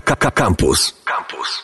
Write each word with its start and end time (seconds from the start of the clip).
Campus. 0.00 0.92
Campus. 1.04 1.62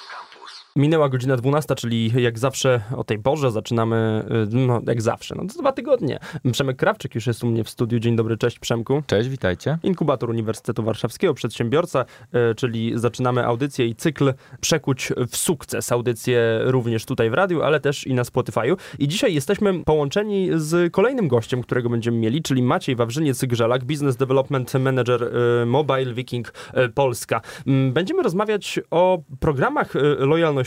Minęła 0.78 1.09
godzina 1.09 1.36
12, 1.36 1.74
czyli 1.74 2.12
jak 2.23 2.39
zawsze 2.39 2.81
o 2.97 3.05
tej 3.05 3.19
porze 3.19 3.50
zaczynamy, 3.50 4.25
y, 4.53 4.57
no 4.57 4.81
jak 4.87 5.03
zawsze, 5.03 5.35
no 5.39 5.47
to 5.47 5.61
dwa 5.61 5.73
tygodnie. 5.73 6.19
Przemek 6.52 6.77
Krawczyk 6.77 7.15
już 7.15 7.27
jest 7.27 7.45
u 7.45 7.47
mnie 7.47 7.65
w 7.65 7.70
studiu. 7.70 7.99
Dzień 7.99 8.16
dobry, 8.16 8.36
cześć 8.36 8.58
Przemku. 8.58 9.02
Cześć, 9.06 9.29
witajcie. 9.29 9.79
Inkubator 9.82 10.30
Uniwersytetu 10.30 10.82
Warszawskiego, 10.82 11.34
przedsiębiorca, 11.34 12.04
y, 12.50 12.54
czyli 12.54 12.92
zaczynamy 12.95 13.46
audycję 13.46 13.87
i 13.87 13.95
cykl 13.95 14.34
Przekuć 14.60 15.12
w 15.29 15.37
sukces. 15.37 15.92
Audycję 15.92 16.60
również 16.64 17.04
tutaj 17.04 17.30
w 17.30 17.34
radiu, 17.34 17.62
ale 17.62 17.80
też 17.80 18.06
i 18.06 18.14
na 18.14 18.22
Spotify'u. 18.22 18.77
I 18.98 19.09
dzisiaj 19.09 19.34
jesteśmy 19.34 19.84
połączeni 19.84 20.48
z 20.54 20.93
kolejnym 20.93 21.29
gościem, 21.29 21.62
którego 21.62 21.91
będziemy 21.91 22.18
mieli, 22.18 22.43
czyli 22.43 22.62
Maciej 22.62 22.96
Wawrzyniec-Grzelak, 22.96 23.84
Business 23.84 24.16
Development 24.16 24.75
Manager 24.75 25.22
y, 25.62 25.66
Mobile 25.66 26.14
Viking 26.14 26.52
Polska. 26.95 27.41
Mm, 27.66 27.93
będziemy 27.93 28.22
rozmawiać 28.22 28.80
o 28.91 29.22
programach 29.41 29.95
lojalności 30.18 30.63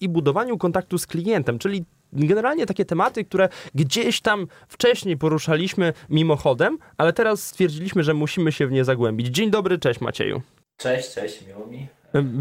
i 0.00 0.08
budowaniu 0.08 0.58
kontaktu 0.58 0.98
z 0.98 1.06
klientem, 1.06 1.58
czyli 1.58 1.84
generalnie 2.12 2.66
takie 2.66 2.84
tematy, 2.84 3.24
które 3.24 3.48
gdzieś 3.74 4.20
tam 4.20 4.46
wcześniej 4.68 5.16
poruszaliśmy 5.16 5.92
mimochodem, 6.10 6.78
ale 6.98 7.12
teraz 7.12 7.42
stwierdziliśmy, 7.42 8.02
że 8.02 8.14
musimy 8.14 8.52
się 8.52 8.66
w 8.66 8.72
nie 8.72 8.84
zagłębić. 8.84 9.26
Dzień 9.26 9.50
dobry, 9.50 9.78
cześć 9.78 10.00
Macieju. 10.00 10.42
Cześć, 10.76 11.14
cześć, 11.14 11.46
miło 11.46 11.66
mi. 11.66 11.88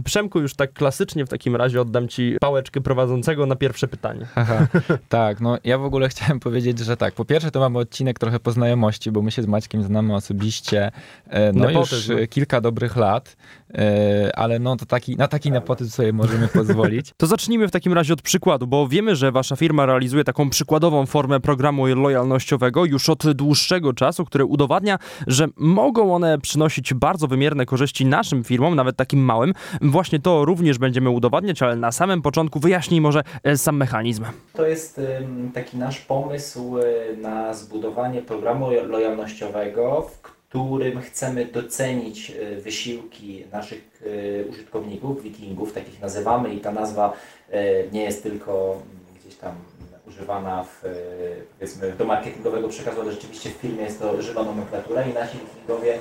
Przemku, 0.04 0.40
już 0.40 0.54
tak 0.54 0.74
klasycznie 0.74 1.26
w 1.26 1.30
takim 1.30 1.56
razie 1.56 1.82
oddam 1.82 2.08
ci 2.08 2.38
pałeczkę 2.42 2.82
prowadzącego 2.82 3.46
na 3.46 3.56
pierwsze 3.56 3.88
pytanie. 3.88 4.28
Aha, 4.36 4.68
tak, 5.10 5.42
no 5.42 5.58
ja 5.64 5.78
w 5.78 5.84
ogóle 5.84 6.10
chciałem 6.10 6.40
powiedzieć, 6.40 6.80
że 6.80 6.98
tak, 6.98 7.14
po 7.14 7.26
pierwsze 7.26 7.52
to 7.52 7.60
mamy 7.60 7.80
odcinek 7.80 8.20
trochę 8.20 8.40
po 8.40 8.52
znajomości, 8.52 9.12
bo 9.12 9.22
my 9.22 9.32
się 9.32 9.42
z 9.42 9.48
Maćkiem 9.48 9.84
znamy 9.84 10.16
osobiście 10.16 10.92
e, 11.28 11.54
no 11.54 11.68
nepotyzm. 11.68 12.14
już 12.14 12.30
kilka 12.30 12.62
dobrych 12.62 12.96
lat, 12.96 13.36
e, 13.65 13.65
ale 14.34 14.60
no 14.60 14.76
to 14.76 14.86
taki, 14.86 15.16
na 15.16 15.28
taki 15.28 15.52
nepotyzm 15.52 15.92
sobie 15.92 16.14
możemy 16.14 16.48
pozwolić. 16.48 17.14
To 17.18 17.28
zacznijmy 17.28 17.68
w 17.68 17.72
takim 17.72 17.94
razie 17.94 18.14
od 18.14 18.22
przykładu, 18.22 18.68
bo 18.68 18.88
wiemy, 18.88 19.16
że 19.16 19.32
wasza 19.32 19.56
firma 19.56 19.86
realizuje 19.86 20.24
taką 20.24 20.50
przykładową 20.50 21.06
formę 21.06 21.40
programu 21.40 21.86
lojalnościowego 21.86 22.86
już 22.86 23.10
od 23.10 23.32
dłuższego 23.32 23.94
czasu, 23.94 24.26
który 24.26 24.46
udowadnia, 24.46 25.00
że 25.28 25.48
mogą 25.58 26.16
one 26.16 26.40
przynosić 26.40 26.94
bardzo 26.94 27.28
wymierne 27.28 27.66
korzyści 27.66 28.06
naszym 28.06 28.44
firmom, 28.44 28.76
nawet 28.76 28.96
takim 28.96 29.20
małym, 29.20 29.54
Właśnie 29.82 30.20
to 30.20 30.46
również 30.46 30.78
będziemy 30.78 31.10
udowadniać, 31.10 31.62
ale 31.62 31.76
na 31.76 31.92
samym 31.92 32.22
początku 32.22 32.60
wyjaśnij 32.60 33.02
może 33.02 33.24
e, 33.44 33.58
sam 33.58 33.78
mechanizm. 33.78 34.26
To 34.54 34.68
jest 34.68 35.02
taki 35.54 35.78
nasz 35.78 36.00
pomysł 36.00 36.80
e, 36.80 36.84
na 37.22 37.54
zbudowanie 37.54 38.22
programu 38.22 38.70
lojalnościowego, 38.70 40.02
w 40.02 40.22
którym 40.22 40.35
chcemy 41.02 41.46
docenić 41.46 42.32
e, 42.32 42.56
wysiłki 42.56 43.44
naszych 43.52 43.96
użytkowników, 44.50 45.24
wikingów, 45.24 45.74
takich 45.74 46.02
nazywamy 46.02 46.54
i 46.54 46.60
ta 46.60 46.72
nazwa 46.72 47.14
nie 47.92 48.04
jest 48.04 48.24
tylko 48.24 48.82
gdzieś 49.20 49.36
tam 49.36 49.56
używana 50.08 50.64
w, 50.64 50.84
powiedzmy, 51.60 51.92
do 51.92 52.06
marketingowego 52.06 52.70
przekazu, 52.70 53.02
ale 53.02 53.12
rzeczywiście 53.12 53.50
w 53.50 53.54
filmie 53.54 53.84
jest 53.84 54.00
to 54.00 54.22
żywa 54.22 54.44
nomenklatura 54.44 55.04
i 55.04 55.14
nasi 55.14 55.38
wikingowie 55.38 56.00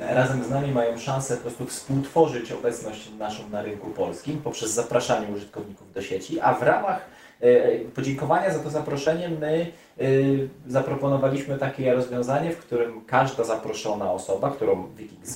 razem 0.00 0.44
z 0.44 0.50
nami 0.50 0.72
mają 0.72 0.98
szansę 0.98 1.36
po 1.36 1.42
prostu 1.42 1.66
współtworzyć 1.66 2.52
obecność 2.52 3.10
naszą 3.18 3.48
na 3.48 3.62
rynku 3.62 3.90
polskim 3.90 4.38
poprzez 4.38 4.70
zapraszanie 4.70 5.28
użytkowników 5.28 5.92
do 5.92 6.02
sieci, 6.02 6.40
a 6.40 6.54
w 6.54 6.62
ramach 6.62 7.00
e, 7.40 7.78
podziękowania 7.78 8.50
za 8.50 8.58
to 8.58 8.70
zaproszenie 8.70 9.28
my 9.28 9.46
e, 9.56 9.66
zaproponowaliśmy 10.66 11.58
takie 11.58 11.94
rozwiązanie, 11.94 12.50
w 12.50 12.58
którym 12.58 13.04
każda 13.04 13.44
zaproszona 13.44 14.12
osoba, 14.12 14.50
którą 14.50 14.88
Wikik 14.96 15.26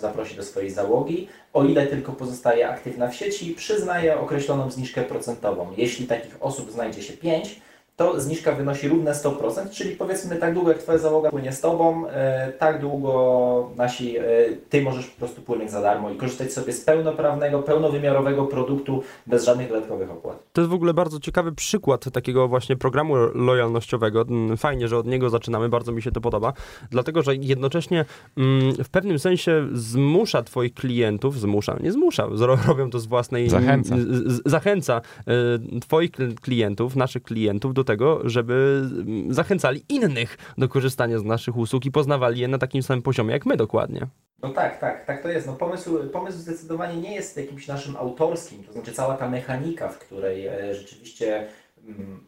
zaprosi 0.00 0.36
do 0.36 0.42
swojej 0.42 0.70
załogi, 0.70 1.28
o 1.52 1.64
ile 1.64 1.86
tylko 1.86 2.12
pozostaje 2.12 2.68
aktywna 2.68 3.08
w 3.08 3.14
sieci, 3.14 3.54
przyznaje 3.54 4.20
określoną 4.20 4.70
zniżkę 4.70 5.02
procentową. 5.02 5.72
Jeśli 5.76 6.06
takich 6.06 6.36
osób 6.40 6.70
znajdzie 6.70 7.02
się 7.02 7.12
5, 7.12 7.60
to 7.96 8.20
zniżka 8.20 8.52
wynosi 8.52 8.88
równe 8.88 9.12
100%, 9.12 9.70
czyli 9.70 9.96
powiedzmy 9.96 10.36
tak 10.36 10.54
długo 10.54 10.70
jak 10.70 10.78
Twoja 10.78 10.98
załoga 10.98 11.30
płynie 11.30 11.52
z 11.52 11.60
Tobą, 11.60 12.08
e, 12.08 12.52
tak 12.52 12.80
długo 12.80 13.70
nasi, 13.76 14.18
e, 14.18 14.22
Ty 14.68 14.82
możesz 14.82 15.06
po 15.06 15.18
prostu 15.18 15.42
płynąć 15.42 15.70
za 15.70 15.80
darmo 15.80 16.10
i 16.10 16.16
korzystać 16.16 16.52
sobie 16.52 16.72
z 16.72 16.84
pełnoprawnego, 16.84 17.62
pełnowymiarowego 17.62 18.44
produktu 18.44 19.02
bez 19.26 19.44
żadnych 19.44 19.68
dodatkowych 19.68 20.10
opłat. 20.10 20.38
To 20.52 20.60
jest 20.60 20.70
w 20.70 20.74
ogóle 20.74 20.94
bardzo 20.94 21.20
ciekawy 21.20 21.52
przykład 21.52 22.10
takiego 22.12 22.48
właśnie 22.48 22.76
programu 22.76 23.14
lojalnościowego. 23.34 24.22
Mm, 24.22 24.56
fajnie, 24.56 24.88
że 24.88 24.98
od 24.98 25.06
niego 25.06 25.30
zaczynamy, 25.30 25.68
bardzo 25.68 25.92
mi 25.92 26.02
się 26.02 26.12
to 26.12 26.20
podoba, 26.20 26.52
dlatego 26.90 27.22
że 27.22 27.36
jednocześnie 27.36 28.04
mm, 28.36 28.72
w 28.84 28.88
pewnym 28.88 29.18
sensie 29.18 29.68
zmusza 29.72 30.42
Twoich 30.42 30.74
klientów, 30.74 31.40
zmusza, 31.40 31.76
nie 31.80 31.92
zmusza, 31.92 32.28
robią 32.68 32.90
to 32.90 32.98
z 33.00 33.06
własnej... 33.06 33.48
Zachęca. 33.48 33.96
Zachęca 34.44 35.00
e, 35.26 35.80
Twoich 35.80 36.10
klientów, 36.40 36.96
naszych 36.96 37.22
klientów 37.22 37.74
do 37.74 37.85
tego, 37.86 38.28
żeby 38.28 38.82
zachęcali 39.28 39.84
innych 39.88 40.38
do 40.58 40.68
korzystania 40.68 41.18
z 41.18 41.24
naszych 41.24 41.56
usług 41.56 41.84
i 41.84 41.90
poznawali 41.90 42.40
je 42.40 42.48
na 42.48 42.58
takim 42.58 42.82
samym 42.82 43.02
poziomie 43.02 43.32
jak 43.32 43.46
my 43.46 43.56
dokładnie. 43.56 44.06
No 44.42 44.48
tak, 44.48 44.80
tak, 44.80 45.04
tak 45.04 45.22
to 45.22 45.28
jest. 45.28 45.46
No 45.46 45.52
pomysł, 45.52 46.10
pomysł 46.12 46.38
zdecydowanie 46.38 46.96
nie 46.96 47.14
jest 47.14 47.36
jakimś 47.36 47.68
naszym 47.68 47.96
autorskim, 47.96 48.64
to 48.64 48.72
znaczy 48.72 48.92
cała 48.92 49.16
ta 49.16 49.28
mechanika, 49.28 49.88
w 49.88 49.98
której 49.98 50.46
e, 50.46 50.74
rzeczywiście 50.74 51.48
mm, 51.84 52.26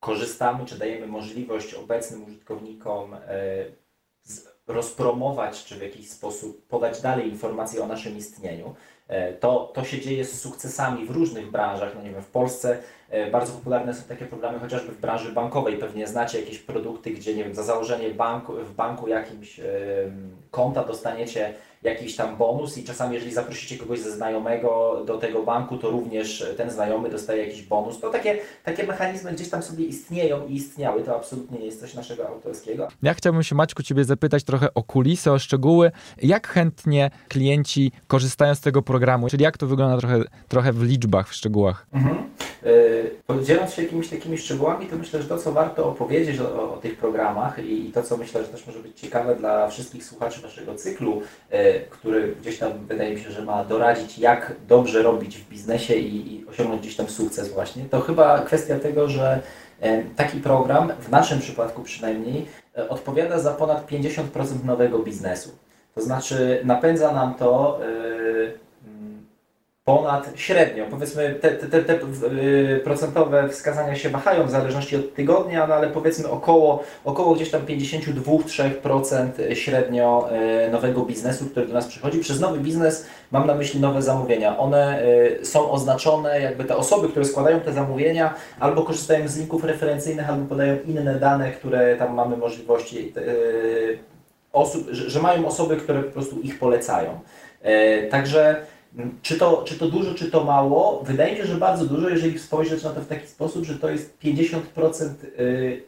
korzystamy, 0.00 0.64
czy 0.64 0.78
dajemy 0.78 1.06
możliwość 1.06 1.74
obecnym 1.74 2.24
użytkownikom 2.24 3.14
e, 3.14 3.18
rozpromować, 4.66 5.64
czy 5.64 5.76
w 5.76 5.82
jakiś 5.82 6.10
sposób 6.10 6.66
podać 6.66 7.00
dalej 7.00 7.28
informacje 7.28 7.82
o 7.82 7.86
naszym 7.86 8.16
istnieniu. 8.16 8.74
E, 9.08 9.32
to, 9.32 9.72
to 9.74 9.84
się 9.84 10.00
dzieje 10.00 10.24
z 10.24 10.40
sukcesami 10.40 11.06
w 11.06 11.10
różnych 11.10 11.50
branżach. 11.50 11.92
No 11.94 12.02
nie 12.02 12.10
wiem, 12.10 12.22
w 12.22 12.30
Polsce 12.30 12.78
bardzo 13.32 13.52
popularne 13.52 13.94
są 13.94 14.08
takie 14.08 14.24
programy 14.24 14.58
chociażby 14.58 14.92
w 14.92 15.00
branży 15.00 15.32
bankowej. 15.32 15.76
Pewnie 15.76 16.06
znacie 16.06 16.40
jakieś 16.40 16.58
produkty, 16.58 17.10
gdzie 17.10 17.34
nie 17.34 17.44
wiem, 17.44 17.54
za 17.54 17.62
założenie 17.62 18.10
banku, 18.10 18.52
w 18.52 18.74
banku 18.74 19.08
jakimś 19.08 19.60
konta 20.50 20.84
dostaniecie 20.84 21.54
jakiś 21.84 22.16
tam 22.16 22.36
bonus 22.36 22.78
i 22.78 22.84
czasami 22.84 23.14
jeżeli 23.14 23.32
zaprosicie 23.32 23.76
kogoś 23.78 24.00
ze 24.00 24.10
znajomego 24.10 25.02
do 25.06 25.18
tego 25.18 25.42
banku, 25.42 25.78
to 25.78 25.90
również 25.90 26.46
ten 26.56 26.70
znajomy 26.70 27.10
dostaje 27.10 27.46
jakiś 27.46 27.62
bonus. 27.62 28.00
To 28.00 28.10
takie, 28.10 28.38
takie 28.64 28.86
mechanizmy 28.86 29.32
gdzieś 29.32 29.48
tam 29.48 29.62
sobie 29.62 29.84
istnieją 29.84 30.46
i 30.46 30.54
istniały. 30.54 31.02
To 31.02 31.16
absolutnie 31.16 31.58
nie 31.58 31.66
jest 31.66 31.80
coś 31.80 31.94
naszego 31.94 32.28
autorskiego. 32.28 32.88
Ja 33.02 33.14
chciałbym 33.14 33.42
się 33.42 33.54
Maćku 33.54 33.82
Ciebie 33.82 34.04
zapytać 34.04 34.44
trochę 34.44 34.74
o 34.74 34.82
kulisy, 34.82 35.32
o 35.32 35.38
szczegóły. 35.38 35.90
Jak 36.22 36.48
chętnie 36.48 37.10
klienci 37.28 37.92
korzystają 38.06 38.54
z 38.54 38.60
tego 38.60 38.82
programu? 38.82 39.28
Czyli 39.28 39.44
jak 39.44 39.58
to 39.58 39.66
wygląda 39.66 39.98
trochę, 39.98 40.20
trochę 40.48 40.72
w 40.72 40.82
liczbach, 40.82 41.28
w 41.28 41.34
szczegółach? 41.34 41.86
Mhm. 41.92 42.24
Yy, 42.64 43.44
dzieląc 43.44 43.74
się 43.74 43.82
jakimiś 43.82 44.08
takimi 44.08 44.38
szczegółami, 44.38 44.86
to 44.86 44.96
myślę, 44.96 45.22
że 45.22 45.28
to, 45.28 45.38
co 45.38 45.52
warto 45.52 45.88
opowiedzieć 45.88 46.40
o, 46.40 46.74
o 46.74 46.76
tych 46.76 46.96
programach 46.96 47.64
i, 47.64 47.88
i, 47.88 47.92
to, 47.92 48.02
co 48.02 48.16
myślę, 48.16 48.44
że 48.44 48.48
też 48.48 48.66
może 48.66 48.78
być 48.78 49.00
ciekawe 49.00 49.36
dla 49.36 49.68
wszystkich 49.68 50.04
słuchaczy 50.04 50.42
naszego 50.42 50.74
cyklu, 50.74 51.22
yy, 51.50 51.58
który 51.90 52.34
gdzieś 52.40 52.58
tam 52.58 52.72
wydaje 52.86 53.14
mi 53.14 53.20
się, 53.20 53.30
że 53.30 53.42
ma 53.42 53.64
doradzić, 53.64 54.18
jak 54.18 54.52
dobrze 54.68 55.02
robić 55.02 55.38
w 55.38 55.48
biznesie 55.48 55.94
i, 55.94 56.34
i 56.34 56.46
osiągnąć 56.46 56.80
gdzieś 56.80 56.96
tam 56.96 57.08
sukces 57.08 57.52
właśnie, 57.52 57.84
to 57.84 58.00
chyba 58.00 58.42
kwestia 58.42 58.78
tego, 58.78 59.08
że 59.08 59.40
taki 60.16 60.40
program, 60.40 60.92
w 61.00 61.10
naszym 61.10 61.40
przypadku 61.40 61.82
przynajmniej, 61.82 62.46
e, 62.78 62.88
odpowiada 62.88 63.38
za 63.38 63.50
ponad 63.50 63.90
50% 63.90 64.64
nowego 64.64 64.98
biznesu. 64.98 65.50
To 65.94 66.02
znaczy 66.02 66.60
napędza 66.64 67.12
nam 67.12 67.34
to 67.34 67.80
e, 67.82 68.63
ponad 69.84 70.30
średnią. 70.34 70.84
Powiedzmy, 70.90 71.34
te, 71.40 71.50
te, 71.50 71.82
te, 71.82 71.94
y, 71.94 72.80
procentowe 72.84 73.48
wskazania 73.48 73.96
się 73.96 74.08
wahają 74.08 74.46
w 74.46 74.50
zależności 74.50 74.96
od 74.96 75.14
tygodnia, 75.14 75.66
no 75.66 75.74
ale 75.74 75.88
powiedzmy 75.88 76.30
około, 76.30 76.84
około 77.04 77.34
gdzieś 77.34 77.50
tam 77.50 77.66
52-3% 77.66 79.54
średnio 79.54 80.28
y, 80.66 80.70
nowego 80.70 81.02
biznesu, 81.02 81.46
który 81.46 81.66
do 81.66 81.74
nas 81.74 81.86
przychodzi. 81.86 82.18
Przez 82.18 82.40
nowy 82.40 82.58
biznes 82.58 83.06
mam 83.30 83.46
na 83.46 83.54
myśli 83.54 83.80
nowe 83.80 84.02
zamówienia. 84.02 84.58
One 84.58 85.06
y, 85.42 85.46
są 85.46 85.70
oznaczone, 85.70 86.40
jakby 86.40 86.64
te 86.64 86.76
osoby, 86.76 87.08
które 87.08 87.24
składają 87.24 87.60
te 87.60 87.72
zamówienia, 87.72 88.34
albo 88.60 88.82
korzystają 88.82 89.28
z 89.28 89.36
linków 89.36 89.64
referencyjnych, 89.64 90.30
albo 90.30 90.46
podają 90.46 90.76
inne 90.86 91.14
dane, 91.14 91.50
które 91.50 91.96
tam 91.96 92.14
mamy 92.14 92.36
możliwości 92.36 93.12
osób, 94.52 94.88
że, 94.90 95.10
że 95.10 95.20
mają 95.20 95.46
osoby, 95.46 95.76
które 95.76 96.02
po 96.02 96.12
prostu 96.12 96.40
ich 96.40 96.58
polecają. 96.58 97.20
Także 98.10 98.56
czy 99.22 99.38
to, 99.38 99.62
czy 99.66 99.78
to 99.78 99.88
dużo, 99.88 100.14
czy 100.14 100.30
to 100.30 100.44
mało? 100.44 101.02
Wydaje 101.06 101.32
mi 101.32 101.38
się, 101.38 101.46
że 101.46 101.54
bardzo 101.54 101.84
dużo, 101.84 102.08
jeżeli 102.08 102.38
spojrzeć 102.38 102.82
na 102.82 102.90
to 102.90 103.00
w 103.00 103.06
taki 103.06 103.26
sposób, 103.26 103.64
że 103.64 103.74
to 103.74 103.90
jest 103.90 104.18
50% 104.22 104.58
y, 105.38 105.82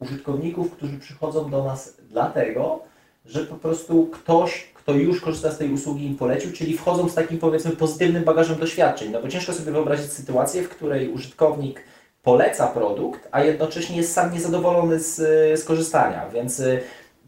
użytkowników, 0.00 0.72
którzy 0.72 0.98
przychodzą 0.98 1.50
do 1.50 1.64
nas 1.64 1.96
dlatego, 2.08 2.80
że 3.26 3.40
po 3.40 3.54
prostu 3.54 4.06
ktoś, 4.06 4.66
kto 4.74 4.92
już 4.92 5.20
korzysta 5.20 5.50
z 5.50 5.58
tej 5.58 5.72
usługi 5.72 6.06
im 6.06 6.16
polecił, 6.16 6.52
czyli 6.52 6.76
wchodzą 6.76 7.08
z 7.08 7.14
takim 7.14 7.38
powiedzmy 7.38 7.70
pozytywnym 7.70 8.24
bagażem 8.24 8.58
doświadczeń. 8.58 9.10
No 9.10 9.22
bo 9.22 9.28
ciężko 9.28 9.52
sobie 9.52 9.72
wyobrazić 9.72 10.12
sytuację, 10.12 10.62
w 10.62 10.68
której 10.68 11.08
użytkownik 11.08 11.80
poleca 12.22 12.66
produkt, 12.66 13.28
a 13.30 13.44
jednocześnie 13.44 13.96
jest 13.96 14.12
sam 14.12 14.32
niezadowolony 14.32 15.00
z, 15.00 15.16
z 15.60 15.64
korzystania, 15.64 16.28
więc 16.28 16.60
y, 16.60 16.82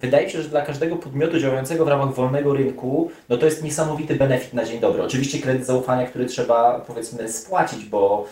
wydaje 0.04 0.26
mi 0.26 0.32
się, 0.32 0.42
że 0.42 0.48
dla 0.48 0.62
każdego 0.62 0.96
podmiotu 0.96 1.38
działającego 1.38 1.84
w 1.84 1.88
ramach 1.88 2.14
wolnego 2.14 2.54
rynku, 2.54 3.10
no 3.28 3.36
to 3.36 3.46
jest 3.46 3.64
niesamowity 3.64 4.14
benefit 4.14 4.54
na 4.54 4.64
dzień 4.64 4.80
dobry. 4.80 5.02
Oczywiście 5.02 5.38
kredyt 5.38 5.66
zaufania, 5.66 6.06
który 6.06 6.26
trzeba 6.26 6.80
powiedzmy 6.86 7.28
spłacić, 7.28 7.84
bo, 7.84 8.26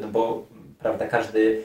no 0.00 0.08
bo 0.08 0.42
prawda, 0.78 1.06
każdy 1.06 1.64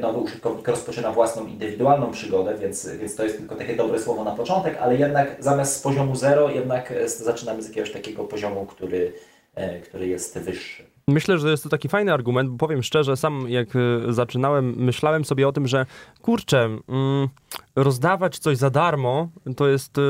nowy 0.00 0.18
użytkownik 0.18 0.68
rozpoczyna 0.68 1.12
własną 1.12 1.46
indywidualną 1.46 2.10
przygodę, 2.10 2.54
więc, 2.58 2.88
więc 2.88 3.16
to 3.16 3.24
jest 3.24 3.38
tylko 3.38 3.54
takie 3.54 3.76
dobre 3.76 3.98
słowo 3.98 4.24
na 4.24 4.32
początek, 4.32 4.76
ale 4.80 4.96
jednak 4.96 5.36
zamiast 5.38 5.76
z 5.76 5.82
poziomu 5.82 6.16
zero, 6.16 6.50
jednak 6.50 6.92
zaczynamy 7.06 7.62
z 7.62 7.68
jakiegoś 7.68 7.92
takiego 7.92 8.24
poziomu, 8.24 8.66
który, 8.66 9.12
który 9.84 10.06
jest 10.06 10.38
wyższy. 10.38 10.93
Myślę, 11.08 11.38
że 11.38 11.50
jest 11.50 11.62
to 11.62 11.68
taki 11.68 11.88
fajny 11.88 12.12
argument, 12.12 12.50
bo 12.50 12.56
powiem 12.56 12.82
szczerze, 12.82 13.16
sam 13.16 13.48
jak 13.48 13.68
zaczynałem, 14.08 14.74
myślałem 14.76 15.24
sobie 15.24 15.48
o 15.48 15.52
tym, 15.52 15.66
że 15.66 15.86
kurczę, 16.22 16.64
mm, 16.88 17.28
rozdawać 17.76 18.38
coś 18.38 18.56
za 18.56 18.70
darmo 18.70 19.28
to 19.56 19.68
jest 19.68 19.98
y, 19.98 20.02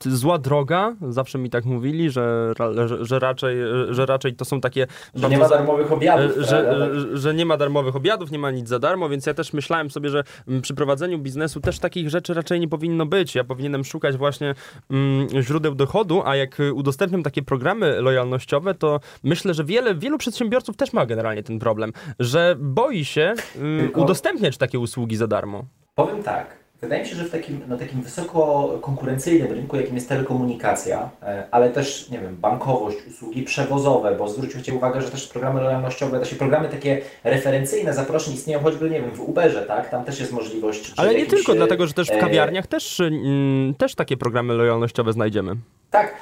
zła 0.00 0.38
droga. 0.38 0.96
Zawsze 1.08 1.38
mi 1.38 1.50
tak 1.50 1.64
mówili, 1.64 2.10
że, 2.10 2.52
że, 2.86 3.04
że, 3.04 3.18
raczej, 3.18 3.56
że 3.90 4.06
raczej 4.06 4.34
to 4.34 4.44
są 4.44 4.60
takie. 4.60 4.86
Że 5.14 5.28
nie 5.28 5.38
ma 5.38 5.48
darmowych 5.48 5.92
obiadów. 5.92 6.36
Że, 6.36 6.44
że, 6.44 7.18
że, 7.18 7.34
nie 7.34 7.46
ma 7.46 7.56
darmowych 7.56 7.96
obiadów, 7.96 8.30
nie 8.30 8.38
ma 8.38 8.50
nic 8.50 8.68
za 8.68 8.78
darmo, 8.78 9.08
więc 9.08 9.26
ja 9.26 9.34
też 9.34 9.52
myślałem 9.52 9.90
sobie, 9.90 10.10
że 10.10 10.24
przy 10.62 10.74
prowadzeniu 10.74 11.18
biznesu 11.18 11.60
też 11.60 11.78
takich 11.78 12.10
rzeczy 12.10 12.34
raczej 12.34 12.60
nie 12.60 12.68
powinno 12.68 13.06
być. 13.06 13.34
Ja 13.34 13.44
powinienem 13.44 13.84
szukać 13.84 14.16
właśnie 14.16 14.54
mm, 14.90 15.28
źródeł 15.42 15.74
dochodu, 15.74 16.22
a 16.24 16.36
jak 16.36 16.58
udostępniam 16.74 17.22
takie 17.22 17.42
programy 17.42 18.00
lojalnościowe, 18.00 18.74
to 18.74 19.00
myślę, 19.22 19.54
że 19.54 19.64
wiele, 19.64 19.94
wielu 19.94 20.18
przedsiębiorców 20.18 20.76
też 20.76 20.92
ma 20.92 21.06
generalnie 21.06 21.42
ten 21.42 21.58
problem, 21.58 21.92
że 22.18 22.56
boi 22.58 23.04
się 23.04 23.34
y, 23.56 23.90
udostępniać 23.94 24.56
takie 24.56 24.78
usługi 24.78 25.16
za 25.16 25.26
darmo. 25.26 25.64
Powiem 25.94 26.22
tak. 26.22 26.58
Wydaje 26.80 27.02
mi 27.02 27.08
się, 27.08 27.16
że 27.16 27.24
w 27.24 27.30
takim, 27.30 27.60
na 27.68 27.76
takim 27.76 28.02
wysoko 28.02 28.68
konkurencyjnym 28.82 29.52
rynku, 29.52 29.76
jakim 29.76 29.94
jest 29.94 30.08
telekomunikacja, 30.08 31.10
e, 31.22 31.46
ale 31.50 31.70
też, 31.70 32.10
nie 32.10 32.18
wiem, 32.18 32.36
bankowość, 32.36 32.96
usługi 33.08 33.42
przewozowe, 33.42 34.14
bo 34.14 34.28
zwróćcie 34.28 34.74
uwagę, 34.74 35.02
że 35.02 35.10
też 35.10 35.26
programy 35.26 35.60
lojalnościowe, 35.60 36.18
też 36.18 36.34
programy 36.34 36.68
takie 36.68 37.00
referencyjne 37.24 37.94
zaproszeń 37.94 38.34
istnieją 38.34 38.60
choćby, 38.60 38.90
nie 38.90 39.00
wiem, 39.00 39.10
w 39.10 39.20
Uberze, 39.20 39.62
tak? 39.62 39.90
Tam 39.90 40.04
też 40.04 40.20
jest 40.20 40.32
możliwość... 40.32 40.92
Ale 40.96 41.14
nie 41.14 41.26
tylko, 41.26 41.54
dlatego, 41.54 41.86
że 41.86 41.92
też 41.92 42.08
w 42.08 42.12
e, 42.12 42.18
kawiarniach 42.18 42.64
e... 42.64 42.68
też, 42.68 43.00
mm, 43.00 43.74
też 43.74 43.94
takie 43.94 44.16
programy 44.16 44.54
lojalnościowe 44.54 45.12
znajdziemy. 45.12 45.56
Tak, 45.90 46.14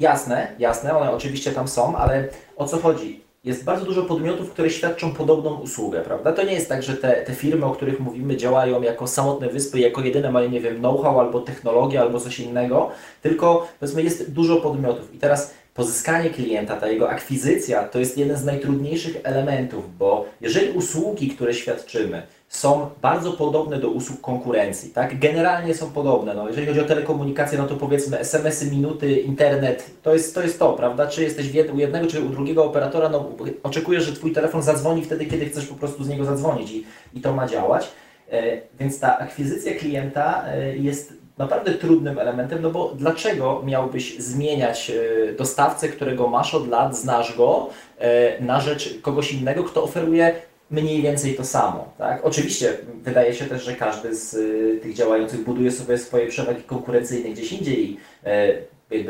jasne, 0.00 0.52
jasne, 0.58 0.96
one 0.98 1.10
oczywiście 1.10 1.52
tam 1.52 1.68
są, 1.68 1.96
ale 1.96 2.28
o 2.56 2.66
co 2.66 2.78
chodzi? 2.78 3.29
Jest 3.44 3.64
bardzo 3.64 3.84
dużo 3.84 4.02
podmiotów, 4.02 4.50
które 4.50 4.70
świadczą 4.70 5.12
podobną 5.12 5.54
usługę, 5.60 6.00
prawda? 6.00 6.32
To 6.32 6.42
nie 6.42 6.52
jest 6.52 6.68
tak, 6.68 6.82
że 6.82 6.96
te, 6.96 7.12
te 7.12 7.34
firmy, 7.34 7.66
o 7.66 7.70
których 7.70 8.00
mówimy, 8.00 8.36
działają 8.36 8.82
jako 8.82 9.06
samotne 9.06 9.48
wyspy, 9.48 9.78
jako 9.78 10.00
jedyne 10.00 10.32
mają, 10.32 10.50
nie 10.50 10.60
wiem, 10.60 10.78
know-how 10.78 11.20
albo 11.20 11.40
technologię, 11.40 12.00
albo 12.00 12.20
coś 12.20 12.40
innego, 12.40 12.90
tylko 13.22 13.68
powiedzmy 13.80 14.02
jest 14.02 14.32
dużo 14.32 14.56
podmiotów. 14.56 15.14
I 15.14 15.18
teraz 15.18 15.54
pozyskanie 15.80 16.30
klienta, 16.30 16.76
ta 16.76 16.88
jego 16.88 17.10
akwizycja, 17.10 17.84
to 17.88 17.98
jest 17.98 18.18
jeden 18.18 18.36
z 18.36 18.44
najtrudniejszych 18.44 19.16
elementów, 19.22 19.98
bo 19.98 20.26
jeżeli 20.40 20.72
usługi, 20.72 21.28
które 21.28 21.54
świadczymy, 21.54 22.22
są 22.48 22.90
bardzo 23.02 23.32
podobne 23.32 23.76
do 23.76 23.88
usług 23.88 24.20
konkurencji, 24.20 24.90
tak? 24.90 25.18
Generalnie 25.18 25.74
są 25.74 25.90
podobne. 25.90 26.34
No, 26.34 26.48
jeżeli 26.48 26.66
chodzi 26.66 26.80
o 26.80 26.84
telekomunikację, 26.84 27.58
no 27.58 27.66
to 27.66 27.76
powiedzmy 27.76 28.18
SMS-y, 28.18 28.70
minuty, 28.70 29.20
internet, 29.20 29.90
to 30.02 30.12
jest 30.12 30.34
to, 30.34 30.42
jest 30.42 30.58
to 30.58 30.72
prawda? 30.72 31.06
Czy 31.06 31.22
jesteś 31.22 31.46
u 31.74 31.78
jednego, 31.78 32.06
czy 32.06 32.24
u 32.24 32.28
drugiego 32.28 32.64
operatora, 32.64 33.08
no 33.08 33.32
oczekujesz, 33.62 34.04
że 34.04 34.12
Twój 34.12 34.32
telefon 34.32 34.62
zadzwoni 34.62 35.04
wtedy, 35.04 35.26
kiedy 35.26 35.46
chcesz 35.46 35.66
po 35.66 35.74
prostu 35.74 36.04
z 36.04 36.08
niego 36.08 36.24
zadzwonić 36.24 36.70
i, 36.70 36.84
i 37.14 37.20
to 37.20 37.32
ma 37.32 37.46
działać. 37.46 37.90
E, 38.30 38.60
więc 38.80 39.00
ta 39.00 39.18
akwizycja 39.18 39.74
klienta 39.74 40.44
e, 40.46 40.76
jest 40.76 41.19
naprawdę 41.40 41.72
trudnym 41.72 42.18
elementem, 42.18 42.62
no 42.62 42.70
bo 42.70 42.92
dlaczego 42.94 43.62
miałbyś 43.64 44.18
zmieniać 44.18 44.90
e, 44.90 45.32
dostawcę, 45.32 45.88
którego 45.88 46.28
masz 46.28 46.54
od 46.54 46.68
lat, 46.68 46.96
znasz 46.96 47.36
go, 47.36 47.68
e, 47.98 48.42
na 48.42 48.60
rzecz 48.60 49.00
kogoś 49.02 49.32
innego, 49.32 49.64
kto 49.64 49.84
oferuje 49.84 50.34
mniej 50.70 51.02
więcej 51.02 51.34
to 51.34 51.44
samo. 51.44 51.92
Tak? 51.98 52.24
Oczywiście 52.24 52.76
wydaje 53.02 53.34
się 53.34 53.44
też, 53.44 53.64
że 53.64 53.74
każdy 53.74 54.14
z 54.14 54.34
y, 54.34 54.80
tych 54.82 54.94
działających 54.94 55.44
buduje 55.44 55.70
sobie 55.70 55.98
swoje 55.98 56.26
przewagi 56.26 56.62
konkurencyjne 56.62 57.30
gdzieś 57.30 57.52
indziej. 57.52 57.96
E, 58.24 58.52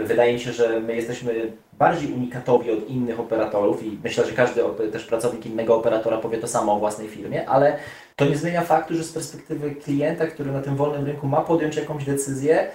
wydaje 0.04 0.32
mi 0.32 0.40
się, 0.40 0.52
że 0.52 0.80
my 0.80 0.96
jesteśmy 0.96 1.52
bardziej 1.80 2.12
unikatowi 2.12 2.70
od 2.70 2.88
innych 2.88 3.20
operatorów 3.20 3.82
i 3.82 3.98
myślę, 4.04 4.26
że 4.26 4.32
każdy 4.32 4.62
też 4.92 5.04
pracownik 5.04 5.46
innego 5.46 5.76
operatora 5.76 6.18
powie 6.18 6.38
to 6.38 6.48
samo 6.48 6.72
o 6.74 6.78
własnej 6.78 7.08
firmie, 7.08 7.48
ale 7.48 7.76
to 8.16 8.24
nie 8.24 8.36
zmienia 8.36 8.62
faktu, 8.62 8.94
że 8.94 9.04
z 9.04 9.12
perspektywy 9.12 9.70
klienta, 9.70 10.26
który 10.26 10.52
na 10.52 10.60
tym 10.62 10.76
wolnym 10.76 11.06
rynku 11.06 11.26
ma 11.26 11.40
podjąć 11.40 11.76
jakąś 11.76 12.04
decyzję, 12.04 12.70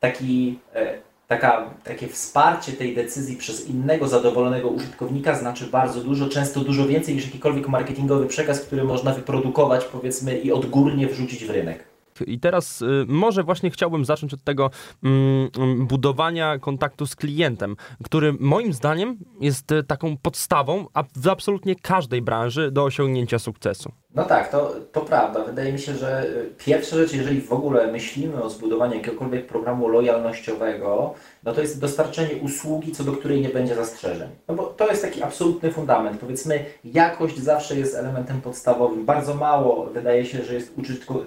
taki 0.00 0.58
e, 0.74 0.98
taka, 1.28 1.70
takie 1.84 2.08
wsparcie 2.08 2.72
tej 2.72 2.94
decyzji 2.94 3.36
przez 3.36 3.66
innego 3.66 4.08
zadowolonego 4.08 4.68
użytkownika 4.68 5.34
znaczy 5.34 5.66
bardzo 5.66 6.00
dużo, 6.00 6.28
często 6.28 6.60
dużo 6.60 6.86
więcej 6.86 7.14
niż 7.14 7.24
jakikolwiek 7.24 7.68
marketingowy 7.68 8.26
przekaz, 8.26 8.60
który 8.60 8.84
można 8.84 9.12
wyprodukować 9.12 9.84
powiedzmy 9.84 10.38
i 10.38 10.52
odgórnie 10.52 11.06
wrzucić 11.06 11.44
w 11.44 11.50
rynek. 11.50 11.89
I 12.26 12.40
teraz 12.40 12.82
y, 12.82 13.04
może 13.08 13.42
właśnie 13.44 13.70
chciałbym 13.70 14.04
zacząć 14.04 14.34
od 14.34 14.44
tego 14.44 14.70
mm, 15.02 15.86
budowania 15.86 16.58
kontaktu 16.58 17.06
z 17.06 17.16
klientem, 17.16 17.76
który 18.04 18.32
moim 18.40 18.72
zdaniem 18.72 19.18
jest 19.40 19.72
y, 19.72 19.84
taką 19.84 20.16
podstawą 20.16 20.86
w 21.16 21.28
absolutnie 21.28 21.76
każdej 21.76 22.22
branży 22.22 22.70
do 22.70 22.84
osiągnięcia 22.84 23.38
sukcesu. 23.38 23.92
No 24.14 24.24
tak, 24.24 24.50
to, 24.50 24.74
to 24.92 25.00
prawda. 25.00 25.44
Wydaje 25.44 25.72
mi 25.72 25.78
się, 25.78 25.94
że 25.94 26.26
y, 26.26 26.50
pierwsza 26.58 26.96
rzecz, 26.96 27.12
jeżeli 27.12 27.40
w 27.40 27.52
ogóle 27.52 27.92
myślimy 27.92 28.42
o 28.42 28.50
zbudowaniu 28.50 28.94
jakiegokolwiek 28.94 29.46
programu 29.46 29.88
lojalnościowego, 29.88 31.14
no 31.44 31.52
to 31.52 31.60
jest 31.60 31.80
dostarczenie 31.80 32.36
usługi, 32.42 32.92
co 32.92 33.04
do 33.04 33.12
której 33.12 33.40
nie 33.40 33.48
będzie 33.48 33.74
zastrzeżeń. 33.74 34.28
No 34.48 34.54
bo 34.54 34.66
to 34.66 34.86
jest 34.90 35.02
taki 35.02 35.22
absolutny 35.22 35.72
fundament. 35.72 36.20
Powiedzmy, 36.20 36.64
jakość 36.84 37.38
zawsze 37.38 37.76
jest 37.76 37.94
elementem 37.94 38.40
podstawowym. 38.40 39.04
Bardzo 39.04 39.34
mało 39.34 39.86
wydaje 39.86 40.26
się, 40.26 40.44
że 40.44 40.54
jest 40.54 40.72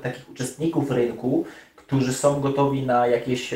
takich 0.02 0.30
uczestników 0.30 0.92
rynku, 0.92 1.46
którzy 1.76 2.14
są 2.14 2.42
gotowi 2.42 2.86
na 2.86 3.08
jakieś 3.08 3.54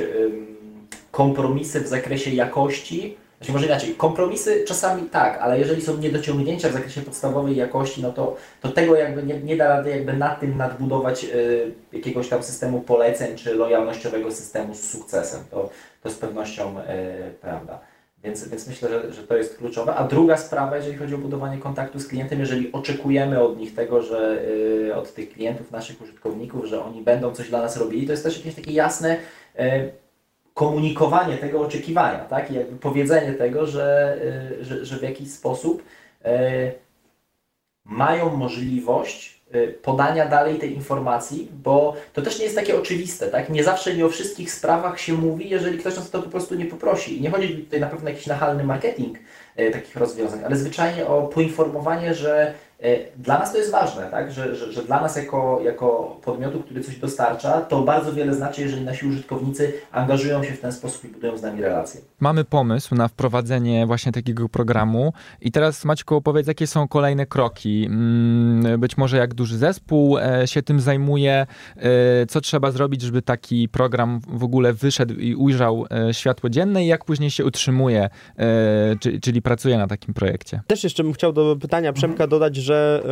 kompromisy 1.11 1.81
w 1.81 1.87
zakresie 1.87 2.31
jakości, 2.31 3.17
znaczy 3.37 3.51
może 3.51 3.65
inaczej, 3.65 3.95
kompromisy 3.95 4.63
czasami 4.63 5.09
tak, 5.09 5.37
ale 5.41 5.59
jeżeli 5.59 5.81
są 5.81 5.97
niedociągnięcia 5.97 6.69
w 6.69 6.73
zakresie 6.73 7.01
podstawowej 7.01 7.55
jakości, 7.55 8.01
no 8.01 8.11
to, 8.11 8.35
to 8.61 8.69
tego 8.69 8.95
jakby 8.95 9.23
nie, 9.23 9.39
nie 9.39 9.57
da 9.57 9.67
rady 9.67 9.89
jakby 9.89 10.13
na 10.13 10.29
tym 10.35 10.57
nadbudować 10.57 11.23
y, 11.23 11.73
jakiegoś 11.93 12.29
tam 12.29 12.43
systemu 12.43 12.81
poleceń 12.81 13.35
czy 13.35 13.55
lojalnościowego 13.55 14.31
systemu 14.31 14.75
z 14.75 14.89
sukcesem. 14.89 15.43
To, 15.51 15.69
to 16.03 16.09
z 16.09 16.15
pewnością 16.15 16.79
y, 16.79 16.83
prawda. 17.41 17.79
Więc, 18.23 18.47
więc 18.47 18.67
myślę, 18.67 18.89
że, 18.89 19.13
że 19.13 19.23
to 19.23 19.37
jest 19.37 19.57
kluczowe. 19.57 19.95
A 19.95 20.07
druga 20.07 20.37
sprawa, 20.37 20.75
jeżeli 20.77 20.97
chodzi 20.97 21.15
o 21.15 21.17
budowanie 21.17 21.57
kontaktu 21.57 21.99
z 21.99 22.07
klientem, 22.07 22.39
jeżeli 22.39 22.71
oczekujemy 22.71 23.41
od 23.41 23.57
nich 23.57 23.75
tego, 23.75 24.01
że 24.01 24.41
y, 24.87 24.95
od 24.95 25.13
tych 25.13 25.33
klientów, 25.33 25.71
naszych 25.71 26.01
użytkowników, 26.01 26.65
że 26.65 26.83
oni 26.83 27.01
będą 27.01 27.31
coś 27.31 27.49
dla 27.49 27.61
nas 27.61 27.77
robili, 27.77 28.05
to 28.05 28.11
jest 28.13 28.23
też 28.23 28.37
jakieś 28.37 28.55
takie 28.55 28.71
jasne 28.71 29.17
komunikowanie 30.57 31.37
tego 31.37 31.61
oczekiwania, 31.61 32.19
tak? 32.19 32.51
I 32.51 32.53
jakby 32.53 32.77
powiedzenie 32.77 33.33
tego, 33.33 33.67
że, 33.67 34.17
y, 34.61 34.65
że, 34.65 34.85
że 34.85 34.97
w 34.97 35.01
jakiś 35.01 35.31
sposób 35.31 35.83
y, 36.25 36.27
mają 37.85 38.35
możliwość 38.35 39.41
y, 39.55 39.79
podania 39.81 40.25
dalej 40.25 40.59
tej 40.59 40.73
informacji, 40.73 41.47
bo 41.63 41.95
to 42.13 42.21
też 42.21 42.39
nie 42.39 42.43
jest 42.43 42.55
takie 42.55 42.79
oczywiste, 42.79 43.27
tak? 43.27 43.49
Nie 43.49 43.63
zawsze 43.63 43.95
nie 43.95 44.05
o 44.05 44.09
wszystkich 44.09 44.51
sprawach 44.51 44.99
się 44.99 45.13
mówi, 45.13 45.49
jeżeli 45.49 45.77
ktoś 45.77 45.95
nas 45.95 46.09
to 46.09 46.21
po 46.21 46.29
prostu 46.29 46.55
nie 46.55 46.65
poprosi. 46.65 47.17
I 47.17 47.21
nie 47.21 47.29
chodzi 47.29 47.57
tutaj 47.57 47.79
na 47.79 47.87
pewno 47.87 48.09
jakiś 48.09 48.27
nachalny 48.27 48.63
marketing 48.63 49.17
takich 49.71 49.95
rozwiązań, 49.95 50.43
ale 50.45 50.55
zwyczajnie 50.55 51.07
o 51.07 51.27
poinformowanie, 51.27 52.13
że 52.13 52.53
dla 53.17 53.39
nas 53.39 53.51
to 53.51 53.57
jest 53.57 53.71
ważne, 53.71 54.07
tak? 54.11 54.31
że, 54.31 54.55
że, 54.55 54.71
że, 54.71 54.83
dla 54.83 55.01
nas 55.01 55.15
jako, 55.15 55.59
jako 55.63 56.17
podmiotu, 56.23 56.59
który 56.59 56.83
coś 56.83 56.97
dostarcza, 56.97 57.61
to 57.61 57.81
bardzo 57.81 58.13
wiele 58.13 58.33
znaczy, 58.33 58.61
jeżeli 58.61 58.85
nasi 58.85 59.07
użytkownicy 59.07 59.73
angażują 59.91 60.43
się 60.43 60.53
w 60.53 60.59
ten 60.59 60.71
sposób 60.71 61.05
i 61.05 61.07
budują 61.07 61.37
z 61.37 61.41
nami 61.41 61.61
relacje. 61.61 62.01
Mamy 62.19 62.43
pomysł 62.43 62.95
na 62.95 63.07
wprowadzenie 63.07 63.85
właśnie 63.87 64.11
takiego 64.11 64.49
programu 64.49 65.13
i 65.41 65.51
teraz 65.51 65.85
Maćku 65.85 66.15
opowiedz, 66.15 66.47
jakie 66.47 66.67
są 66.67 66.87
kolejne 66.87 67.25
kroki. 67.25 67.85
Mm, 67.85 68.79
być 68.79 68.97
może 68.97 69.17
jak 69.17 69.33
duży 69.33 69.57
zespół 69.57 70.17
e, 70.17 70.47
się 70.47 70.63
tym 70.63 70.79
zajmuje, 70.79 71.47
e, 71.75 72.25
co 72.25 72.41
trzeba 72.41 72.71
zrobić, 72.71 73.01
żeby 73.01 73.21
taki 73.21 73.69
program 73.69 74.19
w 74.27 74.43
ogóle 74.43 74.73
wyszedł 74.73 75.13
i 75.13 75.35
ujrzał 75.35 75.85
światło 76.11 76.49
dzienne 76.49 76.83
i 76.83 76.87
jak 76.87 77.05
później 77.05 77.31
się 77.31 77.45
utrzymuje, 77.45 78.09
czyli 79.21 79.41
pracuje 79.41 79.77
na 79.77 79.87
takim 79.87 80.13
projekcie. 80.13 80.61
Też 80.67 80.83
jeszcze 80.83 81.03
bym 81.03 81.13
chciał 81.13 81.33
do 81.33 81.55
pytania 81.61 81.93
Przemka 81.93 82.27
dodać, 82.27 82.55
że 82.55 83.03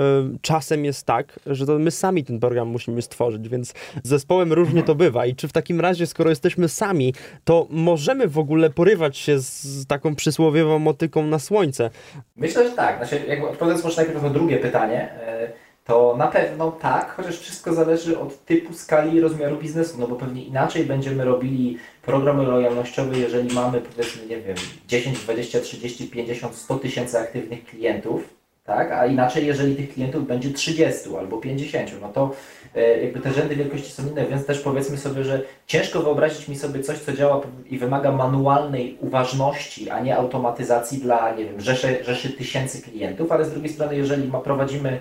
czasem 0.42 0.86
jest 0.86 1.06
tak, 1.06 1.40
że 1.46 1.66
to 1.66 1.80
my 1.80 1.92
sami 1.92 2.24
ten 2.24 2.40
program 2.40 2.68
musimy 2.68 3.02
stworzyć, 3.02 3.50
więc 3.50 3.74
z 4.04 4.10
zespołem 4.10 4.54
różnie 4.54 4.84
to 4.84 4.96
bywa. 4.96 5.26
I 5.26 5.36
czy 5.36 5.48
w 5.48 5.52
takim 5.54 5.82
razie, 5.82 6.08
skoro 6.08 6.30
jesteśmy 6.30 6.70
sami, 6.70 7.14
to 7.44 7.68
możemy 7.70 8.28
w 8.28 8.38
ogóle 8.38 8.70
porywać 8.70 8.95
się 9.18 9.40
z 9.40 9.88
taką 9.88 10.16
przysłowiową 10.16 10.80
motyką 10.80 11.28
na 11.28 11.40
słońce? 11.40 11.90
Myślę, 12.36 12.70
że 12.70 12.76
tak. 12.76 12.98
Znaczy, 12.98 13.26
jakby 13.28 13.48
odpowiadając 13.48 13.84
może 13.84 13.98
najpierw 13.98 14.24
na 14.24 14.30
drugie 14.30 14.58
pytanie, 14.58 15.10
to 15.86 16.16
na 16.18 16.28
pewno 16.28 16.72
tak, 16.72 17.16
chociaż 17.16 17.40
wszystko 17.40 17.74
zależy 17.74 18.20
od 18.20 18.46
typu, 18.46 18.74
skali 18.74 19.18
i 19.18 19.22
rozmiaru 19.22 19.58
biznesu, 19.58 19.98
no 20.00 20.08
bo 20.08 20.16
pewnie 20.16 20.44
inaczej 20.44 20.84
będziemy 20.84 21.26
robili 21.26 21.78
programy 22.02 22.44
lojalnościowe, 22.44 23.18
jeżeli 23.18 23.56
mamy 23.56 23.82
powiedzmy, 23.82 24.26
nie 24.26 24.42
wiem, 24.42 24.56
10, 24.88 25.20
20, 25.20 25.60
30, 25.60 26.08
50, 26.08 26.56
100 26.56 26.76
tysięcy 26.76 27.20
aktywnych 27.20 27.66
klientów, 27.66 28.36
tak? 28.66 28.92
A 28.92 29.06
inaczej, 29.06 29.46
jeżeli 29.46 29.76
tych 29.76 29.94
klientów 29.94 30.28
będzie 30.28 30.54
30 30.54 31.16
albo 31.20 31.38
50, 31.38 32.02
no 32.02 32.10
to 32.10 32.32
e, 32.76 33.02
jakby 33.02 33.20
te 33.20 33.34
rzędy 33.34 33.56
wielkości 33.56 33.92
są 33.92 34.08
inne, 34.08 34.26
więc 34.26 34.46
też 34.46 34.60
powiedzmy 34.60 34.98
sobie, 34.98 35.24
że 35.24 35.42
ciężko 35.68 36.00
wyobrazić 36.00 36.48
mi 36.48 36.56
sobie 36.56 36.84
coś, 36.84 37.00
co 37.00 37.14
działa 37.14 37.42
i 37.70 37.78
wymaga 37.78 38.12
manualnej 38.12 38.98
uważności, 39.02 39.90
a 39.90 40.00
nie 40.00 40.18
automatyzacji 40.18 40.98
dla, 40.98 41.36
nie 41.36 41.46
wiem, 41.46 41.62
rzeszy, 41.62 41.98
rzeszy 42.04 42.30
tysięcy 42.30 42.82
klientów, 42.82 43.32
ale 43.32 43.46
z 43.46 43.52
drugiej 43.52 43.70
strony, 43.70 43.96
jeżeli 43.96 44.28
ma, 44.28 44.40
prowadzimy 44.40 45.00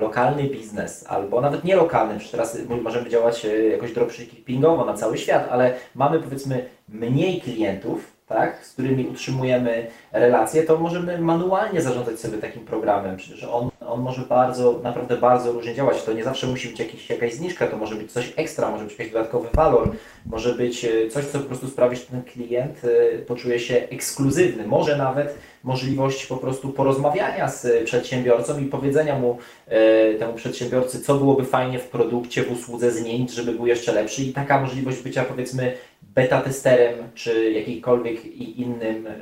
lokalny 0.00 0.44
biznes, 0.44 1.06
albo 1.08 1.40
nawet 1.40 1.64
nie 1.64 1.76
lokalny, 1.76 2.14
przecież 2.14 2.30
teraz 2.30 2.58
możemy 2.82 3.10
działać 3.10 3.44
e, 3.44 3.68
jakoś 3.68 3.92
dropshippingowo 3.92 4.84
na 4.84 4.94
cały 4.94 5.18
świat, 5.18 5.48
ale 5.50 5.74
mamy 5.94 6.20
powiedzmy 6.20 6.64
mniej 6.88 7.40
klientów, 7.40 8.17
tak, 8.28 8.66
z 8.66 8.72
którymi 8.72 9.06
utrzymujemy 9.06 9.86
relacje, 10.12 10.62
to 10.62 10.78
możemy 10.78 11.18
manualnie 11.18 11.82
zarządzać 11.82 12.20
sobie 12.20 12.38
takim 12.38 12.64
programem. 12.64 13.16
Przecież 13.16 13.44
on, 13.44 13.70
on 13.86 14.00
może 14.00 14.22
bardzo, 14.22 14.80
naprawdę 14.82 15.16
bardzo 15.16 15.52
różnie 15.52 15.74
działać. 15.74 16.02
To 16.02 16.12
nie 16.12 16.24
zawsze 16.24 16.46
musi 16.46 16.68
być 16.68 16.78
jakiś, 16.78 17.10
jakaś 17.10 17.34
zniżka, 17.34 17.66
to 17.66 17.76
może 17.76 17.94
być 17.94 18.12
coś 18.12 18.32
ekstra, 18.36 18.70
może 18.70 18.84
być 18.84 18.98
jakiś 18.98 19.12
dodatkowy 19.12 19.48
walor, 19.54 19.90
może 20.26 20.54
być 20.54 20.84
e, 20.84 21.08
coś, 21.08 21.24
co 21.24 21.38
po 21.38 21.44
prostu 21.44 21.68
sprawi, 21.68 21.96
że 21.96 22.02
ten 22.02 22.22
klient 22.22 22.82
e, 22.84 23.18
poczuje 23.18 23.60
się 23.60 23.74
ekskluzywny. 23.74 24.66
Może 24.66 24.96
nawet 24.96 25.34
możliwość 25.68 26.26
po 26.26 26.36
prostu 26.36 26.68
porozmawiania 26.68 27.48
z 27.48 27.84
przedsiębiorcą 27.84 28.58
i 28.58 28.64
powiedzenia 28.64 29.18
mu, 29.18 29.38
e, 29.66 30.14
temu 30.14 30.34
przedsiębiorcy, 30.34 31.00
co 31.00 31.14
byłoby 31.14 31.44
fajnie 31.44 31.78
w 31.78 31.88
produkcie, 31.88 32.42
w 32.42 32.52
usłudze 32.52 32.90
zmienić, 32.90 33.32
żeby 33.32 33.52
był 33.52 33.66
jeszcze 33.66 33.92
lepszy 33.92 34.22
i 34.22 34.32
taka 34.32 34.60
możliwość 34.60 35.02
bycia 35.02 35.24
powiedzmy 35.24 35.72
beta 36.02 36.40
testerem 36.40 36.94
czy 37.14 37.52
jakikolwiek 37.52 38.26
innym 38.36 39.06
e, 39.06 39.12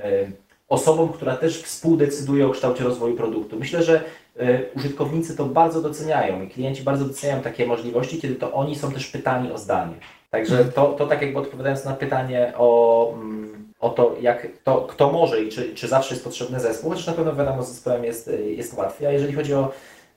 osobą, 0.68 1.08
która 1.08 1.36
też 1.36 1.62
współdecyduje 1.62 2.46
o 2.46 2.50
kształcie 2.50 2.84
rozwoju 2.84 3.16
produktu. 3.16 3.58
Myślę, 3.58 3.82
że 3.82 4.04
e, 4.36 4.60
użytkownicy 4.76 5.36
to 5.36 5.44
bardzo 5.44 5.82
doceniają 5.82 6.42
i 6.42 6.48
klienci 6.48 6.82
bardzo 6.82 7.04
doceniają 7.04 7.42
takie 7.42 7.66
możliwości, 7.66 8.20
kiedy 8.20 8.34
to 8.34 8.52
oni 8.52 8.76
są 8.76 8.92
też 8.92 9.06
pytani 9.06 9.52
o 9.52 9.58
zdanie. 9.58 9.94
Także 10.30 10.64
to, 10.64 10.92
to 10.92 11.06
tak 11.06 11.22
jakby 11.22 11.38
odpowiadając 11.38 11.84
na 11.84 11.92
pytanie 11.92 12.52
o, 12.56 13.12
mm, 13.14 13.65
o 13.80 13.90
to, 13.90 14.16
jak 14.20 14.46
to, 14.64 14.80
kto 14.80 15.12
może 15.12 15.42
i 15.42 15.48
czy, 15.48 15.74
czy 15.74 15.88
zawsze 15.88 16.14
jest 16.14 16.24
potrzebny 16.24 16.60
zespół, 16.60 16.90
chociaż 16.90 17.06
na 17.06 17.12
pewno 17.12 17.34
wiadomo, 17.34 17.62
z 17.62 17.68
zespołem 17.68 18.04
jest, 18.04 18.30
jest 18.56 18.74
łatwiej. 18.74 19.08
A 19.08 19.10
jeżeli 19.10 19.32
chodzi 19.32 19.54
o, 19.54 19.72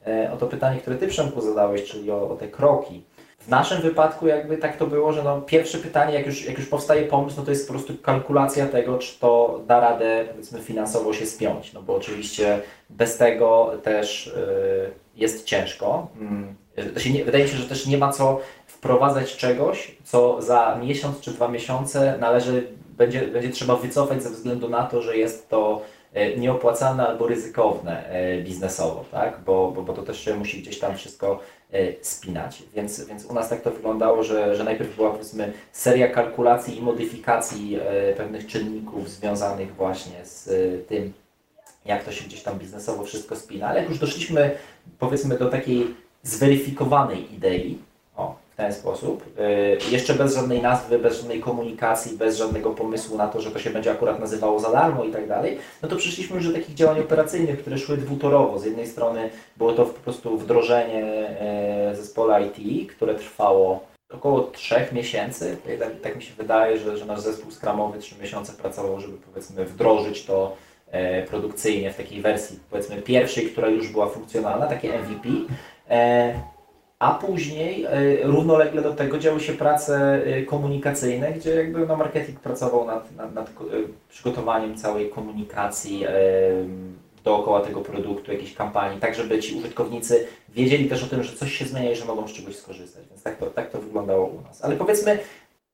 e, 0.08 0.32
o 0.34 0.38
to 0.38 0.48
pytanie, 0.48 0.80
które 0.80 0.96
Ty 0.96 1.08
Przemku 1.08 1.42
zadałeś, 1.42 1.84
czyli 1.84 2.12
o, 2.12 2.30
o 2.30 2.36
te 2.36 2.48
kroki, 2.48 3.04
w 3.40 3.48
naszym 3.48 3.82
wypadku 3.82 4.28
jakby 4.28 4.58
tak 4.58 4.78
to 4.78 4.88
było, 4.88 5.14
że 5.14 5.24
no 5.24 5.42
pierwsze 5.42 5.78
pytanie, 5.78 6.14
jak 6.14 6.26
już, 6.26 6.46
jak 6.46 6.58
już 6.58 6.68
powstaje 6.68 7.04
pomysł, 7.04 7.38
no 7.38 7.44
to 7.44 7.52
jest 7.52 7.68
po 7.68 7.74
prostu 7.74 7.94
kalkulacja 8.02 8.68
tego, 8.68 8.98
czy 8.98 9.20
to 9.20 9.62
da 9.68 9.80
radę 9.80 10.26
powiedzmy 10.32 10.60
finansowo 10.60 11.14
się 11.14 11.26
spiąć, 11.26 11.74
no 11.74 11.82
bo 11.82 11.96
oczywiście 11.96 12.62
bez 12.90 13.18
tego 13.18 13.72
też 13.84 14.34
yy, 14.36 14.92
jest 15.16 15.46
ciężko. 15.46 16.08
Yy, 17.06 17.12
nie, 17.12 17.26
wydaje 17.26 17.44
mi 17.44 17.50
się, 17.50 17.58
że 17.58 17.70
też 17.70 17.88
nie 17.88 17.98
ma 17.98 18.12
co 18.12 18.40
wprowadzać 18.68 19.38
czegoś, 19.38 19.96
co 20.04 20.42
za 20.42 20.80
miesiąc 20.82 21.20
czy 21.20 21.32
dwa 21.32 21.48
miesiące 21.48 22.18
należy, 22.20 22.68
będzie, 23.00 23.22
będzie 23.22 23.50
trzeba 23.50 23.76
wycofać 23.76 24.24
ze 24.24 24.30
względu 24.30 24.70
na 24.70 24.84
to, 24.84 25.02
że 25.02 25.18
jest 25.18 25.50
to 25.50 25.82
e, 26.14 26.38
nieopłacalne 26.38 27.08
albo 27.08 27.28
ryzykowne 27.28 28.10
e, 28.10 28.42
biznesowo, 28.42 29.06
tak? 29.12 29.40
bo, 29.46 29.72
bo, 29.72 29.82
bo 29.82 29.94
to 29.94 30.02
też 30.02 30.26
się 30.26 30.36
musi 30.36 30.62
gdzieś 30.62 30.80
tam 30.80 30.98
wszystko 30.98 31.40
e, 31.72 31.80
spinać. 32.02 32.64
Więc, 32.76 33.06
więc 33.06 33.26
u 33.26 33.34
nas 33.34 33.50
tak 33.50 33.62
to 33.62 33.72
wyglądało, 33.72 34.24
że, 34.24 34.56
że 34.56 34.64
najpierw 34.64 34.96
była 34.96 35.12
powiedzmy 35.12 35.54
seria 35.72 36.08
kalkulacji 36.08 36.78
i 36.78 36.82
modyfikacji 36.82 37.80
pewnych 38.18 38.48
czynników 38.48 39.10
związanych 39.10 39.76
właśnie 39.76 40.26
z 40.26 40.50
tym, 40.88 41.14
jak 41.86 42.04
to 42.04 42.12
się 42.12 42.26
gdzieś 42.26 42.44
tam 42.44 42.60
biznesowo 42.60 43.04
wszystko 43.04 43.36
spina, 43.36 43.68
ale 43.68 43.80
jak 43.80 43.90
już 43.90 44.00
doszliśmy 44.00 44.52
powiedzmy 45.00 45.38
do 45.38 45.50
takiej 45.50 45.88
zweryfikowanej 46.24 47.34
idei, 47.34 47.78
ten 48.60 48.74
sposób. 48.74 49.26
Y, 49.40 49.92
jeszcze 49.92 50.14
bez 50.14 50.36
żadnej 50.36 50.62
nazwy, 50.62 51.00
bez 51.00 51.18
żadnej 51.18 51.40
komunikacji, 51.40 52.18
bez 52.18 52.38
żadnego 52.38 52.72
pomysłu 52.72 53.18
na 53.18 53.28
to, 53.28 53.42
że 53.42 53.52
to 53.52 53.60
się 53.60 53.70
będzie 53.70 53.92
akurat 53.92 54.20
nazywało 54.20 54.60
za 54.60 54.72
darmo 54.72 55.04
i 55.04 55.12
tak 55.12 55.28
dalej, 55.28 55.58
no 55.82 55.90
to 55.90 55.96
przyszliśmy 55.96 56.36
już 56.36 56.48
do 56.48 56.54
takich 56.54 56.76
działań 56.76 57.00
operacyjnych, 57.00 57.60
które 57.60 57.78
szły 57.78 57.98
dwutorowo. 57.98 58.60
Z 58.60 58.66
jednej 58.66 58.88
strony 58.88 59.30
było 59.58 59.74
to 59.74 59.86
po 59.86 60.00
prostu 60.00 60.38
wdrożenie 60.38 61.04
e, 61.40 61.96
zespołu 61.96 62.30
IT, 62.46 62.92
które 62.92 63.16
trwało 63.16 63.84
około 64.14 64.42
trzech 64.42 64.92
miesięcy. 64.92 65.58
Tak, 65.80 65.90
tak 66.02 66.16
mi 66.16 66.22
się 66.22 66.34
wydaje, 66.38 66.78
że, 66.78 66.98
że 66.98 67.06
nasz 67.06 67.20
zespół 67.20 67.52
skramowy 67.52 68.00
trzy 68.00 68.16
miesiące 68.22 68.54
pracował, 68.54 69.00
żeby 69.00 69.18
powiedzmy 69.18 69.66
wdrożyć 69.66 70.26
to 70.26 70.56
e, 70.92 71.24
produkcyjnie 71.24 71.92
w 71.92 71.98
takiej 71.98 72.22
wersji 72.22 72.60
powiedzmy 72.70 73.02
pierwszej, 73.02 73.46
która 73.46 73.68
już 73.68 73.88
była 73.88 74.08
funkcjonalna, 74.08 74.68
takie 74.68 75.00
MVP. 75.00 75.30
A 77.00 77.12
później 77.12 77.86
e, 77.86 77.90
równolegle 78.24 78.82
do 78.82 78.94
tego 78.94 79.18
działy 79.18 79.40
się 79.40 79.54
prace 79.54 80.22
e, 80.26 80.44
komunikacyjne, 80.44 81.34
gdzie 81.34 81.56
jakby 81.56 81.88
no, 81.88 81.98
marketing 81.98 82.40
pracował 82.40 82.86
nad, 82.86 83.16
nad, 83.16 83.34
nad 83.34 83.50
e, 83.50 83.52
przygotowaniem 84.10 84.78
całej 84.78 85.10
komunikacji 85.10 86.06
dookoła 87.24 87.62
tego 87.62 87.82
produktu, 87.82 88.32
jakiejś 88.32 88.54
kampanii, 88.54 89.00
tak 89.00 89.16
żeby 89.16 89.40
ci 89.40 89.56
użytkownicy 89.56 90.28
wiedzieli 90.50 90.90
też 90.90 91.04
o 91.04 91.08
tym, 91.08 91.24
że 91.24 91.36
coś 91.36 91.54
się 91.54 91.66
zmienia 91.66 91.92
i 91.92 91.96
że 91.96 92.06
mogą 92.06 92.28
z 92.28 92.34
czegoś 92.34 92.56
skorzystać. 92.56 93.04
Więc 93.10 93.24
tak 93.24 93.38
to, 93.38 93.46
tak 93.46 93.72
to 93.72 93.82
wyglądało 93.82 94.28
u 94.28 94.42
nas. 94.42 94.64
Ale 94.64 94.76
powiedzmy, 94.76 95.20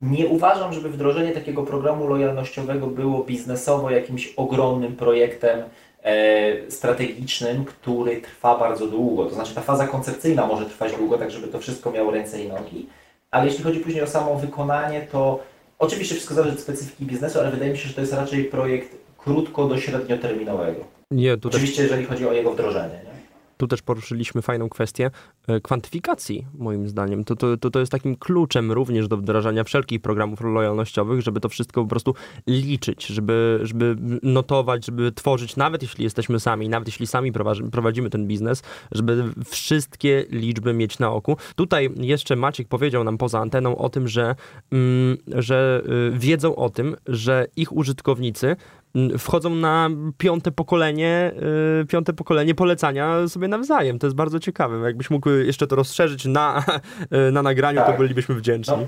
nie 0.01 0.27
uważam, 0.27 0.73
żeby 0.73 0.89
wdrożenie 0.89 1.31
takiego 1.31 1.63
programu 1.63 2.07
lojalnościowego 2.07 2.87
było 2.87 3.23
biznesowo 3.23 3.91
jakimś 3.91 4.33
ogromnym 4.37 4.95
projektem, 4.95 5.63
strategicznym, 6.69 7.65
który 7.65 8.21
trwa 8.21 8.57
bardzo 8.57 8.87
długo. 8.87 9.25
To 9.25 9.35
znaczy 9.35 9.55
ta 9.55 9.61
faza 9.61 9.87
koncepcyjna 9.87 10.47
może 10.47 10.65
trwać 10.65 10.95
długo, 10.95 11.17
tak 11.17 11.31
żeby 11.31 11.47
to 11.47 11.59
wszystko 11.59 11.91
miało 11.91 12.11
ręce 12.11 12.43
i 12.43 12.47
nogi, 12.47 12.87
ale 13.31 13.45
jeśli 13.45 13.63
chodzi 13.63 13.79
później 13.79 14.03
o 14.03 14.07
samo 14.07 14.35
wykonanie, 14.35 15.07
to 15.11 15.39
oczywiście 15.79 16.15
wszystko 16.15 16.33
zależy 16.33 16.53
od 16.53 16.61
specyfiki 16.61 17.05
biznesu, 17.05 17.39
ale 17.39 17.51
wydaje 17.51 17.71
mi 17.71 17.77
się, 17.77 17.87
że 17.87 17.93
to 17.93 18.01
jest 18.01 18.13
raczej 18.13 18.43
projekt 18.43 18.97
krótko 19.17 19.67
do 19.67 19.77
średnioterminowego. 19.77 20.83
Nie, 21.11 21.37
tutaj... 21.37 21.57
Oczywiście 21.59 21.83
jeżeli 21.83 22.05
chodzi 22.05 22.27
o 22.27 22.33
jego 22.33 22.51
wdrożenie. 22.51 22.99
Nie? 23.05 23.14
Tu 23.57 23.67
też 23.67 23.81
poruszyliśmy 23.81 24.41
fajną 24.41 24.69
kwestię 24.69 25.11
e, 25.47 25.61
kwantyfikacji, 25.61 26.45
moim 26.57 26.89
zdaniem. 26.89 27.23
To, 27.23 27.35
to, 27.35 27.57
to, 27.57 27.69
to 27.69 27.79
jest 27.79 27.91
takim 27.91 28.15
kluczem 28.15 28.71
również 28.71 29.07
do 29.07 29.17
wdrażania 29.17 29.63
wszelkich 29.63 30.01
programów 30.01 30.41
lojalnościowych, 30.41 31.21
żeby 31.21 31.39
to 31.39 31.49
wszystko 31.49 31.81
po 31.81 31.87
prostu 31.87 32.15
liczyć, 32.47 33.05
żeby, 33.05 33.59
żeby 33.63 33.95
notować, 34.23 34.85
żeby 34.85 35.11
tworzyć, 35.11 35.55
nawet 35.55 35.81
jeśli 35.81 36.03
jesteśmy 36.03 36.39
sami, 36.39 36.69
nawet 36.69 36.87
jeśli 36.87 37.07
sami 37.07 37.31
prowadzimy 37.71 38.09
ten 38.09 38.27
biznes, 38.27 38.63
żeby 38.91 39.23
wszystkie 39.45 40.25
liczby 40.29 40.73
mieć 40.73 40.99
na 40.99 41.11
oku. 41.11 41.37
Tutaj 41.55 41.89
jeszcze 41.97 42.35
Maciek 42.35 42.67
powiedział 42.67 43.03
nam 43.03 43.17
poza 43.17 43.39
anteną 43.39 43.77
o 43.77 43.89
tym, 43.89 44.07
że, 44.07 44.35
mm, 44.71 45.17
że 45.27 45.81
y, 46.13 46.19
wiedzą 46.19 46.55
o 46.55 46.69
tym, 46.69 46.95
że 47.07 47.47
ich 47.55 47.71
użytkownicy 47.71 48.55
wchodzą 49.19 49.49
na 49.49 49.89
piąte 50.17 50.51
pokolenie, 50.51 51.31
y, 51.81 51.85
piąte 51.85 52.13
pokolenie 52.13 52.55
polecania 52.55 53.27
sobie 53.27 53.47
nawzajem. 53.47 53.99
To 53.99 54.07
jest 54.07 54.17
bardzo 54.17 54.39
ciekawe. 54.39 54.85
Jakbyś 54.85 55.09
mógł 55.09 55.29
jeszcze 55.29 55.67
to 55.67 55.75
rozszerzyć 55.75 56.25
na, 56.25 56.65
y, 57.27 57.31
na 57.31 57.41
nagraniu, 57.41 57.79
tak. 57.79 57.91
to 57.91 57.97
bylibyśmy 57.97 58.35
wdzięczni. 58.35 58.73
No, 58.77 58.87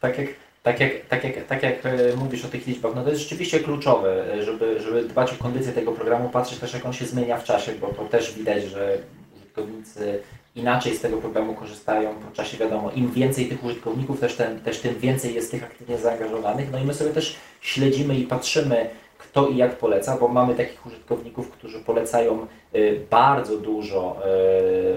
tak 0.00 0.18
jak 0.18 0.28
tak 0.62 0.80
jak, 0.80 1.06
tak, 1.08 1.24
jak, 1.24 1.46
tak 1.46 1.62
jak 1.62 1.86
y, 1.86 2.16
mówisz 2.16 2.44
o 2.44 2.48
tych 2.48 2.66
liczbach, 2.66 2.92
no 2.94 3.02
to 3.04 3.10
jest 3.10 3.22
rzeczywiście 3.22 3.60
kluczowe, 3.60 4.24
żeby, 4.44 4.80
żeby 4.80 5.04
dbać 5.04 5.32
o 5.32 5.42
kondycję 5.42 5.72
tego 5.72 5.92
programu, 5.92 6.28
patrzeć 6.28 6.58
też 6.58 6.74
jak 6.74 6.86
on 6.86 6.92
się 6.92 7.06
zmienia 7.06 7.36
w 7.36 7.44
czasie, 7.44 7.72
bo 7.80 7.86
to 7.86 8.04
też 8.04 8.34
widać, 8.34 8.64
że 8.64 8.98
użytkownicy 9.36 10.20
inaczej 10.54 10.96
z 10.96 11.00
tego 11.00 11.16
programu 11.16 11.54
korzystają 11.54 12.14
po 12.14 12.36
czasie, 12.36 12.56
wiadomo, 12.56 12.90
im 12.90 13.10
więcej 13.10 13.46
tych 13.46 13.64
użytkowników, 13.64 14.20
też, 14.20 14.34
ten, 14.34 14.60
też 14.60 14.78
tym 14.78 14.98
więcej 14.98 15.34
jest 15.34 15.50
tych 15.50 15.64
aktywnie 15.64 15.98
zaangażowanych, 15.98 16.72
no 16.72 16.78
i 16.78 16.84
my 16.84 16.94
sobie 16.94 17.10
też 17.10 17.36
śledzimy 17.60 18.14
i 18.14 18.26
patrzymy, 18.26 18.90
kto 19.30 19.48
i 19.48 19.56
jak 19.56 19.78
poleca, 19.78 20.16
bo 20.16 20.28
mamy 20.28 20.54
takich 20.54 20.86
użytkowników, 20.86 21.50
którzy 21.50 21.78
polecają 21.78 22.46
y, 22.74 23.00
bardzo 23.10 23.56
dużo, 23.56 24.16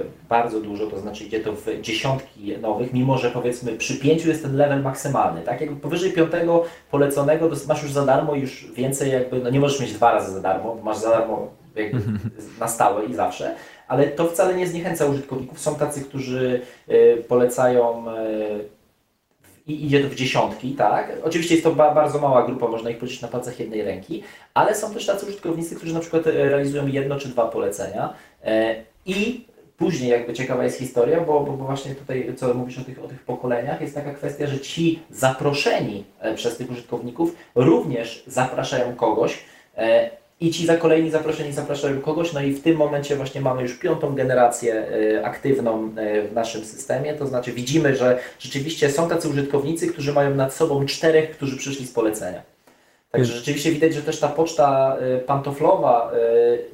y, 0.01 0.27
bardzo 0.29 0.59
dużo, 0.59 0.87
to 0.87 0.99
znaczy 0.99 1.23
idzie 1.23 1.39
to 1.39 1.53
w 1.53 1.81
dziesiątki 1.81 2.57
nowych, 2.57 2.93
mimo 2.93 3.17
że 3.17 3.31
powiedzmy 3.31 3.71
przy 3.71 3.99
pięciu 3.99 4.27
jest 4.27 4.43
ten 4.43 4.55
level 4.57 4.81
maksymalny, 4.81 5.41
tak? 5.41 5.61
Jakby 5.61 5.75
powyżej 5.75 6.11
piątego 6.11 6.63
poleconego 6.91 7.49
masz 7.67 7.83
już 7.83 7.91
za 7.91 8.05
darmo 8.05 8.35
już 8.35 8.71
więcej 8.71 9.11
jakby, 9.11 9.39
no 9.39 9.49
nie 9.49 9.59
możesz 9.59 9.79
mieć 9.79 9.93
dwa 9.93 10.11
razy 10.11 10.31
za 10.31 10.39
darmo, 10.39 10.77
masz 10.83 10.97
za 10.97 11.09
darmo 11.09 11.47
jakby 11.75 12.01
na 12.59 12.67
stałe 12.67 13.05
i 13.05 13.13
zawsze, 13.13 13.55
ale 13.87 14.07
to 14.07 14.27
wcale 14.27 14.55
nie 14.55 14.67
zniechęca 14.67 15.05
użytkowników. 15.05 15.59
Są 15.59 15.75
tacy, 15.75 16.01
którzy 16.01 16.61
y, 16.89 17.23
polecają 17.27 18.05
i 19.67 19.85
idzie 19.85 20.03
to 20.03 20.09
w 20.09 20.15
dziesiątki, 20.15 20.71
tak? 20.71 21.11
Oczywiście 21.23 21.55
jest 21.55 21.63
to 21.63 21.75
ba 21.75 21.93
bardzo 21.93 22.19
mała 22.19 22.45
grupa, 22.45 22.67
można 22.67 22.89
ich 22.89 22.97
policzyć 22.97 23.21
na 23.21 23.27
palcach 23.27 23.59
jednej 23.59 23.81
ręki, 23.81 24.23
ale 24.53 24.75
są 24.75 24.93
też 24.93 25.05
tacy 25.05 25.25
użytkownicy, 25.25 25.75
którzy 25.75 25.93
na 25.93 25.99
przykład 25.99 26.27
e, 26.27 26.31
realizują 26.31 26.87
jedno 26.87 27.19
czy 27.19 27.29
dwa 27.29 27.47
polecenia 27.47 28.13
e, 28.43 28.75
i 29.05 29.45
później 29.77 30.09
jakby 30.11 30.33
ciekawa 30.33 30.63
jest 30.63 30.79
historia, 30.79 31.21
bo, 31.21 31.39
bo, 31.39 31.51
bo, 31.51 31.65
właśnie 31.65 31.95
tutaj, 31.95 32.33
co 32.37 32.53
mówisz 32.53 32.79
o 32.79 32.83
tych, 32.83 33.03
o 33.03 33.07
tych 33.07 33.19
pokoleniach, 33.19 33.81
jest 33.81 33.95
taka 33.95 34.13
kwestia, 34.13 34.47
że 34.47 34.59
ci 34.59 34.99
zaproszeni 35.09 36.03
e, 36.19 36.35
przez 36.35 36.57
tych 36.57 36.71
użytkowników 36.71 37.35
również 37.55 38.23
zapraszają 38.27 38.95
kogoś 38.95 39.43
i 40.43 40.51
ci 40.51 40.65
za 40.65 40.77
kolejni 40.77 41.11
zaproszeni 41.11 41.53
zapraszają 41.53 42.01
kogoś, 42.01 42.33
no 42.33 42.41
i 42.41 42.53
w 42.53 42.63
tym 42.63 42.77
momencie 42.77 43.15
właśnie 43.15 43.41
mamy 43.41 43.61
już 43.61 43.73
piątą 43.73 44.15
generację 44.15 44.85
aktywną 45.23 45.89
w 46.29 46.33
naszym 46.33 46.65
systemie, 46.65 47.13
to 47.13 47.27
znaczy 47.27 47.51
widzimy, 47.51 47.95
że 47.95 48.19
rzeczywiście 48.39 48.89
są 48.89 49.09
tacy 49.09 49.29
użytkownicy, 49.29 49.87
którzy 49.87 50.13
mają 50.13 50.35
nad 50.35 50.53
sobą 50.53 50.85
czterech, 50.85 51.31
którzy 51.31 51.57
przyszli 51.57 51.87
z 51.87 51.91
polecenia. 51.91 52.41
Także 53.11 53.33
rzeczywiście 53.33 53.71
widać, 53.71 53.93
że 53.93 54.01
też 54.01 54.19
ta 54.19 54.27
poczta 54.27 54.97
y, 55.17 55.19
pantoflowa 55.19 56.11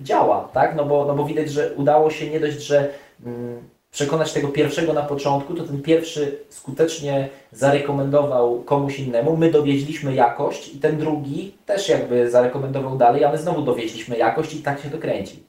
działa, 0.02 0.50
tak? 0.54 0.76
No 0.76 0.86
bo, 0.86 1.06
no 1.06 1.16
bo 1.16 1.26
widać, 1.26 1.52
że 1.52 1.74
udało 1.76 2.12
się 2.12 2.30
nie 2.30 2.40
dość, 2.40 2.62
że 2.62 2.90
mm, 3.26 3.69
przekonać 3.92 4.34
tego 4.34 4.48
pierwszego 4.48 4.94
na 4.94 5.02
początku, 5.02 5.54
to 5.54 5.64
ten 5.64 5.82
pierwszy 5.82 6.38
skutecznie 6.50 7.30
zarekomendował 7.52 8.64
komuś 8.64 9.00
innemu, 9.00 9.38
my 9.38 9.52
dowieźliśmy 9.52 10.16
jakość 10.16 10.76
i 10.76 10.80
ten 10.80 10.98
drugi 10.98 11.54
też 11.66 11.90
jakby 11.90 12.32
zarekomendował 12.32 12.98
dalej, 12.98 13.24
a 13.24 13.32
my 13.32 13.38
znowu 13.38 13.62
dowieźliśmy 13.62 14.18
jakość 14.18 14.54
i 14.54 14.60
tak 14.60 14.82
się 14.82 14.90
to 14.90 14.98
kręci. 14.98 15.44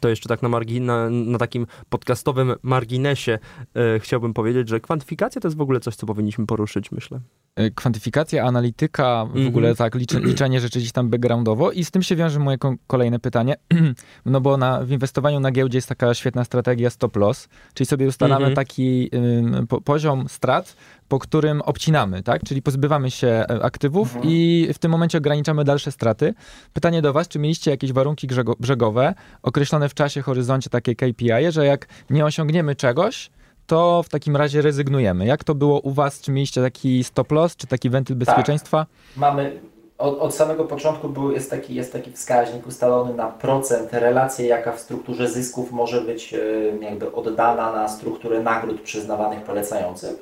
To 0.00 0.08
jeszcze 0.08 0.28
tak 0.28 0.42
na, 0.42 0.48
na, 0.80 1.10
na 1.10 1.38
takim 1.38 1.66
podcastowym 1.88 2.54
marginesie 2.62 3.38
e, 3.76 4.00
chciałbym 4.00 4.34
powiedzieć, 4.34 4.68
że 4.68 4.80
kwantyfikacja 4.80 5.40
to 5.40 5.48
jest 5.48 5.58
w 5.58 5.60
ogóle 5.60 5.80
coś, 5.80 5.96
co 5.96 6.06
powinniśmy 6.06 6.46
poruszyć, 6.46 6.92
myślę. 6.92 7.20
E, 7.56 7.70
kwantyfikacja, 7.70 8.44
analityka, 8.44 9.24
w 9.24 9.30
mm 9.30 9.44
-hmm. 9.44 9.48
ogóle 9.48 9.74
tak, 9.74 9.94
liczenie 10.14 10.60
rzeczy 10.60 10.78
gdzieś 10.78 10.92
tam 10.92 11.08
backgroundowo 11.08 11.72
i 11.72 11.84
z 11.84 11.90
tym 11.90 12.02
się 12.02 12.16
wiąże 12.16 12.38
moje 12.38 12.58
kolejne 12.86 13.18
pytanie, 13.18 13.54
no 14.26 14.40
bo 14.40 14.56
na, 14.56 14.84
w 14.84 14.90
inwestowaniu 14.90 15.40
na 15.40 15.50
giełdzie 15.50 15.78
jest 15.78 15.88
taka 15.88 16.14
świetna 16.14 16.44
strategia 16.44 16.90
stop 16.90 17.16
loss, 17.16 17.48
czyli 17.74 17.86
sobie 17.86 18.06
ustalamy 18.06 18.44
mm 18.44 18.52
-hmm. 18.52 18.56
taki 18.56 19.10
y, 19.62 19.66
po, 19.66 19.80
poziom 19.80 20.28
strat, 20.28 20.76
po 21.08 21.18
którym 21.18 21.62
obcinamy, 21.62 22.22
tak? 22.22 22.42
Czyli 22.44 22.62
pozbywamy 22.62 23.10
się 23.10 23.28
e, 23.28 23.64
aktywów 23.64 24.14
mhm. 24.14 24.34
i 24.34 24.68
w 24.74 24.78
tym 24.78 24.90
momencie 24.90 25.18
ograniczamy 25.18 25.64
dalsze 25.64 25.92
straty. 25.92 26.34
Pytanie 26.72 27.02
do 27.02 27.12
Was, 27.12 27.28
czy 27.28 27.38
mieliście 27.38 27.70
jakieś 27.70 27.92
warunki 27.92 28.28
brzegowe 28.60 29.14
określone 29.42 29.88
w 29.88 29.94
czasie, 29.94 30.22
horyzoncie, 30.22 30.70
takie 30.70 30.94
KPI, 30.94 31.50
że 31.50 31.66
jak 31.66 31.86
nie 32.10 32.24
osiągniemy 32.24 32.74
czegoś, 32.74 33.30
to 33.66 34.02
w 34.02 34.08
takim 34.08 34.36
razie 34.36 34.62
rezygnujemy. 34.62 35.26
Jak 35.26 35.44
to 35.44 35.54
było 35.54 35.80
u 35.80 35.92
Was? 35.92 36.20
Czy 36.20 36.32
mieliście 36.32 36.62
taki 36.62 37.04
stop 37.04 37.32
loss, 37.32 37.56
czy 37.56 37.66
taki 37.66 37.90
wentyl 37.90 38.18
tak. 38.18 38.26
bezpieczeństwa? 38.26 38.78
Tak. 38.78 39.16
Mamy 39.16 39.60
od, 39.98 40.18
od, 40.18 40.34
samego 40.34 40.64
początku 40.64 41.08
był, 41.08 41.32
jest, 41.32 41.50
taki, 41.50 41.74
jest 41.74 41.92
taki 41.92 42.12
wskaźnik 42.12 42.66
ustalony 42.66 43.14
na 43.14 43.26
procent, 43.26 43.92
relację, 43.92 44.46
jaka 44.46 44.72
w 44.72 44.80
strukturze 44.80 45.28
zysków 45.28 45.72
może 45.72 46.00
być 46.00 46.34
e, 46.34 46.38
jakby 46.80 47.12
oddana 47.12 47.72
na 47.72 47.88
strukturę 47.88 48.40
nagród 48.40 48.80
przyznawanych 48.80 49.42
polecającym. 49.42 50.16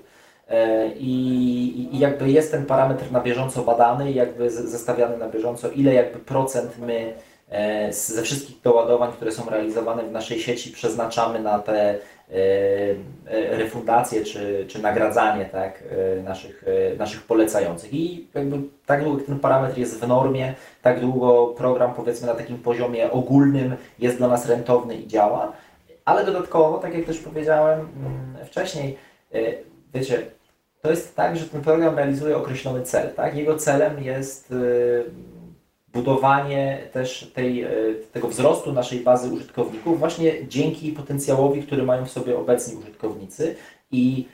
E, 0.48 0.88
I, 0.88 1.94
I, 1.94 1.98
jakby 1.98 2.30
jest 2.30 2.50
ten 2.50 2.66
parametr 2.66 3.12
na 3.12 3.20
bieżąco 3.20 3.62
badany, 3.62 4.12
jakby 4.12 4.50
zestawiany 4.50 5.16
na 5.16 5.28
bieżąco, 5.28 5.70
ile 5.70 5.94
jakby 5.94 6.18
procent 6.18 6.78
my 6.78 7.14
e, 7.50 7.92
ze 7.92 8.22
wszystkich 8.22 8.60
doładowań, 8.60 9.12
które 9.12 9.32
są 9.32 9.50
realizowane 9.50 10.02
w 10.02 10.12
naszej 10.12 10.40
sieci 10.40 10.70
przeznaczamy 10.70 11.40
na 11.40 11.58
te 11.58 11.98
e, 12.30 13.56
refundacje 13.56 14.24
czy, 14.24 14.64
czy 14.68 14.82
nagradzanie 14.82 15.44
tak, 15.44 15.84
naszych, 16.24 16.64
naszych 16.98 17.22
polecających. 17.22 17.94
I 17.94 18.26
jakby 18.34 18.58
tak 18.86 19.04
długo 19.04 19.24
ten 19.24 19.38
parametr 19.38 19.78
jest 19.78 20.00
w 20.00 20.08
normie, 20.08 20.54
tak 20.82 21.00
długo 21.00 21.46
program 21.46 21.94
powiedzmy 21.94 22.26
na 22.26 22.34
takim 22.34 22.58
poziomie 22.58 23.10
ogólnym 23.10 23.76
jest 23.98 24.16
dla 24.16 24.28
nas 24.28 24.48
rentowny 24.48 24.96
i 24.96 25.06
działa, 25.06 25.52
ale 26.04 26.24
dodatkowo, 26.24 26.78
tak 26.78 26.94
jak 26.94 27.04
też 27.04 27.18
powiedziałem 27.18 27.80
mm, 27.80 28.46
wcześniej, 28.46 28.96
wiecie, 29.94 30.22
to 30.82 30.90
jest 30.90 31.16
tak, 31.16 31.36
że 31.36 31.44
ten 31.44 31.60
program 31.60 31.96
realizuje 31.96 32.36
określony 32.36 32.82
cel. 32.82 33.14
Tak? 33.14 33.36
Jego 33.36 33.56
celem 33.56 34.02
jest 34.02 34.54
budowanie 35.94 36.78
też 36.92 37.30
tej, 37.34 37.64
y, 37.64 37.96
tego 38.12 38.28
wzrostu 38.28 38.72
naszej 38.72 39.00
bazy 39.00 39.30
użytkowników 39.30 39.98
właśnie 39.98 40.48
dzięki 40.48 40.92
potencjałowi, 40.92 41.62
który 41.62 41.82
mają 41.82 42.06
w 42.06 42.10
sobie 42.10 42.38
obecni 42.38 42.76
użytkownicy 42.76 43.56
i 43.92 44.26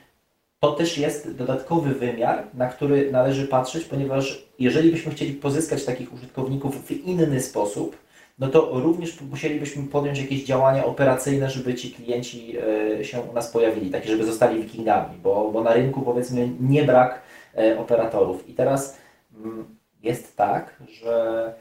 to 0.59 0.71
też 0.71 0.97
jest 0.97 1.35
dodatkowy 1.35 1.93
wymiar, 1.93 2.43
na 2.53 2.67
który 2.67 3.11
należy 3.11 3.47
patrzeć, 3.47 3.85
ponieważ 3.85 4.45
jeżeli 4.59 4.91
byśmy 4.91 5.11
chcieli 5.11 5.33
pozyskać 5.33 5.85
takich 5.85 6.13
użytkowników 6.13 6.85
w 6.85 6.91
inny 6.91 7.41
sposób, 7.41 7.97
no 8.39 8.47
to 8.47 8.69
również 8.73 9.21
musielibyśmy 9.21 9.87
podjąć 9.87 10.19
jakieś 10.19 10.43
działania 10.43 10.85
operacyjne, 10.85 11.49
żeby 11.49 11.75
ci 11.75 11.91
klienci 11.91 12.57
e, 12.99 13.05
się 13.05 13.21
u 13.21 13.33
nas 13.33 13.51
pojawili, 13.51 13.89
takie, 13.89 14.09
żeby 14.09 14.25
zostali 14.25 14.63
wikingami, 14.63 15.17
bo, 15.23 15.51
bo 15.53 15.63
na 15.63 15.73
rynku 15.73 16.01
powiedzmy 16.01 16.49
nie 16.59 16.83
brak 16.83 17.21
e, 17.57 17.79
operatorów. 17.79 18.49
I 18.49 18.53
teraz 18.53 18.97
mm, 19.37 19.80
jest 20.03 20.37
tak, 20.37 20.75
że 20.87 21.53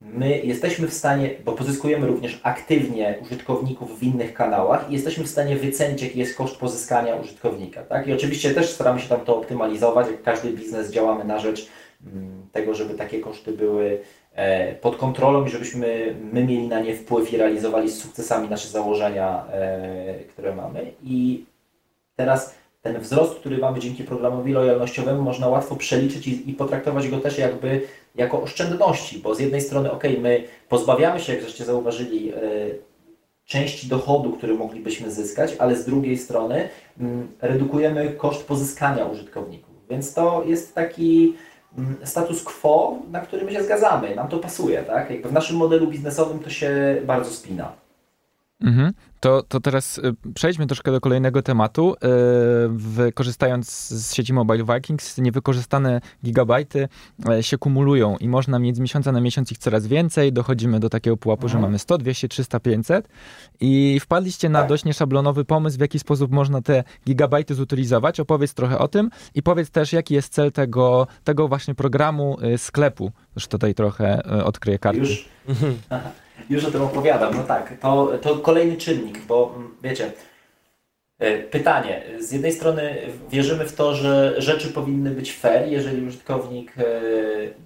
my 0.00 0.38
jesteśmy 0.38 0.88
w 0.88 0.94
stanie, 0.94 1.30
bo 1.44 1.52
pozyskujemy 1.52 2.06
również 2.06 2.40
aktywnie 2.42 3.18
użytkowników 3.22 3.98
w 3.98 4.02
innych 4.02 4.34
kanałach 4.34 4.90
i 4.90 4.92
jesteśmy 4.92 5.24
w 5.24 5.30
stanie 5.30 5.56
wycenić, 5.56 6.02
jaki 6.02 6.18
jest 6.18 6.36
koszt 6.36 6.56
pozyskania 6.56 7.16
użytkownika. 7.16 7.82
Tak? 7.82 8.06
I 8.06 8.12
oczywiście 8.12 8.54
też 8.54 8.70
staramy 8.70 9.00
się 9.00 9.08
tam 9.08 9.20
to 9.20 9.36
optymalizować, 9.36 10.06
jak 10.06 10.22
każdy 10.22 10.52
biznes 10.52 10.90
działamy 10.90 11.24
na 11.24 11.38
rzecz 11.38 11.68
mm, 12.06 12.48
tego, 12.52 12.74
żeby 12.74 12.94
takie 12.94 13.20
koszty 13.20 13.52
były 13.52 14.00
E, 14.34 14.74
pod 14.74 14.96
kontrolą 14.96 15.46
i 15.46 15.50
żebyśmy 15.50 16.14
my 16.32 16.44
mieli 16.44 16.68
na 16.68 16.80
nie 16.80 16.94
wpływ 16.94 17.32
i 17.32 17.36
realizowali 17.36 17.90
z 17.90 18.02
sukcesami 18.02 18.48
nasze 18.48 18.68
założenia, 18.68 19.44
e, 19.52 20.14
które 20.24 20.54
mamy. 20.54 20.92
I 21.02 21.44
teraz 22.16 22.54
ten 22.82 23.00
wzrost, 23.00 23.34
który 23.34 23.58
mamy 23.58 23.80
dzięki 23.80 24.04
programowi 24.04 24.52
lojalnościowemu, 24.52 25.22
można 25.22 25.48
łatwo 25.48 25.76
przeliczyć 25.76 26.28
i, 26.28 26.50
i 26.50 26.54
potraktować 26.54 27.08
go 27.08 27.20
też 27.20 27.38
jakby 27.38 27.82
jako 28.14 28.42
oszczędności, 28.42 29.18
bo 29.18 29.34
z 29.34 29.40
jednej 29.40 29.60
strony, 29.60 29.92
ok, 29.92 30.04
my 30.20 30.44
pozbawiamy 30.68 31.20
się, 31.20 31.34
jak 31.34 31.42
żeście 31.42 31.64
zauważyli, 31.64 32.32
e, 32.32 32.40
części 33.44 33.88
dochodu, 33.88 34.32
który 34.32 34.54
moglibyśmy 34.54 35.10
zyskać, 35.10 35.56
ale 35.58 35.76
z 35.76 35.84
drugiej 35.84 36.18
strony 36.18 36.68
mm, 37.00 37.28
redukujemy 37.40 38.10
koszt 38.10 38.46
pozyskania 38.46 39.04
użytkowników. 39.04 39.74
Więc 39.90 40.14
to 40.14 40.44
jest 40.46 40.74
taki 40.74 41.34
Mm, 41.78 41.96
status 42.04 42.42
quo, 42.42 42.98
na 43.10 43.20
który 43.20 43.44
my 43.44 43.52
się 43.52 43.62
zgadzamy, 43.62 44.14
nam 44.14 44.28
to 44.28 44.38
pasuje, 44.38 44.82
tak? 44.82 45.10
Jakby 45.10 45.28
w 45.28 45.32
naszym 45.32 45.56
modelu 45.56 45.86
biznesowym 45.86 46.38
to 46.38 46.50
się 46.50 47.02
bardzo 47.06 47.30
spina. 47.30 47.72
Mhm. 48.60 48.92
To, 49.20 49.42
to 49.42 49.60
teraz 49.60 49.98
y, 49.98 50.02
przejdźmy 50.34 50.66
troszkę 50.66 50.92
do 50.92 51.00
kolejnego 51.00 51.42
tematu. 51.42 51.96
Y, 53.08 53.12
korzystając 53.12 53.70
z 53.88 54.14
sieci 54.14 54.32
Mobile 54.32 54.64
Vikings, 54.74 55.18
niewykorzystane 55.18 56.00
gigabajty 56.24 56.88
e, 57.28 57.42
się 57.42 57.58
kumulują 57.58 58.16
i 58.16 58.28
można 58.28 58.58
mieć 58.58 58.76
z 58.76 58.78
miesiąca 58.78 59.12
na 59.12 59.20
miesiąc 59.20 59.52
ich 59.52 59.58
coraz 59.58 59.86
więcej. 59.86 60.32
Dochodzimy 60.32 60.80
do 60.80 60.88
takiego 60.88 61.16
pułapu, 61.16 61.46
mhm. 61.46 61.52
że 61.52 61.66
mamy 61.66 61.78
100, 61.78 61.98
200, 61.98 62.28
300, 62.28 62.60
500 62.60 63.08
i 63.60 64.00
wpadliście 64.00 64.48
na 64.48 64.58
tak. 64.58 64.68
dość 64.68 64.84
nieszablonowy 64.84 65.44
pomysł, 65.44 65.78
w 65.78 65.80
jaki 65.80 65.98
sposób 65.98 66.30
można 66.30 66.62
te 66.62 66.84
gigabajty 67.06 67.54
zutylizować. 67.54 68.20
Opowiedz 68.20 68.54
trochę 68.54 68.78
o 68.78 68.88
tym 68.88 69.10
i 69.34 69.42
powiedz 69.42 69.70
też, 69.70 69.92
jaki 69.92 70.14
jest 70.14 70.32
cel 70.32 70.52
tego, 70.52 71.06
tego 71.24 71.48
właśnie 71.48 71.74
programu 71.74 72.36
y, 72.54 72.58
sklepu. 72.58 73.12
Już 73.36 73.46
tutaj 73.46 73.74
trochę 73.74 74.22
odkryję 74.44 74.78
karty. 74.78 75.00
Już? 75.00 75.28
Już 76.50 76.64
o 76.64 76.70
tym 76.70 76.82
opowiadam. 76.82 77.34
No 77.36 77.42
tak, 77.42 77.72
to, 77.80 78.12
to 78.22 78.36
kolejny 78.36 78.76
czynnik, 78.76 79.18
bo 79.18 79.52
mm, 79.56 79.74
wiecie, 79.82 80.12
e, 81.18 81.38
pytanie. 81.38 82.02
Z 82.20 82.32
jednej 82.32 82.52
strony 82.52 82.96
wierzymy 83.30 83.64
w 83.64 83.76
to, 83.76 83.94
że 83.94 84.34
rzeczy 84.38 84.68
powinny 84.68 85.10
być 85.10 85.32
fair, 85.32 85.68
jeżeli 85.68 86.06
użytkownik 86.06 86.72
e, 86.78 86.82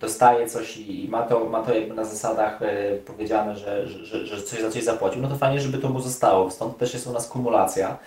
dostaje 0.00 0.46
coś 0.46 0.76
i 0.76 1.08
ma 1.08 1.22
to, 1.22 1.44
ma 1.44 1.62
to 1.62 1.74
jakby 1.74 1.94
na 1.94 2.04
zasadach 2.04 2.62
e, 2.62 2.96
powiedziane, 2.96 3.56
że, 3.56 3.88
że, 3.88 4.26
że 4.26 4.42
coś 4.42 4.60
za 4.60 4.70
coś 4.70 4.84
zapłacił, 4.84 5.22
no 5.22 5.28
to 5.28 5.37
fajnie, 5.37 5.60
żeby 5.60 5.78
to 5.78 5.88
mu 5.88 6.00
zostało. 6.00 6.50
Stąd 6.50 6.78
też 6.78 6.94
jest 6.94 7.06
u 7.06 7.12
nas 7.12 7.28
kumulacja 7.28 7.98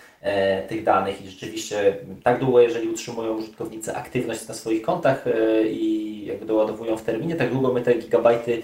tych 0.67 0.83
danych 0.83 1.21
i 1.21 1.29
rzeczywiście 1.29 1.97
tak 2.23 2.39
długo, 2.39 2.59
jeżeli 2.59 2.89
utrzymują 2.89 3.33
użytkownicy 3.33 3.95
aktywność 3.95 4.47
na 4.47 4.53
swoich 4.53 4.81
kontach 4.81 5.25
i 5.65 6.07
jakby 6.25 6.45
doładowują 6.45 6.97
w 6.97 7.01
terminie, 7.01 7.35
tak 7.35 7.51
długo 7.51 7.73
my 7.73 7.81
te 7.81 7.93
gigabajty 7.93 8.63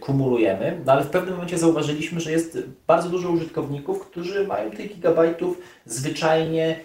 kumulujemy, 0.00 0.80
no 0.86 0.92
ale 0.92 1.04
w 1.04 1.10
pewnym 1.10 1.34
momencie 1.34 1.58
zauważyliśmy, 1.58 2.20
że 2.20 2.32
jest 2.32 2.58
bardzo 2.86 3.08
dużo 3.08 3.30
użytkowników, 3.30 4.06
którzy 4.06 4.46
mają 4.46 4.70
tych 4.70 4.94
gigabajtów 4.94 5.60
zwyczajnie 5.86 6.76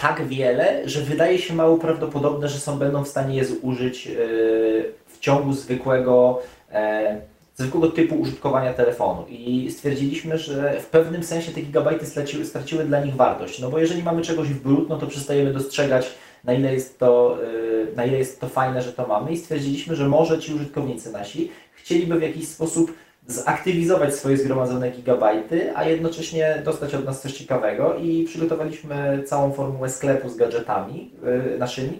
tak 0.00 0.26
wiele, 0.26 0.88
że 0.88 1.00
wydaje 1.00 1.38
się 1.38 1.54
mało 1.54 1.78
prawdopodobne, 1.78 2.48
że 2.48 2.58
są 2.58 2.78
będą 2.78 3.04
w 3.04 3.08
stanie 3.08 3.36
je 3.36 3.44
zużyć 3.44 4.06
y, 4.06 4.12
w 5.06 5.18
ciągu 5.20 5.52
zwykłego, 5.52 6.42
e, 6.72 7.20
zwykłego 7.56 7.88
typu 7.88 8.14
użytkowania 8.14 8.72
telefonu. 8.72 9.24
I 9.28 9.70
stwierdziliśmy, 9.70 10.38
że 10.38 10.80
w 10.80 10.86
pewnym 10.86 11.22
sensie 11.22 11.52
te 11.52 11.60
gigabajty 11.60 12.06
straciły, 12.06 12.44
straciły 12.44 12.84
dla 12.84 13.00
nich 13.04 13.16
wartość. 13.16 13.60
No 13.60 13.70
bo 13.70 13.78
jeżeli 13.78 14.02
mamy 14.02 14.22
czegoś 14.22 14.48
w 14.48 14.62
brud, 14.62 14.88
no 14.88 14.98
to 14.98 15.06
przestajemy 15.06 15.52
dostrzegać, 15.52 16.14
na 16.44 16.52
ile 16.52 16.74
jest 16.74 16.98
to, 16.98 17.38
y, 17.92 17.96
na 17.96 18.04
ile 18.04 18.18
jest 18.18 18.40
to 18.40 18.48
fajne, 18.48 18.82
że 18.82 18.92
to 18.92 19.06
mamy 19.06 19.32
i 19.32 19.36
stwierdziliśmy, 19.36 19.96
że 19.96 20.08
może 20.08 20.38
ci 20.38 20.54
użytkownicy 20.54 21.12
nasi 21.12 21.50
chcieliby 21.88 22.18
w 22.18 22.22
jakiś 22.22 22.48
sposób 22.48 22.92
zaktywizować 23.26 24.14
swoje 24.14 24.36
zgromadzone 24.36 24.90
gigabajty, 24.90 25.76
a 25.76 25.84
jednocześnie 25.84 26.62
dostać 26.64 26.94
od 26.94 27.04
nas 27.04 27.22
coś 27.22 27.32
ciekawego 27.32 27.94
i 27.94 28.24
przygotowaliśmy 28.24 29.22
całą 29.26 29.52
formułę 29.52 29.90
sklepu 29.90 30.28
z 30.28 30.36
gadżetami 30.36 31.10
y, 31.54 31.58
naszymi, 31.58 31.98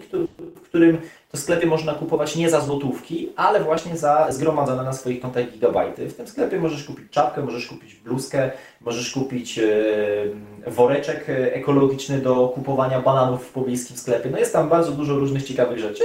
w 0.55 0.61
którym 0.61 0.97
to 1.31 1.37
sklepie 1.37 1.67
można 1.67 1.93
kupować 1.93 2.35
nie 2.35 2.49
za 2.49 2.61
złotówki, 2.61 3.29
ale 3.35 3.63
właśnie 3.63 3.97
za 3.97 4.31
zgromadzone 4.31 4.83
na 4.83 4.93
swoich 4.93 5.21
kontach 5.21 5.51
gigabajty. 5.51 6.09
W 6.09 6.15
tym 6.15 6.27
sklepie 6.27 6.59
możesz 6.59 6.83
kupić 6.83 7.11
czapkę, 7.11 7.41
możesz 7.41 7.67
kupić 7.67 7.95
bluzkę, 7.95 8.51
możesz 8.81 9.11
kupić 9.11 9.59
y, 9.59 10.31
woreczek 10.67 11.25
ekologiczny 11.29 12.17
do 12.17 12.47
kupowania 12.47 13.01
bananów 13.01 13.47
w 13.47 13.51
pobliskim 13.51 13.97
sklepie. 13.97 14.29
No 14.29 14.37
jest 14.37 14.53
tam 14.53 14.69
bardzo 14.69 14.91
dużo 14.91 15.19
różnych 15.19 15.43
ciekawych 15.43 15.79
rzeczy. 15.79 16.03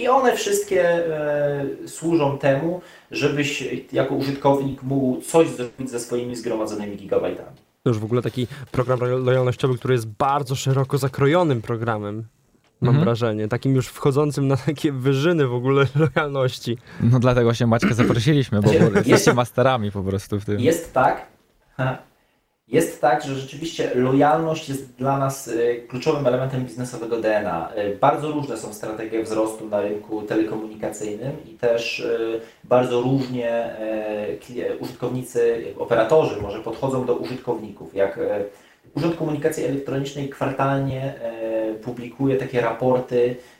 I 0.00 0.08
one 0.08 0.36
wszystkie 0.36 0.84
e, 0.84 1.88
służą 1.88 2.38
temu, 2.38 2.80
żebyś 3.10 3.64
jako 3.92 4.14
użytkownik 4.14 4.82
mógł 4.82 5.20
coś 5.20 5.48
zrobić 5.48 5.90
ze 5.90 6.00
swoimi 6.00 6.36
zgromadzonymi 6.36 6.96
gigabajtami. 6.96 7.56
To 7.82 7.90
już 7.90 7.98
w 7.98 8.04
ogóle 8.04 8.22
taki 8.22 8.46
program 8.72 9.00
lojalnościowy, 9.00 9.78
który 9.78 9.94
jest 9.94 10.06
bardzo 10.06 10.54
szeroko 10.54 10.98
zakrojonym 10.98 11.62
programem. 11.62 12.24
Mam 12.80 12.88
mhm. 12.88 13.04
wrażenie, 13.04 13.48
takim 13.48 13.74
już 13.74 13.88
wchodzącym 13.88 14.48
na 14.48 14.56
takie 14.56 14.92
wyżyny 14.92 15.46
w 15.46 15.54
ogóle 15.54 15.86
lojalności. 16.16 16.78
No 17.00 17.18
dlatego 17.18 17.54
się 17.54 17.66
Maćkę 17.66 17.94
zaprosiliśmy, 17.94 18.60
bo, 18.60 18.68
znaczy, 18.68 18.92
jesteście 18.96 19.34
masterami 19.34 19.92
po 19.92 20.02
prostu 20.02 20.40
w 20.40 20.44
tym. 20.44 20.60
Jest 20.60 20.92
tak, 20.92 21.26
jest 22.70 23.00
tak, 23.00 23.22
że 23.24 23.34
rzeczywiście 23.34 23.90
lojalność 23.94 24.68
jest 24.68 24.94
dla 24.94 25.18
nas 25.18 25.48
y, 25.48 25.84
kluczowym 25.88 26.26
elementem 26.26 26.64
biznesowego 26.64 27.20
DNA. 27.20 27.72
Y, 27.78 27.98
bardzo 28.00 28.32
różne 28.32 28.56
są 28.56 28.72
strategie 28.72 29.22
wzrostu 29.22 29.68
na 29.68 29.80
rynku 29.80 30.22
telekomunikacyjnym 30.22 31.32
i 31.46 31.54
też 31.54 32.00
y, 32.00 32.40
bardzo 32.64 33.00
różnie 33.00 33.70
użytkownicy, 34.80 35.64
operatorzy 35.78 36.40
może 36.42 36.60
podchodzą 36.60 37.06
do 37.06 37.14
użytkowników. 37.14 37.94
Jak 37.94 38.20
Urząd 38.96 39.16
Komunikacji 39.16 39.64
Elektronicznej 39.64 40.28
kwartalnie 40.28 41.14
publikuje 41.82 42.36
takie 42.36 42.60
raporty 42.60 43.36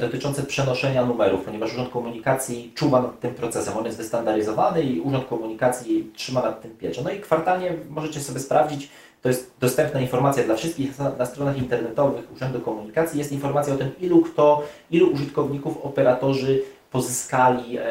dotyczące 0.00 0.42
przenoszenia 0.42 1.04
numerów, 1.04 1.44
ponieważ 1.44 1.72
Urząd 1.72 1.90
Komunikacji 1.90 2.72
czuwa 2.74 3.02
nad 3.02 3.20
tym 3.20 3.34
procesem. 3.34 3.76
On 3.76 3.84
jest 3.84 3.98
wystandaryzowany 3.98 4.82
i 4.82 5.00
Urząd 5.00 5.26
Komunikacji 5.26 6.10
trzyma 6.16 6.42
nad 6.42 6.62
tym 6.62 6.70
pieczę. 6.70 7.00
No 7.04 7.10
i 7.10 7.20
kwartalnie 7.20 7.72
możecie 7.88 8.20
sobie 8.20 8.40
sprawdzić, 8.40 8.88
to 9.22 9.28
jest 9.28 9.50
dostępna 9.60 10.00
informacja 10.00 10.44
dla 10.44 10.56
wszystkich 10.56 10.98
na 11.18 11.26
stronach 11.26 11.58
internetowych 11.58 12.32
Urzędu 12.32 12.60
Komunikacji. 12.60 13.18
Jest 13.18 13.32
informacja 13.32 13.74
o 13.74 13.76
tym, 13.76 13.90
ilu 14.00 14.22
kto, 14.22 14.62
ilu 14.90 15.12
użytkowników 15.12 15.76
operatorzy 15.82 16.62
pozyskali 16.90 17.78
e, 17.78 17.82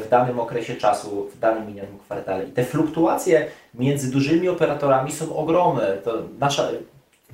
w 0.00 0.08
danym 0.08 0.40
okresie 0.40 0.74
czasu, 0.74 1.28
w 1.34 1.38
danym 1.38 1.66
minionym 1.66 1.98
kwartale. 1.98 2.44
I 2.44 2.52
te 2.52 2.64
fluktuacje 2.64 3.46
między 3.74 4.10
dużymi 4.10 4.48
operatorami 4.48 5.12
są 5.12 5.36
ogromne. 5.36 5.96
To 6.04 6.22
nasza, 6.38 6.68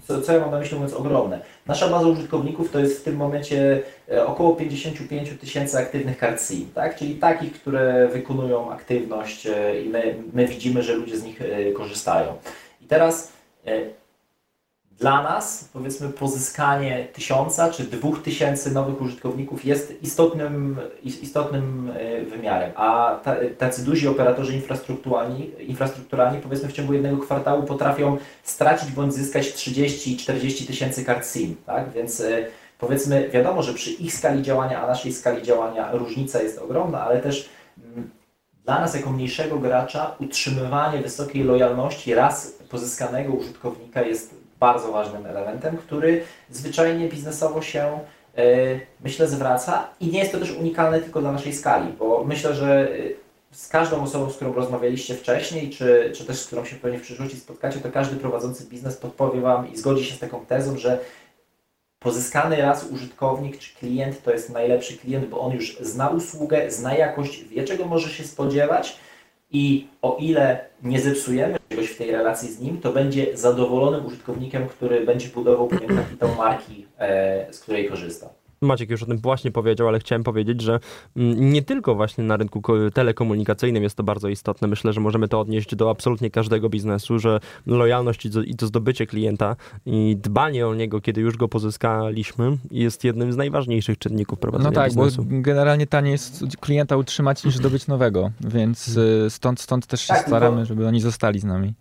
co, 0.06 0.22
co 0.22 0.32
ja 0.32 0.40
mam 0.40 0.50
na 0.50 0.58
myśli 0.58 0.74
mówiąc 0.74 0.94
ogromne? 0.94 1.40
Nasza 1.66 1.88
baza 1.88 2.06
użytkowników 2.06 2.72
to 2.72 2.78
jest 2.78 3.00
w 3.00 3.04
tym 3.04 3.16
momencie 3.16 3.82
e, 4.12 4.26
około 4.26 4.56
55 4.56 5.30
tysięcy 5.40 5.78
aktywnych 5.78 6.18
kart 6.18 6.42
SIM, 6.42 6.70
tak? 6.74 6.96
czyli 6.96 7.14
takich, 7.14 7.52
które 7.52 8.08
wykonują 8.08 8.72
aktywność 8.72 9.46
e, 9.46 9.80
i 9.80 9.88
my, 9.88 10.14
my 10.32 10.46
widzimy, 10.46 10.82
że 10.82 10.94
ludzie 10.94 11.16
z 11.16 11.22
nich 11.22 11.42
e, 11.42 11.72
korzystają. 11.72 12.36
I 12.80 12.86
teraz 12.86 13.32
dla 15.00 15.22
nas, 15.22 15.68
powiedzmy, 15.72 16.08
pozyskanie 16.08 17.08
tysiąca 17.12 17.70
czy 17.70 17.84
dwóch 17.84 18.22
tysięcy 18.22 18.70
nowych 18.70 19.00
użytkowników 19.00 19.64
jest 19.64 20.02
istotnym, 20.02 20.76
istotnym 21.02 21.92
e, 21.96 22.22
wymiarem, 22.22 22.72
a 22.76 23.20
tacy 23.58 23.84
duzi 23.84 24.08
operatorzy 24.08 24.54
infrastrukturalni, 24.54 25.50
infrastrukturalni, 25.58 26.40
powiedzmy, 26.40 26.68
w 26.68 26.72
ciągu 26.72 26.92
jednego 26.92 27.18
kwartału 27.18 27.62
potrafią 27.62 28.18
stracić 28.42 28.90
bądź 28.92 29.14
zyskać 29.14 29.52
30 29.52 30.16
40 30.16 30.66
tysięcy 30.66 31.04
kart 31.04 31.32
SIM, 31.32 31.56
tak? 31.66 31.92
Więc 31.92 32.20
e, 32.20 32.46
powiedzmy, 32.78 33.28
wiadomo, 33.28 33.62
że 33.62 33.74
przy 33.74 33.90
ich 33.90 34.14
skali 34.14 34.42
działania, 34.42 34.82
a 34.82 34.86
naszej 34.86 35.12
skali 35.12 35.42
działania 35.42 35.92
różnica 35.92 36.42
jest 36.42 36.58
ogromna, 36.58 37.04
ale 37.04 37.20
też 37.20 37.48
mm, 37.94 38.10
dla 38.64 38.80
nas 38.80 38.94
jako 38.94 39.10
mniejszego 39.10 39.58
gracza 39.58 40.14
utrzymywanie 40.18 41.02
wysokiej 41.02 41.44
lojalności 41.44 42.14
raz 42.14 42.52
pozyskanego 42.70 43.32
użytkownika 43.32 44.02
jest 44.02 44.39
bardzo 44.60 44.92
ważnym 44.92 45.26
elementem, 45.26 45.76
który 45.76 46.22
zwyczajnie 46.50 47.08
biznesowo 47.08 47.62
się 47.62 47.98
e, 48.36 48.44
myślę 49.04 49.28
zwraca 49.28 49.88
i 50.00 50.06
nie 50.06 50.18
jest 50.18 50.32
to 50.32 50.38
też 50.38 50.50
unikalne 50.50 51.00
tylko 51.00 51.20
dla 51.20 51.32
naszej 51.32 51.52
skali, 51.52 51.92
bo 51.92 52.24
myślę, 52.24 52.54
że 52.54 52.88
e, 52.90 52.96
z 53.50 53.68
każdą 53.68 54.02
osobą, 54.02 54.30
z 54.30 54.36
którą 54.36 54.52
rozmawialiście 54.52 55.14
wcześniej, 55.14 55.70
czy, 55.70 56.12
czy 56.14 56.24
też 56.24 56.40
z 56.40 56.46
którą 56.46 56.64
się 56.64 56.76
pewnie 56.76 56.98
w 56.98 57.02
przyszłości 57.02 57.36
spotkacie, 57.36 57.80
to 57.80 57.90
każdy 57.90 58.16
prowadzący 58.16 58.66
biznes 58.66 58.96
podpowie 58.96 59.40
Wam 59.40 59.72
i 59.72 59.76
zgodzi 59.76 60.04
się 60.04 60.14
z 60.14 60.18
taką 60.18 60.46
tezą, 60.46 60.78
że 60.78 60.98
pozyskany 61.98 62.56
raz 62.56 62.84
użytkownik 62.84 63.58
czy 63.58 63.74
klient 63.74 64.22
to 64.22 64.30
jest 64.32 64.50
najlepszy 64.50 64.98
klient, 64.98 65.28
bo 65.28 65.40
on 65.40 65.52
już 65.52 65.78
zna 65.80 66.08
usługę, 66.08 66.70
zna 66.70 66.94
jakość, 66.94 67.44
wie 67.44 67.64
czego 67.64 67.84
może 67.84 68.08
się 68.08 68.24
spodziewać 68.24 68.96
i 69.52 69.88
o 70.02 70.16
ile 70.20 70.64
nie 70.82 71.00
zepsujemy 71.00 71.58
czegoś 71.68 71.88
w 71.88 71.98
tej 71.98 72.10
relacji 72.10 72.52
z 72.52 72.60
nim, 72.60 72.80
to 72.80 72.92
będzie 72.92 73.36
zadowolonym 73.38 74.06
użytkownikiem, 74.06 74.68
który 74.68 75.06
będzie 75.06 75.28
budował 75.28 75.68
kapitał 75.68 76.28
marki, 76.38 76.86
e, 76.98 77.52
z 77.52 77.60
której 77.60 77.88
korzysta. 77.88 78.39
Maciek 78.62 78.90
już 78.90 79.02
o 79.02 79.06
tym 79.06 79.18
właśnie 79.18 79.50
powiedział, 79.50 79.88
ale 79.88 79.98
chciałem 79.98 80.22
powiedzieć, 80.24 80.60
że 80.60 80.80
mm, 81.16 81.52
nie 81.52 81.62
tylko 81.62 81.94
właśnie 81.94 82.24
na 82.24 82.36
rynku 82.36 82.62
telekomunikacyjnym 82.94 83.82
jest 83.82 83.96
to 83.96 84.02
bardzo 84.02 84.28
istotne. 84.28 84.68
Myślę, 84.68 84.92
że 84.92 85.00
możemy 85.00 85.28
to 85.28 85.40
odnieść 85.40 85.74
do 85.76 85.90
absolutnie 85.90 86.30
każdego 86.30 86.68
biznesu, 86.68 87.18
że 87.18 87.40
lojalność 87.66 88.26
i 88.46 88.56
to 88.56 88.66
zdobycie 88.66 89.06
klienta 89.06 89.56
i 89.86 90.16
dbanie 90.22 90.66
o 90.68 90.74
niego, 90.74 91.00
kiedy 91.00 91.20
już 91.20 91.36
go 91.36 91.48
pozyskaliśmy, 91.48 92.56
jest 92.70 93.04
jednym 93.04 93.32
z 93.32 93.36
najważniejszych 93.36 93.98
czynników 93.98 94.38
prowadzenia 94.38 94.70
No 94.70 94.74
tak, 94.74 94.88
biznesu. 94.88 95.24
bo 95.24 95.42
generalnie 95.42 95.86
taniej 95.86 96.12
jest 96.12 96.44
klienta 96.60 96.96
utrzymać 96.96 97.44
niż 97.44 97.56
zdobyć 97.56 97.86
nowego, 97.86 98.30
więc 98.40 98.96
y, 98.96 99.26
stąd, 99.30 99.60
stąd 99.60 99.86
też 99.86 100.00
się 100.00 100.14
tak, 100.14 100.26
staramy, 100.26 100.66
żeby 100.66 100.86
oni 100.86 101.00
zostali 101.00 101.40
z 101.40 101.44
nami. 101.44 101.74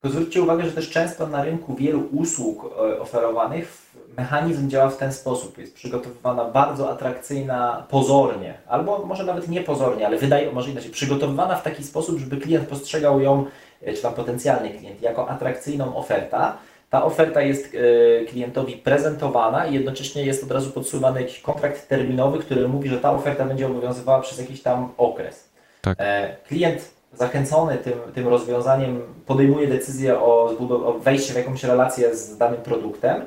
To 0.00 0.10
zwróćcie 0.10 0.42
uwagę, 0.42 0.64
że 0.66 0.72
też 0.72 0.90
często 0.90 1.26
na 1.26 1.44
rynku 1.44 1.74
wielu 1.76 2.00
usług 2.12 2.64
e, 2.64 3.00
oferowanych 3.00 3.81
mechanizm 4.16 4.70
działa 4.70 4.90
w 4.90 4.96
ten 4.96 5.12
sposób. 5.12 5.58
Jest 5.58 5.74
przygotowywana 5.74 6.44
bardzo 6.44 6.90
atrakcyjna 6.90 7.86
pozornie, 7.90 8.54
albo 8.68 9.06
może 9.06 9.24
nawet 9.24 9.48
nie 9.48 9.60
pozornie, 9.60 10.06
ale 10.06 10.18
wydaje, 10.18 10.52
może 10.52 10.70
inaczej, 10.70 10.90
przygotowywana 10.90 11.56
w 11.56 11.62
taki 11.62 11.84
sposób, 11.84 12.18
żeby 12.18 12.36
klient 12.36 12.68
postrzegał 12.68 13.20
ją, 13.20 13.44
e, 13.82 13.92
czy 13.92 14.02
tam 14.02 14.14
potencjalny 14.14 14.70
klient, 14.70 15.02
jako 15.02 15.28
atrakcyjną 15.28 15.96
ofertę. 15.96 16.52
Ta 16.90 17.04
oferta 17.04 17.42
jest 17.42 17.74
e, 17.74 18.24
klientowi 18.24 18.76
prezentowana 18.76 19.66
i 19.66 19.74
jednocześnie 19.74 20.24
jest 20.24 20.44
od 20.44 20.50
razu 20.50 20.70
podsuwany 20.70 21.20
jakiś 21.20 21.40
kontrakt 21.40 21.88
terminowy, 21.88 22.38
który 22.38 22.68
mówi, 22.68 22.88
że 22.88 22.98
ta 22.98 23.12
oferta 23.12 23.44
będzie 23.44 23.66
obowiązywała 23.66 24.20
przez 24.20 24.38
jakiś 24.38 24.62
tam 24.62 24.92
okres. 24.96 25.48
Tak. 25.80 25.96
E, 26.00 26.36
klient 26.48 26.90
zachęcony 27.12 27.78
tym, 27.78 27.92
tym 28.14 28.28
rozwiązaniem 28.28 29.02
podejmuje 29.26 29.66
decyzję 29.66 30.18
o, 30.18 30.56
o 30.86 30.98
wejściu 30.98 31.32
w 31.32 31.36
jakąś 31.36 31.64
relację 31.64 32.16
z 32.16 32.38
danym 32.38 32.60
produktem 32.60 33.22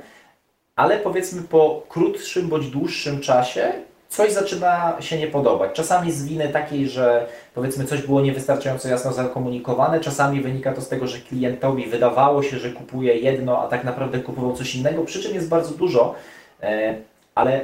ale 0.75 0.97
powiedzmy 0.97 1.41
po 1.41 1.83
krótszym 1.89 2.47
bądź 2.47 2.69
dłuższym 2.69 3.21
czasie 3.21 3.73
coś 4.09 4.31
zaczyna 4.31 4.97
się 4.99 5.19
nie 5.19 5.27
podobać. 5.27 5.71
Czasami 5.73 6.11
z 6.11 6.25
winy 6.25 6.49
takiej, 6.49 6.89
że 6.89 7.27
powiedzmy 7.53 7.85
coś 7.85 8.01
było 8.01 8.21
niewystarczająco 8.21 8.89
jasno 8.89 9.13
zakomunikowane, 9.13 9.99
czasami 9.99 10.41
wynika 10.41 10.73
to 10.73 10.81
z 10.81 10.89
tego, 10.89 11.07
że 11.07 11.17
klientowi 11.19 11.85
wydawało 11.85 12.43
się, 12.43 12.59
że 12.59 12.69
kupuje 12.69 13.17
jedno, 13.17 13.61
a 13.61 13.67
tak 13.67 13.83
naprawdę 13.83 14.19
kupował 14.19 14.53
coś 14.53 14.75
innego. 14.75 15.03
Przyczyn 15.03 15.33
jest 15.33 15.49
bardzo 15.49 15.73
dużo, 15.73 16.15
e, 16.63 16.95
ale 17.35 17.61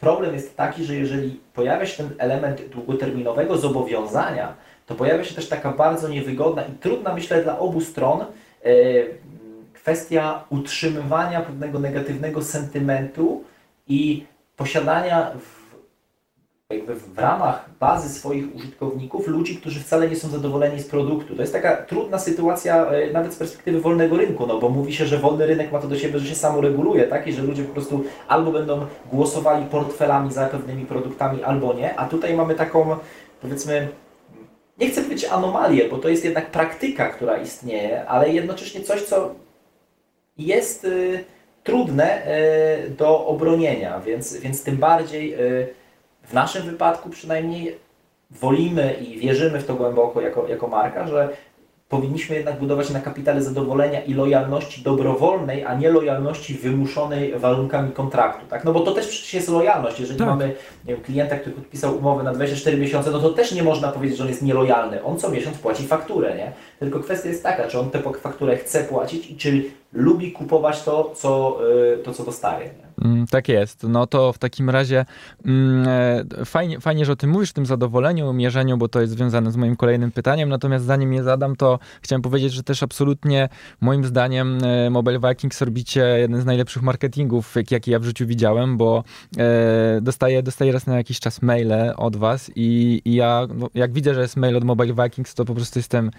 problem 0.00 0.34
jest 0.34 0.56
taki, 0.56 0.84
że 0.84 0.94
jeżeli 0.94 1.40
pojawia 1.54 1.86
się 1.86 1.96
ten 1.96 2.10
element 2.18 2.68
długoterminowego 2.68 3.58
zobowiązania, 3.58 4.54
to 4.86 4.94
pojawia 4.94 5.24
się 5.24 5.34
też 5.34 5.48
taka 5.48 5.72
bardzo 5.72 6.08
niewygodna 6.08 6.62
i 6.62 6.72
trudna, 6.72 7.14
myślę, 7.14 7.42
dla 7.42 7.58
obu 7.58 7.80
stron 7.80 8.20
e, 8.20 8.24
kwestia 9.84 10.44
utrzymywania 10.50 11.40
pewnego 11.40 11.78
negatywnego 11.78 12.42
sentymentu 12.42 13.44
i 13.88 14.26
posiadania 14.56 15.30
w, 15.30 15.74
jakby 16.74 16.94
w 16.94 17.18
ramach 17.18 17.70
bazy 17.80 18.08
swoich 18.08 18.56
użytkowników 18.56 19.28
ludzi, 19.28 19.56
którzy 19.56 19.80
wcale 19.80 20.08
nie 20.08 20.16
są 20.16 20.28
zadowoleni 20.28 20.80
z 20.80 20.86
produktu. 20.86 21.36
To 21.36 21.40
jest 21.40 21.52
taka 21.52 21.76
trudna 21.76 22.18
sytuacja 22.18 22.86
e, 22.86 23.12
nawet 23.12 23.34
z 23.34 23.36
perspektywy 23.36 23.80
wolnego 23.80 24.16
rynku, 24.16 24.46
no 24.46 24.58
bo 24.58 24.68
mówi 24.68 24.92
się, 24.92 25.06
że 25.06 25.18
wolny 25.18 25.46
rynek 25.46 25.72
ma 25.72 25.78
to 25.78 25.88
do 25.88 25.98
siebie, 25.98 26.18
że 26.18 26.26
się 26.26 26.34
samoreguluje, 26.34 27.06
tak? 27.06 27.26
I 27.26 27.32
że 27.32 27.42
ludzie 27.42 27.64
po 27.64 27.72
prostu 27.72 28.04
albo 28.28 28.52
będą 28.52 28.86
głosowali 29.12 29.66
portfelami 29.66 30.32
za 30.32 30.46
pewnymi 30.46 30.86
produktami, 30.86 31.42
albo 31.42 31.74
nie, 31.74 31.98
a 31.98 32.08
tutaj 32.08 32.36
mamy 32.36 32.54
taką, 32.54 32.96
powiedzmy, 33.42 33.88
nie 34.78 34.90
chcę 34.90 35.02
powiedzieć 35.02 35.30
anomalię, 35.30 35.88
bo 35.88 35.98
to 35.98 36.08
jest 36.08 36.24
jednak 36.24 36.50
praktyka, 36.50 37.08
która 37.08 37.36
istnieje, 37.36 38.06
ale 38.08 38.30
jednocześnie 38.30 38.80
coś, 38.80 39.02
co 39.02 39.43
jest 40.38 40.84
y, 40.84 41.24
trudne 41.64 42.26
y, 42.86 42.90
do 42.90 43.26
obronienia, 43.26 44.00
więc, 44.00 44.36
więc 44.36 44.64
tym 44.64 44.76
bardziej 44.76 45.34
y, 45.34 45.68
w 46.22 46.32
naszym 46.32 46.62
wypadku 46.62 47.10
przynajmniej 47.10 47.78
wolimy 48.30 48.94
i 48.94 49.18
wierzymy 49.18 49.60
w 49.60 49.66
to 49.66 49.74
głęboko 49.74 50.20
jako, 50.20 50.48
jako 50.48 50.68
marka, 50.68 51.06
że 51.06 51.28
powinniśmy 51.88 52.36
jednak 52.36 52.58
budować 52.58 52.90
na 52.90 53.00
kapitale 53.00 53.42
zadowolenia 53.42 54.02
i 54.02 54.14
lojalności 54.14 54.82
dobrowolnej, 54.82 55.64
a 55.64 55.74
nie 55.74 55.90
lojalności 55.90 56.54
wymuszonej 56.54 57.38
warunkami 57.38 57.92
kontraktu. 57.92 58.46
Tak? 58.46 58.64
No 58.64 58.72
bo 58.72 58.80
to 58.80 58.92
też 58.92 59.08
przecież 59.08 59.34
jest 59.34 59.48
lojalność. 59.48 60.00
Jeżeli 60.00 60.18
tak. 60.18 60.28
mamy 60.28 60.54
wiem, 60.84 61.00
klienta, 61.00 61.36
który 61.36 61.54
podpisał 61.54 61.96
umowę 61.96 62.22
na 62.22 62.32
24 62.32 62.76
miesiące, 62.76 63.10
no 63.10 63.18
to 63.18 63.30
też 63.30 63.52
nie 63.52 63.62
można 63.62 63.92
powiedzieć, 63.92 64.18
że 64.18 64.24
on 64.24 64.28
jest 64.28 64.42
nielojalny. 64.42 65.04
On 65.04 65.18
co 65.18 65.30
miesiąc 65.30 65.58
płaci 65.58 65.86
fakturę, 65.86 66.36
nie? 66.36 66.52
Tylko 66.78 67.00
kwestia 67.00 67.28
jest 67.28 67.42
taka, 67.42 67.68
czy 67.68 67.80
on 67.80 67.90
tę 67.90 68.02
fakturę 68.20 68.56
chce 68.56 68.84
płacić 68.84 69.30
i 69.30 69.36
czy 69.36 69.64
lubi 69.94 70.32
kupować 70.32 70.82
to, 70.82 71.12
co, 71.14 71.58
y, 71.94 71.98
to, 71.98 72.12
co 72.12 72.24
dostaje. 72.24 72.84
Mm, 73.02 73.26
tak 73.26 73.48
jest. 73.48 73.82
No 73.82 74.06
to 74.06 74.32
w 74.32 74.38
takim 74.38 74.70
razie 74.70 75.04
mm, 75.44 75.88
e, 76.40 76.44
fajnie, 76.44 76.80
fajnie, 76.80 77.04
że 77.04 77.12
o 77.12 77.16
tym 77.16 77.30
mówisz, 77.30 77.52
tym 77.52 77.66
zadowoleniu, 77.66 78.32
mierzeniu, 78.32 78.76
bo 78.76 78.88
to 78.88 79.00
jest 79.00 79.12
związane 79.12 79.52
z 79.52 79.56
moim 79.56 79.76
kolejnym 79.76 80.12
pytaniem. 80.12 80.48
Natomiast 80.48 80.84
zanim 80.84 81.12
je 81.12 81.22
zadam, 81.22 81.56
to 81.56 81.78
chciałem 82.02 82.22
powiedzieć, 82.22 82.52
że 82.52 82.62
też 82.62 82.82
absolutnie 82.82 83.48
moim 83.80 84.04
zdaniem 84.04 84.58
e, 84.64 84.90
Mobile 84.90 85.18
Vikings 85.28 85.60
robicie 85.60 86.00
jeden 86.18 86.40
z 86.40 86.44
najlepszych 86.44 86.82
marketingów, 86.82 87.54
jaki 87.70 87.90
ja 87.90 87.98
w 87.98 88.04
życiu 88.04 88.26
widziałem, 88.26 88.76
bo 88.76 89.04
e, 89.38 90.00
dostaję, 90.02 90.42
dostaję 90.42 90.72
raz 90.72 90.86
na 90.86 90.96
jakiś 90.96 91.20
czas 91.20 91.42
maile 91.42 91.94
od 91.96 92.16
was 92.16 92.50
i, 92.56 93.02
i 93.04 93.14
ja, 93.14 93.46
no, 93.54 93.68
jak 93.74 93.92
widzę, 93.92 94.14
że 94.14 94.20
jest 94.20 94.36
mail 94.36 94.56
od 94.56 94.64
Mobile 94.64 95.04
Vikings, 95.04 95.34
to 95.34 95.44
po 95.44 95.54
prostu 95.54 95.78
jestem 95.78 96.10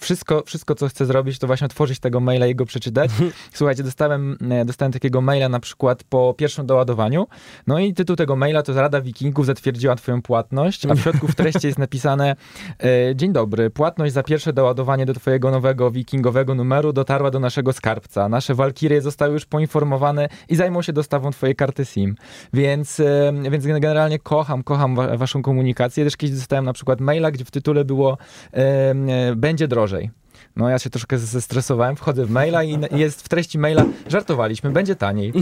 wszystko, 0.00 0.42
wszystko, 0.46 0.74
co 0.74 0.88
chcę 0.88 1.06
zrobić, 1.06 1.38
to 1.38 1.46
właśnie 1.46 1.64
otworzyć 1.64 1.95
tego 2.00 2.20
maila 2.20 2.46
i 2.46 2.54
go 2.54 2.66
przeczytać. 2.66 3.10
Słuchajcie, 3.52 3.82
dostałem, 3.82 4.38
dostałem 4.64 4.92
takiego 4.92 5.20
maila 5.20 5.48
na 5.48 5.60
przykład 5.60 6.04
po 6.04 6.34
pierwszym 6.38 6.66
doładowaniu. 6.66 7.26
No 7.66 7.78
i 7.78 7.94
tytuł 7.94 8.16
tego 8.16 8.36
maila 8.36 8.62
to 8.62 8.72
Rada 8.72 9.00
Wikingów 9.00 9.46
zatwierdziła 9.46 9.96
twoją 9.96 10.22
płatność, 10.22 10.86
a 10.86 10.94
w 10.94 11.00
środku 11.00 11.28
w 11.28 11.34
treści 11.34 11.66
jest 11.66 11.78
napisane 11.78 12.36
e, 12.82 13.16
Dzień 13.16 13.32
dobry, 13.32 13.70
płatność 13.70 14.14
za 14.14 14.22
pierwsze 14.22 14.52
doładowanie 14.52 15.06
do 15.06 15.14
twojego 15.14 15.50
nowego 15.50 15.90
wikingowego 15.90 16.54
numeru 16.54 16.92
dotarła 16.92 17.30
do 17.30 17.40
naszego 17.40 17.72
skarbca. 17.72 18.28
Nasze 18.28 18.54
walkirie 18.54 19.02
zostały 19.02 19.32
już 19.32 19.46
poinformowane 19.46 20.28
i 20.48 20.56
zajmą 20.56 20.82
się 20.82 20.92
dostawą 20.92 21.30
twojej 21.30 21.56
karty 21.56 21.84
SIM. 21.84 22.14
Więc, 22.52 23.00
e, 23.00 23.32
więc 23.50 23.66
generalnie 23.66 24.18
kocham, 24.18 24.62
kocham 24.62 24.96
wa 24.96 25.16
waszą 25.16 25.42
komunikację. 25.42 26.04
Też 26.04 26.16
kiedyś 26.16 26.36
dostałem 26.36 26.64
na 26.64 26.72
przykład 26.72 27.00
maila, 27.00 27.30
gdzie 27.30 27.44
w 27.44 27.50
tytule 27.50 27.84
było 27.84 28.18
e, 28.52 28.94
będzie 29.36 29.68
drożej. 29.68 30.10
No 30.56 30.68
ja 30.68 30.78
się 30.78 30.90
troszkę 30.90 31.18
zestresowałem, 31.18 31.96
wchodzę 31.96 32.24
w 32.24 32.30
maila 32.30 32.64
i 32.64 32.78
jest 32.90 33.22
w 33.22 33.28
treści 33.28 33.58
maila 33.58 33.84
żartowaliśmy, 34.08 34.70
będzie 34.70 34.96
taniej. 34.96 35.32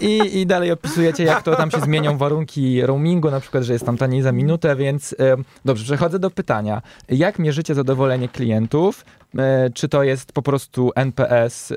I, 0.00 0.40
I 0.40 0.46
dalej 0.46 0.70
opisujecie, 0.70 1.24
jak 1.24 1.42
to 1.42 1.56
tam 1.56 1.70
się 1.70 1.80
zmienią 1.80 2.18
warunki 2.18 2.82
roamingu, 2.82 3.30
na 3.30 3.40
przykład, 3.40 3.64
że 3.64 3.72
jest 3.72 3.86
tam 3.86 3.96
taniej 3.96 4.22
za 4.22 4.32
minutę, 4.32 4.76
więc 4.76 5.16
e, 5.20 5.36
dobrze, 5.64 5.84
przechodzę 5.84 6.18
do 6.18 6.30
pytania. 6.30 6.82
Jak 7.08 7.38
mierzycie 7.38 7.74
zadowolenie 7.74 8.28
klientów? 8.28 9.04
E, 9.38 9.70
czy 9.70 9.88
to 9.88 10.02
jest 10.02 10.32
po 10.32 10.42
prostu 10.42 10.90
NPS 10.94 11.72
e, 11.72 11.76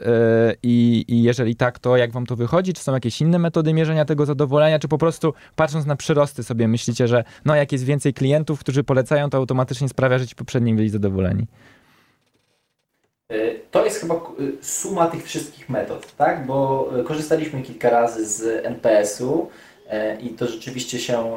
i, 0.64 1.06
i 1.08 1.24
jeżeli 1.24 1.56
tak, 1.56 1.80
to 1.80 1.98
jak 1.98 2.12
wam 2.12 2.26
to 2.26 2.36
wychodzi? 2.36 2.74
Czy 2.74 2.84
są 2.84 2.94
jakieś 2.94 3.22
inne 3.22 3.40
metody 3.40 3.74
mierzenia 3.74 4.06
tego 4.06 4.26
zadowolenia? 4.26 4.80
Czy 4.80 4.88
po 4.88 4.98
prostu 4.98 5.34
patrząc 5.56 5.86
na 5.86 5.96
przyrosty 5.96 6.44
sobie 6.44 6.68
myślicie, 6.68 7.08
że 7.08 7.24
no 7.46 7.56
jak 7.56 7.72
jest 7.72 7.84
więcej 7.84 8.14
klientów, 8.14 8.60
którzy 8.60 8.84
polecają, 8.84 9.30
to 9.30 9.38
automatycznie 9.38 9.90
sprawia, 9.90 10.20
że 10.20 10.28
ci 10.28 10.36
poprzedni 10.36 10.74
byli 10.74 10.90
zadowoleni? 10.90 11.48
E, 13.30 13.56
to 13.72 13.86
jest 13.86 14.00
chyba 14.00 14.16
e, 14.16 14.20
suma 14.62 15.08
tych 15.08 15.24
wszystkich 15.24 15.70
metod, 15.70 16.16
tak? 16.16 16.46
Bo 16.46 16.90
e, 17.00 17.04
korzystaliśmy 17.04 17.62
kilka 17.62 17.90
razy 17.90 18.26
z 18.26 18.66
NPS-u 18.66 19.50
i 20.22 20.30
to 20.30 20.48
rzeczywiście 20.48 21.00
się 21.00 21.32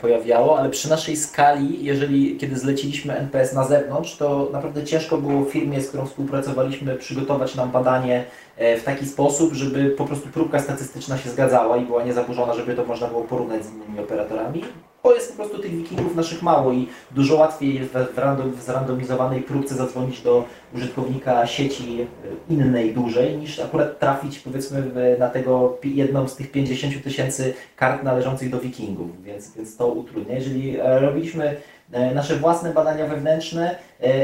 pojawiało, 0.00 0.58
ale 0.58 0.70
przy 0.70 0.90
naszej 0.90 1.16
skali, 1.16 1.84
jeżeli 1.84 2.36
kiedy 2.36 2.58
zleciliśmy 2.58 3.16
NPS 3.16 3.52
na 3.52 3.64
zewnątrz, 3.64 4.16
to 4.16 4.48
naprawdę 4.52 4.84
ciężko 4.84 5.18
było 5.18 5.44
firmie, 5.44 5.80
z 5.80 5.88
którą 5.88 6.06
współpracowaliśmy, 6.06 6.96
przygotować 6.96 7.54
nam 7.54 7.70
badanie 7.70 8.24
w 8.56 8.82
taki 8.84 9.06
sposób, 9.06 9.52
żeby 9.52 9.90
po 9.90 10.04
prostu 10.04 10.28
próbka 10.28 10.60
statystyczna 10.60 11.18
się 11.18 11.30
zgadzała 11.30 11.76
i 11.76 11.84
była 11.86 12.04
niezaburzona, 12.04 12.54
żeby 12.54 12.74
to 12.74 12.84
można 12.84 13.06
było 13.06 13.22
porównać 13.22 13.64
z 13.64 13.72
innymi 13.72 14.00
operatorami 14.00 14.64
bo 15.06 15.14
jest 15.14 15.30
po 15.30 15.36
prostu 15.36 15.58
tych 15.58 15.76
wikingów 15.76 16.16
naszych 16.16 16.42
mało 16.42 16.72
i 16.72 16.88
dużo 17.10 17.36
łatwiej 17.36 17.74
jest 17.74 17.92
w, 17.92 18.18
random, 18.18 18.50
w 18.50 18.62
zrandomizowanej 18.62 19.42
próbce 19.42 19.74
zadzwonić 19.74 20.20
do 20.20 20.44
użytkownika 20.74 21.46
sieci 21.46 22.00
e, 22.00 22.06
innej, 22.52 22.94
dużej, 22.94 23.36
niż 23.36 23.60
akurat 23.60 23.98
trafić 23.98 24.38
powiedzmy 24.38 24.82
na 25.18 25.28
tego 25.28 25.78
jedną 25.84 26.28
z 26.28 26.36
tych 26.36 26.50
50 26.50 27.04
tysięcy 27.04 27.54
kart 27.76 28.02
należących 28.02 28.50
do 28.50 28.60
wikingów, 28.60 29.22
więc, 29.22 29.56
więc 29.56 29.76
to 29.76 29.86
utrudnia. 29.86 30.34
Jeżeli 30.34 30.80
e, 30.80 31.00
robiliśmy 31.00 31.56
e, 31.92 32.14
nasze 32.14 32.36
własne 32.36 32.72
badania 32.72 33.06
wewnętrzne 33.06 33.76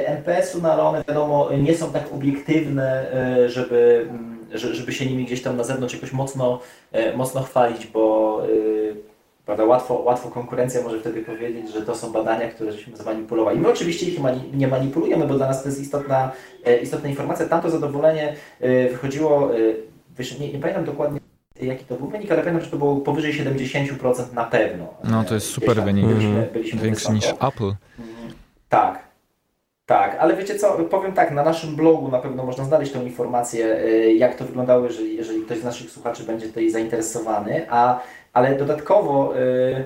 NPS-u, 0.07 0.63
no 0.63 0.73
ale 0.73 0.83
one 0.83 1.05
wiadomo 1.09 1.49
nie 1.59 1.75
są 1.75 1.93
tak 1.93 2.13
obiektywne, 2.15 3.07
żeby, 3.47 4.07
mm, 4.11 4.47
żeby 4.55 4.93
się 4.93 5.07
nimi 5.07 5.25
gdzieś 5.25 5.43
tam 5.43 5.57
na 5.57 5.65
zewnątrz 5.65 5.95
jakoś 5.95 6.13
mocno, 6.13 6.61
mocno 7.17 7.43
chwalić, 7.43 7.87
bo 7.87 8.43
Prawda? 9.47 9.65
Łatwo, 9.65 9.95
łatwo 9.95 10.31
konkurencja 10.31 10.83
może 10.83 11.01
wtedy 11.01 11.23
powiedzieć, 11.23 11.73
że 11.73 11.83
to 11.83 11.95
są 11.95 12.13
badania, 12.13 12.49
które 12.49 12.73
żeśmy 12.73 12.97
zmanipulowali. 12.97 13.61
My 13.61 13.69
oczywiście 13.69 14.07
ich 14.07 14.21
nie 14.53 14.69
manipulujemy, 14.69 15.27
bo 15.27 15.35
dla 15.35 15.47
nas 15.47 15.63
to 15.63 15.69
jest 15.69 15.81
istotna, 15.81 16.33
e, 16.65 16.77
istotna 16.77 17.09
informacja. 17.09 17.49
Tamto 17.49 17.71
zadowolenie 17.71 18.35
e, 18.61 18.89
wychodziło, 18.89 19.51
e, 19.57 19.59
nie, 20.41 20.53
nie 20.53 20.59
pamiętam 20.59 20.85
dokładnie 20.85 21.21
jaki 21.61 21.85
to 21.85 21.95
był 21.95 22.09
wynik, 22.09 22.33
ale 22.33 22.43
pamiętam, 22.43 22.65
że 22.65 22.71
to 22.71 22.77
było 22.77 22.97
powyżej 22.97 23.35
70% 23.35 24.33
na 24.33 24.45
pewno. 24.45 24.95
No 25.05 25.25
to 25.25 25.35
jest 25.35 25.47
super 25.47 25.83
wynik, 25.83 26.07
byliśmy, 26.07 26.49
byliśmy 26.53 26.81
większy 26.81 27.13
niż 27.13 27.27
Apple. 27.41 27.73
Tak, 28.69 29.12
ale 30.23 30.37
wiecie 30.37 30.59
co, 30.59 30.73
powiem 30.73 31.13
tak, 31.13 31.31
na 31.31 31.43
naszym 31.43 31.77
blogu 31.77 32.09
na 32.09 32.19
pewno 32.19 32.45
można 32.45 32.65
znaleźć 32.65 32.93
tą 32.93 33.03
informację, 33.03 33.67
jak 34.17 34.35
to 34.35 34.45
wyglądało, 34.45 34.85
jeżeli, 34.85 35.17
jeżeli 35.17 35.43
ktoś 35.43 35.59
z 35.59 35.65
naszych 35.65 35.91
słuchaczy 35.91 36.23
będzie 36.23 36.47
tutaj 36.47 36.71
zainteresowany, 36.71 37.67
a 37.71 38.01
ale 38.33 38.57
dodatkowo, 38.57 39.39
y, 39.39 39.85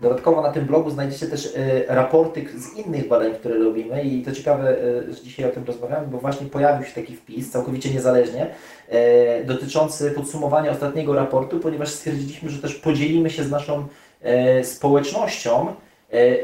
dodatkowo 0.00 0.42
na 0.42 0.52
tym 0.52 0.64
blogu 0.64 0.90
znajdziecie 0.90 1.26
też 1.26 1.46
y, 1.46 1.84
raporty 1.88 2.44
z 2.56 2.76
innych 2.76 3.08
badań, 3.08 3.34
które 3.34 3.58
robimy. 3.58 4.02
I 4.02 4.22
to 4.22 4.32
ciekawe, 4.32 4.76
że 5.08 5.22
dzisiaj 5.22 5.46
o 5.46 5.52
tym 5.52 5.64
rozmawiamy, 5.64 6.06
bo 6.06 6.18
właśnie 6.18 6.46
pojawił 6.46 6.86
się 6.86 6.94
taki 6.94 7.16
wpis, 7.16 7.50
całkowicie 7.50 7.90
niezależnie, 7.90 8.46
dotyczący 9.44 10.10
podsumowania 10.10 10.70
ostatniego 10.70 11.14
raportu, 11.14 11.60
ponieważ 11.60 11.88
stwierdziliśmy, 11.88 12.50
że 12.50 12.62
też 12.62 12.74
podzielimy 12.74 13.30
się 13.30 13.44
z 13.44 13.50
naszą 13.50 13.86
społecznością 14.62 15.66
E, 15.66 15.74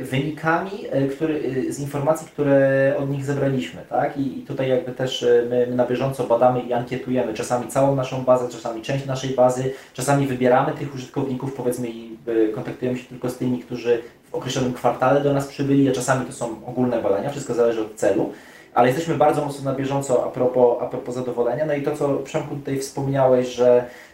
wynikami 0.01 0.71
e, 0.91 1.07
który, 1.07 1.65
e, 1.69 1.73
z 1.73 1.81
informacji, 1.81 2.27
które 2.27 2.95
od 2.99 3.11
nich 3.11 3.25
zebraliśmy. 3.25 3.81
Tak? 3.91 4.17
I, 4.17 4.45
tutaj 4.49 4.69
jakby 4.69 4.93
też 4.93 5.27
my, 5.51 5.67
my, 5.71 5.77
na 5.77 5.87
bieżąco 5.87 6.25
badamy 6.25 6.61
i 6.61 6.73
ankietujemy 6.73 7.35
czasami 7.35 7.69
całą 7.69 7.97
naszą 7.97 8.25
bazę, 8.25 8.49
czasami 8.49 8.83
część 8.83 9.07
naszej 9.07 9.31
bazy, 9.31 9.71
czasami 9.95 10.27
wybieramy 10.27 10.73
tych 10.73 10.95
użytkowników 10.95 11.55
powiedzmy 11.55 11.89
i 11.89 12.19
kontaktujemy 12.55 12.99
się 12.99 13.05
tylko 13.05 13.31
z 13.31 13.37
tymi, 13.37 13.59
którzy 13.59 14.03
w 14.31 14.35
określonym 14.35 14.73
kwartale 14.73 15.21
do 15.21 15.33
nas 15.33 15.47
przybyli, 15.47 15.89
a 15.89 15.93
czasami 15.93 16.27
to 16.27 16.33
są 16.33 16.67
ogólne 16.67 17.03
badania, 17.03 17.31
wszystko 17.31 17.55
zależy 17.55 17.81
od 17.81 17.95
celu. 17.95 18.33
Ale 18.75 18.89
jesteśmy 18.89 19.15
bardzo 19.15 19.45
mocno 19.45 19.71
na 19.71 19.77
bieżąco 19.77 20.25
a 20.25 20.31
propos, 20.31 20.79
a 20.81 20.87
propos 20.87 21.15
zadowolenia. 21.15 21.67
No 21.67 21.75
i 21.75 21.83
to, 21.83 21.97
co 21.97 22.15
Przemku 22.15 22.57
tutaj 22.57 22.79
wspomniałeś, 22.79 23.49
że 23.49 23.85
E, 23.85 24.08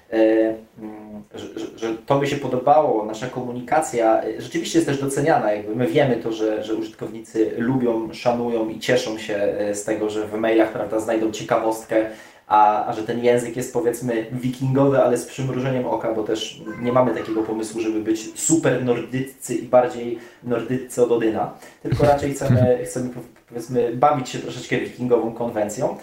że, 1.34 1.58
że, 1.58 1.78
że 1.78 1.94
to 2.06 2.18
by 2.18 2.26
się 2.26 2.36
podobało, 2.36 3.04
nasza 3.04 3.26
komunikacja 3.26 4.22
e, 4.22 4.40
rzeczywiście 4.40 4.78
jest 4.78 4.88
też 4.88 5.00
doceniana. 5.00 5.52
Jakby 5.52 5.76
my 5.76 5.86
wiemy 5.86 6.16
to, 6.16 6.32
że, 6.32 6.64
że 6.64 6.74
użytkownicy 6.74 7.54
lubią, 7.58 8.12
szanują 8.12 8.68
i 8.68 8.80
cieszą 8.80 9.18
się 9.18 9.34
e, 9.36 9.74
z 9.74 9.84
tego, 9.84 10.10
że 10.10 10.26
w 10.26 10.34
mailach 10.34 10.72
prawda, 10.72 11.00
znajdą 11.00 11.30
ciekawostkę, 11.30 12.06
a, 12.46 12.86
a 12.86 12.92
że 12.92 13.02
ten 13.02 13.24
język 13.24 13.56
jest 13.56 13.72
powiedzmy 13.72 14.26
wikingowy, 14.32 15.02
ale 15.02 15.16
z 15.16 15.26
przymrużeniem 15.26 15.86
oka, 15.86 16.12
bo 16.12 16.22
też 16.22 16.60
nie 16.80 16.92
mamy 16.92 17.14
takiego 17.14 17.42
pomysłu, 17.42 17.80
żeby 17.80 18.00
być 18.00 18.40
super 18.40 18.84
nordyccy 18.84 19.54
i 19.54 19.62
bardziej 19.62 20.18
nordyccy 20.42 21.02
od 21.02 21.12
Odyna, 21.12 21.54
tylko 21.82 22.04
raczej 22.04 22.34
chcemy, 22.34 22.78
chcemy 22.84 23.10
powiedzmy 23.48 23.92
bawić 23.96 24.28
się 24.28 24.38
troszeczkę 24.38 24.78
wikingową 24.78 25.32
konwencją. 25.32 25.96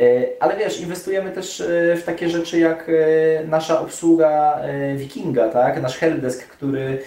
E, 0.00 0.26
ale 0.40 0.56
wiesz, 0.56 0.80
inwestujemy 0.80 1.30
też 1.30 1.60
e, 1.60 1.96
w 1.96 2.02
takie 2.04 2.28
rzeczy 2.28 2.58
jak 2.58 2.88
e, 2.88 3.44
nasza 3.44 3.80
obsługa 3.80 4.60
Wikinga, 4.96 5.48
tak? 5.48 5.82
nasz 5.82 5.96
helpdesk, 5.96 6.48
który 6.48 6.98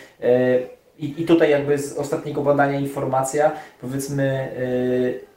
i, 1.00 1.26
tutaj 1.26 1.50
jakby 1.50 1.78
z 1.78 1.98
ostatniego 1.98 2.42
badania 2.42 2.80
informacja, 2.80 3.52
powiedzmy 3.82 4.48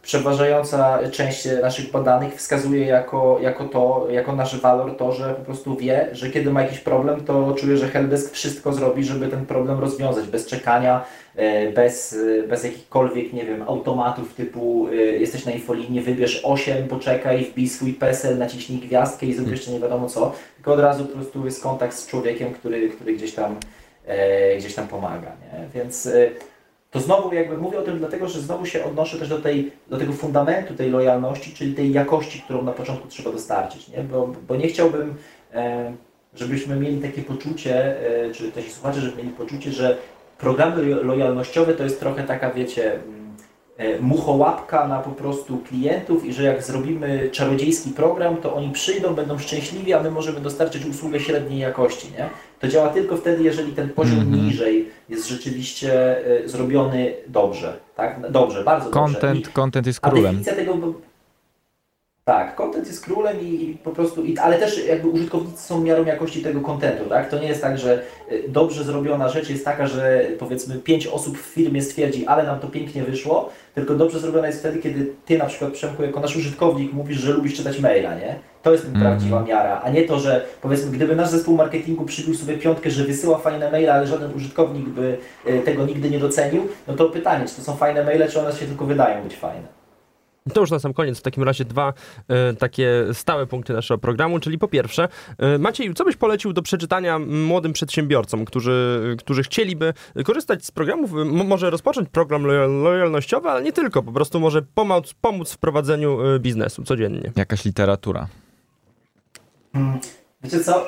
przeważająca 0.02 0.98
część 1.10 1.48
naszych 1.62 1.90
badanych 1.90 2.34
wskazuje 2.34 2.86
jako, 2.86 3.38
jako 3.40 3.64
to, 3.64 4.06
jako 4.10 4.36
nasz 4.36 4.60
walor 4.60 4.96
to, 4.96 5.12
że 5.12 5.34
po 5.34 5.44
prostu 5.44 5.76
wie, 5.76 6.08
że 6.12 6.30
kiedy 6.30 6.50
ma 6.50 6.62
jakiś 6.62 6.78
problem, 6.78 7.24
to 7.24 7.54
czuje, 7.54 7.76
że 7.76 7.88
helpdesk 7.88 8.32
wszystko 8.32 8.72
zrobi, 8.72 9.04
żeby 9.04 9.28
ten 9.28 9.46
problem 9.46 9.80
rozwiązać, 9.80 10.26
bez 10.26 10.46
czekania, 10.46 11.04
bez, 11.74 12.18
bez 12.48 12.64
jakichkolwiek, 12.64 13.32
nie 13.32 13.44
wiem, 13.44 13.62
automatów 13.62 14.34
typu 14.34 14.88
e, 14.88 14.94
jesteś 14.94 15.44
na 15.44 15.52
infolinii, 15.52 16.00
wybierz 16.00 16.40
8, 16.44 16.88
poczekaj, 16.88 17.44
wbij 17.44 17.68
swój 17.68 17.92
PESEL, 17.92 18.38
naciśnij 18.38 18.78
gwiazdkę 18.78 19.26
i 19.26 19.34
zrób 19.34 19.50
jeszcze 19.50 19.70
nie 19.70 19.80
wiadomo 19.80 20.08
co, 20.08 20.32
tylko 20.56 20.72
od 20.72 20.80
razu 20.80 21.04
po 21.04 21.14
prostu 21.14 21.44
jest 21.44 21.62
kontakt 21.62 21.96
z 21.96 22.06
człowiekiem, 22.06 22.52
który, 22.52 22.88
który 22.88 23.12
gdzieś 23.12 23.34
tam 23.34 23.56
gdzieś 24.58 24.74
tam 24.74 24.88
pomaga. 24.88 25.32
Nie? 25.52 25.68
Więc 25.74 26.08
to 26.94 27.00
znowu 27.00 27.34
jakby 27.34 27.56
mówię 27.56 27.78
o 27.78 27.82
tym 27.82 27.98
dlatego, 27.98 28.28
że 28.28 28.40
znowu 28.40 28.66
się 28.66 28.84
odnoszę 28.84 29.18
też 29.18 29.28
do, 29.28 29.38
tej, 29.38 29.72
do 29.90 29.98
tego 29.98 30.12
fundamentu 30.12 30.74
tej 30.74 30.90
lojalności, 30.90 31.54
czyli 31.54 31.74
tej 31.74 31.92
jakości, 31.92 32.40
którą 32.40 32.62
na 32.62 32.72
początku 32.72 33.08
trzeba 33.08 33.32
dostarczyć, 33.32 33.88
nie? 33.88 34.02
Bo, 34.02 34.32
bo 34.48 34.56
nie 34.56 34.68
chciałbym, 34.68 35.14
e, 35.54 35.92
żebyśmy 36.34 36.76
mieli 36.76 37.02
takie 37.02 37.22
poczucie, 37.22 37.96
e, 38.26 38.30
czy 38.30 38.52
też 38.52 38.72
słuchacze, 38.72 39.00
żeby 39.00 39.16
mieli 39.16 39.30
poczucie, 39.30 39.72
że 39.72 39.96
programy 40.38 40.94
lojalnościowe 40.94 41.74
to 41.74 41.84
jest 41.84 42.00
trochę 42.00 42.22
taka, 42.22 42.50
wiecie, 42.50 43.00
E, 43.76 44.00
muchołapka 44.00 44.88
na 44.88 44.98
po 44.98 45.10
prostu 45.10 45.58
klientów 45.58 46.24
i 46.24 46.32
że 46.32 46.42
jak 46.42 46.62
zrobimy 46.62 47.28
czarodziejski 47.32 47.90
program, 47.90 48.36
to 48.36 48.54
oni 48.54 48.72
przyjdą, 48.72 49.14
będą 49.14 49.38
szczęśliwi, 49.38 49.92
a 49.92 50.02
my 50.02 50.10
możemy 50.10 50.40
dostarczyć 50.40 50.86
usługę 50.86 51.20
średniej 51.20 51.58
jakości. 51.58 52.08
Nie? 52.18 52.28
To 52.60 52.68
działa 52.68 52.88
tylko 52.88 53.16
wtedy, 53.16 53.42
jeżeli 53.42 53.72
ten 53.72 53.88
poziom 53.88 54.20
mm 54.20 54.32
-hmm. 54.32 54.44
niżej 54.44 54.88
jest 55.08 55.28
rzeczywiście 55.28 56.18
e, 56.44 56.48
zrobiony 56.48 57.14
dobrze. 57.28 57.76
Tak? 57.96 58.30
Dobrze, 58.30 58.64
bardzo 58.64 58.90
content, 58.90 59.22
dobrze. 59.22 59.50
I, 59.50 59.52
content 59.52 59.86
jest 59.86 60.00
królem. 60.00 60.24
A 60.24 60.28
definicja 60.28 60.54
tego 60.54 60.76
tak, 62.24 62.54
content 62.54 62.86
jest 62.86 63.04
królem 63.04 63.40
i, 63.40 63.70
i 63.70 63.74
po 63.74 63.90
prostu, 63.90 64.24
i, 64.24 64.38
ale 64.38 64.58
też 64.58 64.86
jakby 64.86 65.08
użytkownicy 65.08 65.62
są 65.62 65.80
miarą 65.80 66.04
jakości 66.04 66.42
tego 66.42 66.60
kontentu, 66.60 67.04
tak? 67.08 67.30
To 67.30 67.38
nie 67.38 67.48
jest 67.48 67.62
tak, 67.62 67.78
że 67.78 68.02
y, 68.32 68.44
dobrze 68.48 68.84
zrobiona 68.84 69.28
rzecz 69.28 69.50
jest 69.50 69.64
taka, 69.64 69.86
że 69.86 70.26
powiedzmy 70.38 70.78
pięć 70.78 71.06
osób 71.06 71.38
w 71.38 71.46
firmie 71.46 71.82
stwierdzi, 71.82 72.26
ale 72.26 72.42
nam 72.42 72.60
to 72.60 72.68
pięknie 72.68 73.02
wyszło, 73.02 73.50
tylko 73.74 73.94
dobrze 73.94 74.18
zrobiona 74.18 74.46
jest 74.46 74.58
wtedy, 74.58 74.78
kiedy 74.78 75.12
Ty 75.24 75.38
na 75.38 75.46
przykład, 75.46 75.72
Przemku, 75.72 76.02
jako 76.02 76.20
nasz 76.20 76.36
użytkownik 76.36 76.92
mówisz, 76.92 77.18
że 77.18 77.32
lubisz 77.32 77.54
czytać 77.54 77.80
maila, 77.80 78.14
nie? 78.14 78.38
To 78.62 78.72
jest 78.72 78.84
mm. 78.84 79.00
prawdziwa 79.00 79.42
miara, 79.42 79.80
a 79.84 79.90
nie 79.90 80.02
to, 80.02 80.18
że 80.18 80.44
powiedzmy, 80.62 80.90
gdyby 80.90 81.16
nasz 81.16 81.28
zespół 81.28 81.56
marketingu 81.56 82.04
przybił 82.04 82.34
sobie 82.34 82.58
piątkę, 82.58 82.90
że 82.90 83.04
wysyła 83.04 83.38
fajne 83.38 83.70
maile, 83.70 83.90
ale 83.90 84.06
żaden 84.06 84.34
użytkownik 84.34 84.88
by 84.88 85.18
y, 85.46 85.60
tego 85.60 85.86
nigdy 85.86 86.10
nie 86.10 86.18
docenił, 86.18 86.68
no 86.88 86.94
to 86.94 87.08
pytanie, 87.08 87.44
czy 87.48 87.54
to 87.54 87.62
są 87.62 87.76
fajne 87.76 88.04
maile, 88.04 88.28
czy 88.28 88.40
one 88.40 88.52
się 88.52 88.66
tylko 88.66 88.84
wydają 88.84 89.22
być 89.22 89.36
fajne. 89.36 89.83
To 90.52 90.60
już 90.60 90.70
na 90.70 90.78
sam 90.78 90.94
koniec 90.94 91.18
w 91.18 91.22
takim 91.22 91.42
razie 91.42 91.64
dwa 91.64 91.92
e, 92.28 92.54
takie 92.54 93.04
stałe 93.12 93.46
punkty 93.46 93.72
naszego 93.72 93.98
programu, 93.98 94.38
czyli 94.40 94.58
po 94.58 94.68
pierwsze, 94.68 95.08
e, 95.38 95.58
Maciej, 95.58 95.94
co 95.94 96.04
byś 96.04 96.16
polecił 96.16 96.52
do 96.52 96.62
przeczytania 96.62 97.18
młodym 97.18 97.72
przedsiębiorcom, 97.72 98.44
którzy, 98.44 99.16
którzy 99.18 99.42
chcieliby 99.42 99.94
korzystać 100.24 100.64
z 100.64 100.70
programów, 100.70 101.10
może 101.24 101.70
rozpocząć 101.70 102.08
program 102.08 102.44
lojalnościowy, 102.82 103.48
ale 103.48 103.62
nie 103.62 103.72
tylko, 103.72 104.02
po 104.02 104.12
prostu 104.12 104.40
może 104.40 104.62
pomóc, 104.62 105.14
pomóc 105.20 105.52
w 105.52 105.58
prowadzeniu 105.58 106.26
e, 106.26 106.38
biznesu 106.38 106.84
codziennie. 106.84 107.32
Jakaś 107.36 107.64
literatura. 107.64 108.26
Hmm. 109.72 109.98
Wiecie 110.42 110.60
co, 110.60 110.86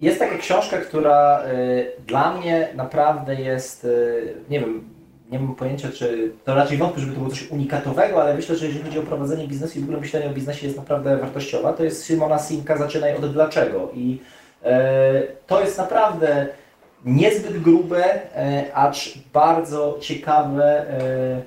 jest 0.00 0.18
taka 0.18 0.38
książka, 0.38 0.76
która 0.78 1.44
y, 1.46 1.86
dla 2.06 2.36
mnie 2.36 2.68
naprawdę 2.74 3.34
jest, 3.34 3.84
y, 3.84 4.34
nie 4.50 4.60
wiem, 4.60 4.93
nie 5.30 5.38
mam 5.38 5.54
pojęcia, 5.54 5.88
czy 5.88 6.32
to 6.44 6.54
raczej 6.54 6.78
wątpię, 6.78 7.00
żeby 7.00 7.12
to 7.12 7.18
było 7.18 7.30
coś 7.30 7.50
unikatowego, 7.50 8.22
ale 8.22 8.34
myślę, 8.34 8.56
że 8.56 8.66
jeżeli 8.66 8.84
chodzi 8.84 8.98
o 8.98 9.02
prowadzenie 9.02 9.48
biznesu 9.48 9.78
i 9.78 9.80
w 9.80 9.84
ogóle 9.84 10.00
myślenie 10.00 10.30
o 10.30 10.34
biznesie 10.34 10.66
jest 10.66 10.78
naprawdę 10.78 11.16
wartościowa, 11.16 11.72
to 11.72 11.84
jest 11.84 12.06
Simona 12.06 12.38
Sinka 12.38 12.76
Zaczynaj 12.76 13.16
od 13.16 13.32
dlaczego. 13.32 13.90
I 13.94 14.20
e, 14.64 15.22
to 15.46 15.60
jest 15.60 15.78
naprawdę 15.78 16.46
niezbyt 17.04 17.62
grube, 17.62 18.34
e, 18.36 18.74
acz 18.74 19.14
bardzo 19.32 19.98
ciekawe, 20.00 20.90
e, 20.90 21.42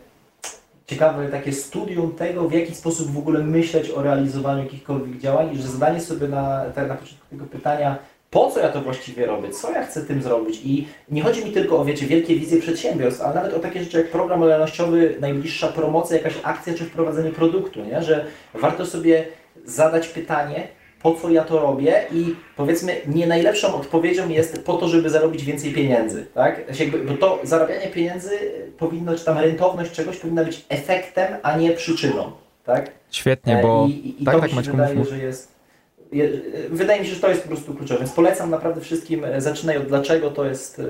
ciekawe 0.87 1.27
takie 1.27 1.53
studium 1.53 2.11
tego, 2.11 2.49
w 2.49 2.53
jaki 2.53 2.75
sposób 2.75 3.11
w 3.11 3.17
ogóle 3.17 3.39
myśleć 3.39 3.89
o 3.89 4.01
realizowaniu 4.01 4.63
jakichkolwiek 4.63 5.17
działań 5.17 5.53
i 5.53 5.57
że 5.57 5.67
zadanie 5.67 6.01
sobie 6.01 6.27
na, 6.27 6.63
na 6.65 6.95
początku 6.95 7.25
tego 7.29 7.45
pytania, 7.45 7.97
po 8.29 8.51
co 8.51 8.59
ja 8.59 8.69
to 8.69 8.81
właściwie 8.81 9.25
robię, 9.25 9.49
co 9.49 9.71
ja 9.71 9.85
chcę 9.85 10.01
tym 10.01 10.21
zrobić 10.21 10.61
i 10.65 10.87
nie 11.09 11.23
chodzi 11.23 11.45
mi 11.45 11.51
tylko 11.51 11.79
o, 11.79 11.85
wiecie, 11.85 12.05
wielkie 12.05 12.35
wizje 12.35 12.61
przedsiębiorstw, 12.61 13.21
ale 13.21 13.35
nawet 13.35 13.53
o 13.53 13.59
takie 13.59 13.83
rzeczy 13.83 13.97
jak 13.97 14.11
program 14.11 14.41
lojalnościowy, 14.41 15.15
najbliższa 15.19 15.67
promocja, 15.67 16.17
jakaś 16.17 16.33
akcja 16.43 16.73
czy 16.73 16.85
wprowadzenie 16.85 17.29
produktu, 17.29 17.85
nie? 17.85 18.03
że 18.03 18.25
warto 18.53 18.85
sobie 18.85 19.25
zadać 19.65 20.07
pytanie, 20.07 20.67
po 21.01 21.15
co 21.15 21.29
ja 21.29 21.43
to 21.43 21.59
robię 21.59 22.05
i 22.11 22.35
powiedzmy 22.55 22.95
nie 23.07 23.27
najlepszą 23.27 23.75
odpowiedzią 23.75 24.29
jest 24.29 24.63
po 24.63 24.73
to, 24.73 24.87
żeby 24.87 25.09
zarobić 25.09 25.43
więcej 25.43 25.73
pieniędzy, 25.73 26.25
tak? 26.33 26.79
Jakby, 26.79 26.99
bo 26.99 27.13
to 27.13 27.39
zarabianie 27.43 27.87
pieniędzy 27.87 28.29
powinno, 28.77 29.15
czy 29.15 29.25
tam 29.25 29.37
rentowność 29.37 29.91
czegoś 29.91 30.17
powinna 30.17 30.43
być 30.43 30.65
efektem, 30.69 31.37
a 31.43 31.57
nie 31.57 31.71
przyczyną, 31.71 32.31
tak? 32.65 32.91
Świetnie, 33.11 33.59
bo 33.61 33.87
I, 33.89 34.15
i, 34.19 34.25
tak, 34.25 34.35
to 34.35 34.41
tak, 34.41 34.53
mi 34.53 34.65
się 34.65 34.71
wydaje, 34.71 35.05
że 35.05 35.17
jest 35.17 35.56
wydaje 36.69 37.01
mi 37.01 37.07
się, 37.07 37.15
że 37.15 37.21
to 37.21 37.29
jest 37.29 37.41
po 37.41 37.47
prostu 37.47 37.73
kluczowe. 37.73 37.99
Więc 37.99 38.11
polecam 38.11 38.49
naprawdę 38.49 38.81
wszystkim, 38.81 39.25
e, 39.25 39.41
zaczynaj 39.41 39.77
od 39.77 39.87
dlaczego, 39.87 40.31
to 40.31 40.45
jest 40.45 40.79
e, 40.79 40.83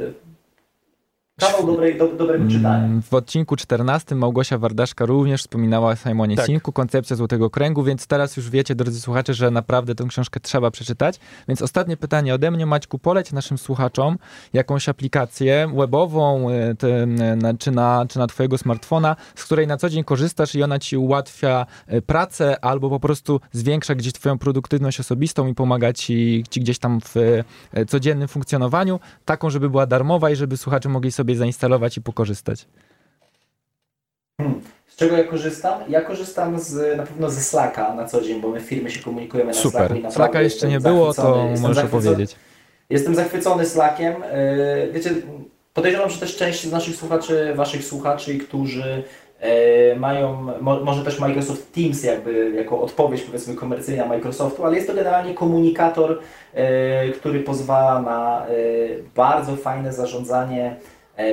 Kawał 1.40 1.68
dobrej, 1.68 1.98
do, 1.98 2.08
dobrego 2.08 2.44
mm, 2.44 2.50
czytania. 2.50 3.02
W 3.02 3.14
odcinku 3.14 3.56
14 3.56 4.16
Małgosia 4.16 4.58
Wardaszka 4.58 5.06
również 5.06 5.42
wspominała 5.42 5.92
o 5.92 5.96
Simonie 5.96 6.36
tak. 6.36 6.46
Sinku, 6.46 6.72
koncepcja 6.72 7.16
Złotego 7.16 7.50
Kręgu, 7.50 7.84
więc 7.84 8.08
teraz 8.08 8.38
już 8.38 8.50
wiecie, 8.50 8.76
drodzy 8.76 9.02
słuchacze, 9.02 9.34
że 9.34 9.52
naprawdę 9.52 9.96
tę 9.96 10.06
książkę 10.10 10.40
trzeba 10.40 10.72
przeczytać. 10.72 11.20
Więc 11.48 11.62
ostatnie 11.62 11.98
pytanie 11.98 12.34
ode 12.34 12.52
mnie, 12.52 12.66
Maćku, 12.66 13.00
poleć 13.00 13.32
naszym 13.32 13.58
słuchaczom 13.58 14.18
jakąś 14.54 14.90
aplikację 14.90 15.72
webową 15.78 16.50
e, 16.50 16.76
te, 16.76 17.06
na, 17.36 17.54
czy, 17.54 17.72
na, 17.72 18.06
czy 18.10 18.20
na 18.20 18.28
twojego 18.28 18.58
smartfona, 18.58 19.16
z 19.36 19.44
której 19.44 19.68
na 19.68 19.78
co 19.78 19.90
dzień 19.90 20.04
korzystasz 20.04 20.56
i 20.56 20.64
ona 20.64 20.80
ci 20.80 20.98
ułatwia 20.98 21.66
e, 21.88 22.02
pracę 22.02 22.66
albo 22.66 22.90
po 22.90 23.00
prostu 23.00 23.40
zwiększa 23.52 23.96
gdzieś 23.96 24.14
twoją 24.14 24.38
produktywność 24.38 25.00
osobistą 25.00 25.48
i 25.48 25.56
pomaga 25.56 25.94
ci, 25.94 26.44
ci 26.50 26.62
gdzieś 26.62 26.80
tam 26.80 27.00
w 27.02 27.16
codziennym 27.88 28.28
funkcjonowaniu, 28.28 29.00
taką, 29.26 29.50
żeby 29.50 29.70
była 29.70 29.86
darmowa 29.86 30.30
i 30.30 30.36
żeby 30.36 30.58
słuchacze 30.58 30.90
mogli 30.90 31.12
sobie 31.12 31.27
sobie 31.28 31.38
zainstalować 31.38 31.98
i 31.98 32.02
pokorzystać? 32.02 32.66
Hmm. 34.42 34.62
Z 34.88 34.96
czego 34.96 35.18
ja 35.18 35.24
korzystam? 35.24 35.80
Ja 35.90 36.02
korzystam 36.02 36.60
z, 36.60 36.98
na 36.98 37.04
pewno 37.04 37.30
ze 37.30 37.42
Slacka 37.42 37.94
na 37.94 38.06
co 38.06 38.22
dzień, 38.22 38.42
bo 38.42 38.50
my 38.50 38.60
w 38.60 38.64
firmie 38.64 38.90
się 38.90 39.04
komunikujemy 39.04 39.52
na 39.52 39.58
Super. 39.58 39.72
Slacku. 39.72 39.96
Super. 39.96 40.12
Slacka 40.12 40.42
jeszcze 40.42 40.68
nie 40.68 40.80
było, 40.80 41.14
to 41.14 41.48
możesz 41.62 41.84
opowiedzieć. 41.84 42.36
Jestem 42.90 43.16
zachwycony 43.16 43.66
Slackiem. 43.66 44.14
E, 44.24 44.88
wiecie, 44.92 45.12
podejrzewam, 45.74 46.10
że 46.10 46.20
też 46.20 46.36
część 46.36 46.64
z 46.64 46.72
naszych 46.72 46.96
słuchaczy, 46.96 47.54
waszych 47.56 47.84
słuchaczy, 47.84 48.38
którzy 48.38 49.04
e, 49.40 49.96
mają, 49.96 50.48
może 50.62 51.04
też 51.04 51.20
Microsoft 51.20 51.74
Teams 51.74 52.04
jakby 52.04 52.52
jako 52.56 52.82
odpowiedź 52.82 53.22
powiedzmy 53.22 53.56
komercyjna 53.56 54.06
Microsoftu, 54.06 54.66
ale 54.66 54.76
jest 54.76 54.88
to 54.88 54.94
generalnie 54.94 55.34
komunikator, 55.34 56.20
e, 56.54 57.10
który 57.10 57.40
pozwala 57.40 58.02
na 58.02 58.46
bardzo 59.16 59.56
fajne 59.56 59.94
zarządzanie 59.94 60.76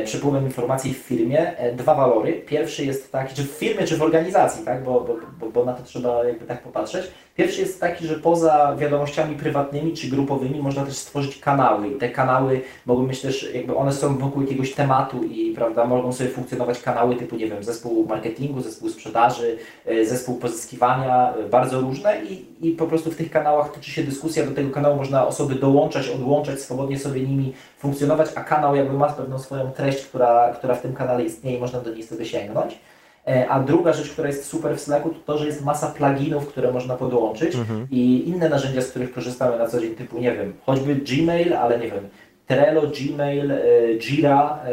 przepływem 0.05 0.44
informacji 0.44 0.94
w 0.94 0.99
firmie 0.99 1.59
e, 1.59 1.73
dwa 1.73 1.94
walory. 1.94 2.33
Pierwszy 2.33 2.85
jest 2.85 3.12
taki, 3.12 3.35
czy 3.35 3.44
w 3.44 3.51
firmie, 3.51 3.87
czy 3.87 3.97
w 3.97 4.03
organizacji, 4.03 4.64
tak? 4.64 4.85
bo, 4.85 5.07
bo, 5.40 5.51
bo 5.51 5.64
na 5.64 5.73
to 5.73 5.83
trzeba 5.83 6.25
jakby 6.25 6.47
tak 6.47 6.62
popatrzeć. 6.62 7.11
Pierwszy 7.37 7.61
jest 7.61 7.81
taki, 7.81 8.07
że 8.07 8.14
poza 8.14 8.77
wiadomościami 8.77 9.37
prywatnymi 9.37 9.92
czy 9.92 10.09
grupowymi 10.09 10.61
można 10.61 10.85
też 10.85 10.94
stworzyć 10.94 11.38
kanały 11.38 11.88
i 11.88 11.94
te 11.94 12.09
kanały 12.09 12.61
mogą 12.87 13.07
być 13.07 13.20
też, 13.20 13.55
jakby 13.55 13.77
one 13.77 13.92
są 13.92 14.18
wokół 14.18 14.42
jakiegoś 14.42 14.75
tematu 14.75 15.25
i 15.25 15.53
prawda, 15.55 15.85
mogą 15.85 16.12
sobie 16.12 16.31
funkcjonować 16.31 16.83
kanały 16.83 17.16
typu, 17.16 17.37
nie 17.37 17.47
wiem, 17.47 17.64
zespół 17.64 18.07
marketingu, 18.09 18.61
zespół 18.61 18.88
sprzedaży, 18.88 19.59
e, 19.87 20.05
zespół 20.05 20.38
pozyskiwania, 20.38 21.35
bardzo 21.51 21.81
różne 21.81 22.25
i, 22.25 22.44
i 22.68 22.70
po 22.70 22.87
prostu 22.87 23.11
w 23.11 23.16
tych 23.16 23.31
kanałach 23.31 23.73
toczy 23.73 23.90
się 23.90 24.03
dyskusja, 24.03 24.47
do 24.47 24.55
tego 24.55 24.70
kanału 24.70 24.97
można 24.97 25.27
osoby 25.27 25.55
dołączać, 25.55 26.09
odłączać, 26.09 26.61
swobodnie 26.61 26.99
sobie 26.99 27.20
nimi 27.20 27.53
funkcjonować, 27.79 28.31
a 28.35 28.40
kanał 28.44 28.77
jakby 28.77 28.99
ma 28.99 29.09
pewną 29.09 29.38
swoją 29.38 29.73
treść, 29.73 30.05
która, 30.05 30.55
która 30.59 30.75
w 30.75 30.83
tym 30.83 30.94
kanale 30.94 31.25
istnieje 31.25 31.57
i 31.57 31.61
można 31.61 31.81
do 31.81 31.94
niej 31.94 32.03
sobie 32.03 32.25
sięgnąć. 32.25 32.79
E, 33.26 33.48
a 33.48 33.60
druga 33.60 33.92
rzecz, 33.92 34.10
która 34.10 34.28
jest 34.28 34.44
super 34.44 34.76
w 34.76 34.80
Slacku, 34.80 35.10
to 35.10 35.16
to, 35.26 35.38
że 35.38 35.46
jest 35.46 35.64
masa 35.64 35.87
pluginów, 35.87 36.48
które 36.48 36.72
można 36.72 36.96
podłączyć 36.96 37.54
mhm. 37.54 37.87
i 37.90 38.28
inne 38.28 38.48
narzędzia, 38.48 38.82
z 38.82 38.90
których 38.90 39.12
korzystamy 39.12 39.58
na 39.58 39.66
co 39.66 39.80
dzień, 39.80 39.94
typu, 39.94 40.18
nie 40.18 40.32
wiem, 40.32 40.52
choćby 40.66 40.94
Gmail, 40.94 41.56
ale 41.56 41.78
nie 41.78 41.90
wiem, 41.90 42.08
Trello, 42.46 42.82
Gmail, 42.82 43.52
e, 43.52 43.58
Jira, 43.98 44.58
e, 44.64 44.70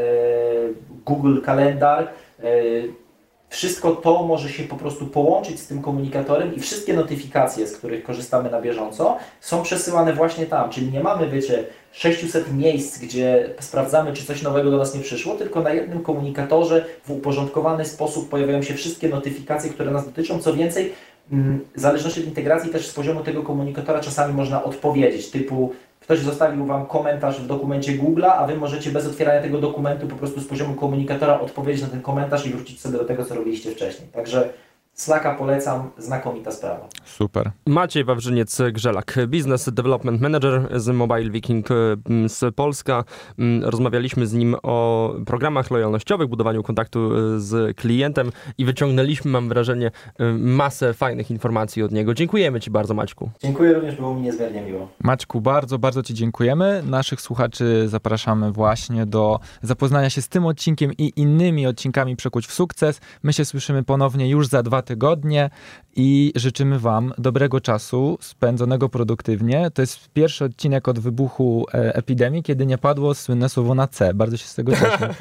Google 1.05 1.41
Kalendar, 1.41 2.07
wszystko 3.51 3.91
to 3.91 4.23
może 4.23 4.49
się 4.49 4.63
po 4.63 4.75
prostu 4.75 5.07
połączyć 5.07 5.59
z 5.59 5.67
tym 5.67 5.81
komunikatorem 5.81 6.55
i 6.55 6.59
wszystkie 6.59 6.93
notyfikacje, 6.93 7.67
z 7.67 7.77
których 7.77 8.03
korzystamy 8.03 8.51
na 8.51 8.61
bieżąco, 8.61 9.17
są 9.41 9.63
przesyłane 9.63 10.13
właśnie 10.13 10.45
tam. 10.45 10.69
Czyli 10.69 10.91
nie 10.91 10.99
mamy, 10.99 11.29
wiecie, 11.29 11.63
600 11.91 12.54
miejsc, 12.54 12.99
gdzie 12.99 13.49
sprawdzamy, 13.60 14.13
czy 14.13 14.25
coś 14.25 14.41
nowego 14.41 14.71
do 14.71 14.77
nas 14.77 14.95
nie 14.95 15.02
przyszło, 15.02 15.35
tylko 15.35 15.62
na 15.62 15.73
jednym 15.73 16.04
komunikatorze 16.04 16.85
w 17.06 17.12
uporządkowany 17.12 17.85
sposób 17.85 18.29
pojawiają 18.29 18.62
się 18.62 18.73
wszystkie 18.73 19.10
notyfikacje, 19.10 19.69
które 19.69 19.91
nas 19.91 20.06
dotyczą. 20.06 20.39
Co 20.39 20.54
więcej, 20.54 20.93
mm, 21.31 21.65
w 21.75 21.79
zależności 21.79 22.19
od 22.19 22.25
integracji 22.25 22.71
też 22.71 22.87
z 22.87 22.93
poziomu 22.93 23.23
tego 23.23 23.43
komunikatora 23.43 23.99
czasami 23.99 24.33
można 24.33 24.63
odpowiedzieć, 24.63 25.31
typu 25.31 25.73
ktoś 26.12 26.19
zostawił 26.19 26.65
Wam 26.65 26.85
komentarz 26.85 27.41
w 27.41 27.47
dokumencie 27.47 27.91
Google'a, 27.91 28.31
a 28.37 28.47
Wy 28.47 28.55
możecie 28.55 28.91
bez 28.91 29.07
otwierania 29.07 29.41
tego 29.41 29.62
dokumentu 29.62 30.07
po 30.07 30.15
prostu 30.15 30.41
z 30.41 30.47
poziomu 30.47 30.75
komunikatora 30.75 31.39
odpowiedzieć 31.39 31.81
na 31.81 31.87
ten 31.87 32.01
komentarz 32.01 32.45
i 32.45 32.49
wrócić 32.49 32.81
sobie 32.81 32.97
do 32.97 33.05
tego, 33.05 33.25
co 33.25 33.35
robiliście 33.35 33.71
wcześniej. 33.71 34.09
Także 34.09 34.49
Slacka 34.94 35.35
polecam, 35.35 35.89
znakomita 35.98 36.52
sprawa. 36.52 36.87
Super. 37.06 37.52
Maciej 37.67 38.06
Wawrzyniec-Grzelak, 38.06 39.27
Business 39.27 39.69
Development 39.73 40.21
Manager 40.21 40.69
z 40.81 40.87
Mobile 40.87 41.29
Viking 41.29 41.67
z 42.27 42.56
Polska. 42.56 43.04
Rozmawialiśmy 43.62 44.27
z 44.27 44.33
nim 44.33 44.56
o 44.63 45.13
programach 45.25 45.71
lojalnościowych, 45.71 46.27
budowaniu 46.27 46.63
kontaktu 46.63 47.10
z 47.37 47.77
klientem 47.77 48.31
i 48.58 48.65
wyciągnęliśmy, 48.65 49.31
mam 49.31 49.50
wrażenie, 49.50 49.92
masę 50.39 50.94
fajnych 50.94 51.31
informacji 51.31 51.83
od 51.83 51.92
niego. 51.92 52.13
Dziękujemy 52.13 52.60
Ci 52.60 52.71
bardzo, 52.71 52.94
Maćku. 52.94 53.29
Dziękuję 53.42 53.73
również, 53.73 53.96
było 53.96 54.15
mi 54.15 54.21
niezmiernie 54.21 54.62
miło. 54.62 54.89
Maćku, 55.04 55.42
bardzo, 55.42 55.79
bardzo 55.79 56.04
Ci 56.04 56.13
dziękujemy. 56.13 56.83
Naszych 56.85 57.21
słuchaczy 57.21 57.87
zapraszamy 57.87 58.52
właśnie 58.52 59.06
do 59.06 59.39
zapoznania 59.62 60.10
się 60.10 60.21
z 60.21 60.29
tym 60.29 60.46
odcinkiem 60.46 60.92
i 60.98 61.13
innymi 61.15 61.67
odcinkami 61.67 62.15
Przekuć 62.15 62.48
w 62.48 62.54
sukces. 62.54 63.02
My 63.23 63.33
się 63.33 63.46
słyszymy 63.46 63.83
ponownie 63.83 64.29
już 64.29 64.48
za 64.48 64.63
dwa 64.63 64.81
tygodnie 64.82 65.50
i 65.96 66.34
życzymy 66.36 66.79
Wam 66.79 67.13
dobrego 67.17 67.62
czasu, 67.62 68.17
spędzonego 68.21 68.90
produktywnie. 68.90 69.71
To 69.73 69.82
jest 69.82 70.10
pierwszy 70.13 70.46
odcinek 70.46 70.88
od 70.88 71.00
wybuchu 71.00 71.65
e, 71.73 71.96
epidemii, 71.96 72.44
kiedy 72.44 72.65
nie 72.65 72.77
padło 72.77 73.15
słynne 73.15 73.50
słowo 73.50 73.75
na 73.75 73.88
C. 73.88 74.13
Bardzo 74.13 74.38
się 74.38 74.46
z 74.46 74.56
tego 74.56 74.71
cieszę. 74.71 75.13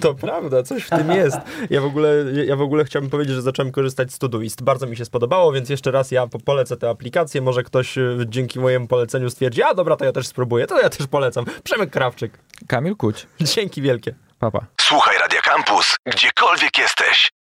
To 0.00 0.14
prawda, 0.14 0.62
coś 0.62 0.82
w 0.82 0.90
tym 0.90 1.10
jest. 1.10 1.36
Ja 1.70 1.80
w 1.80 1.84
ogóle, 1.84 2.24
ja 2.46 2.56
w 2.56 2.60
ogóle 2.60 2.84
chciałbym 2.84 3.10
powiedzieć, 3.10 3.34
że 3.34 3.42
zacząłem 3.42 3.72
korzystać 3.72 4.12
z 4.12 4.18
Todoist. 4.18 4.62
Bardzo 4.62 4.86
mi 4.86 4.96
się 4.96 5.04
spodobało, 5.04 5.52
więc 5.52 5.68
jeszcze 5.68 5.90
raz 5.90 6.10
ja 6.10 6.26
polecę 6.44 6.76
tę 6.76 6.90
aplikację. 6.90 7.40
Może 7.40 7.62
ktoś 7.62 7.98
e, 7.98 8.16
dzięki 8.26 8.60
mojemu 8.60 8.86
poleceniu 8.86 9.30
stwierdzi, 9.30 9.62
a 9.62 9.74
dobra, 9.74 9.96
to 9.96 10.04
ja 10.04 10.12
też 10.12 10.26
spróbuję. 10.26 10.66
To 10.66 10.80
ja 10.80 10.90
też 10.90 11.06
polecam. 11.06 11.44
Przemek 11.64 11.90
Krawczyk. 11.90 12.38
Kamil 12.68 12.96
Kuć. 12.96 13.26
Dzięki 13.40 13.82
wielkie. 13.82 14.14
Papa. 14.38 14.66
Słuchaj 14.80 15.18
Radio 15.18 15.40
Campus, 15.44 15.96
gdziekolwiek 16.06 16.78
jesteś. 16.78 17.41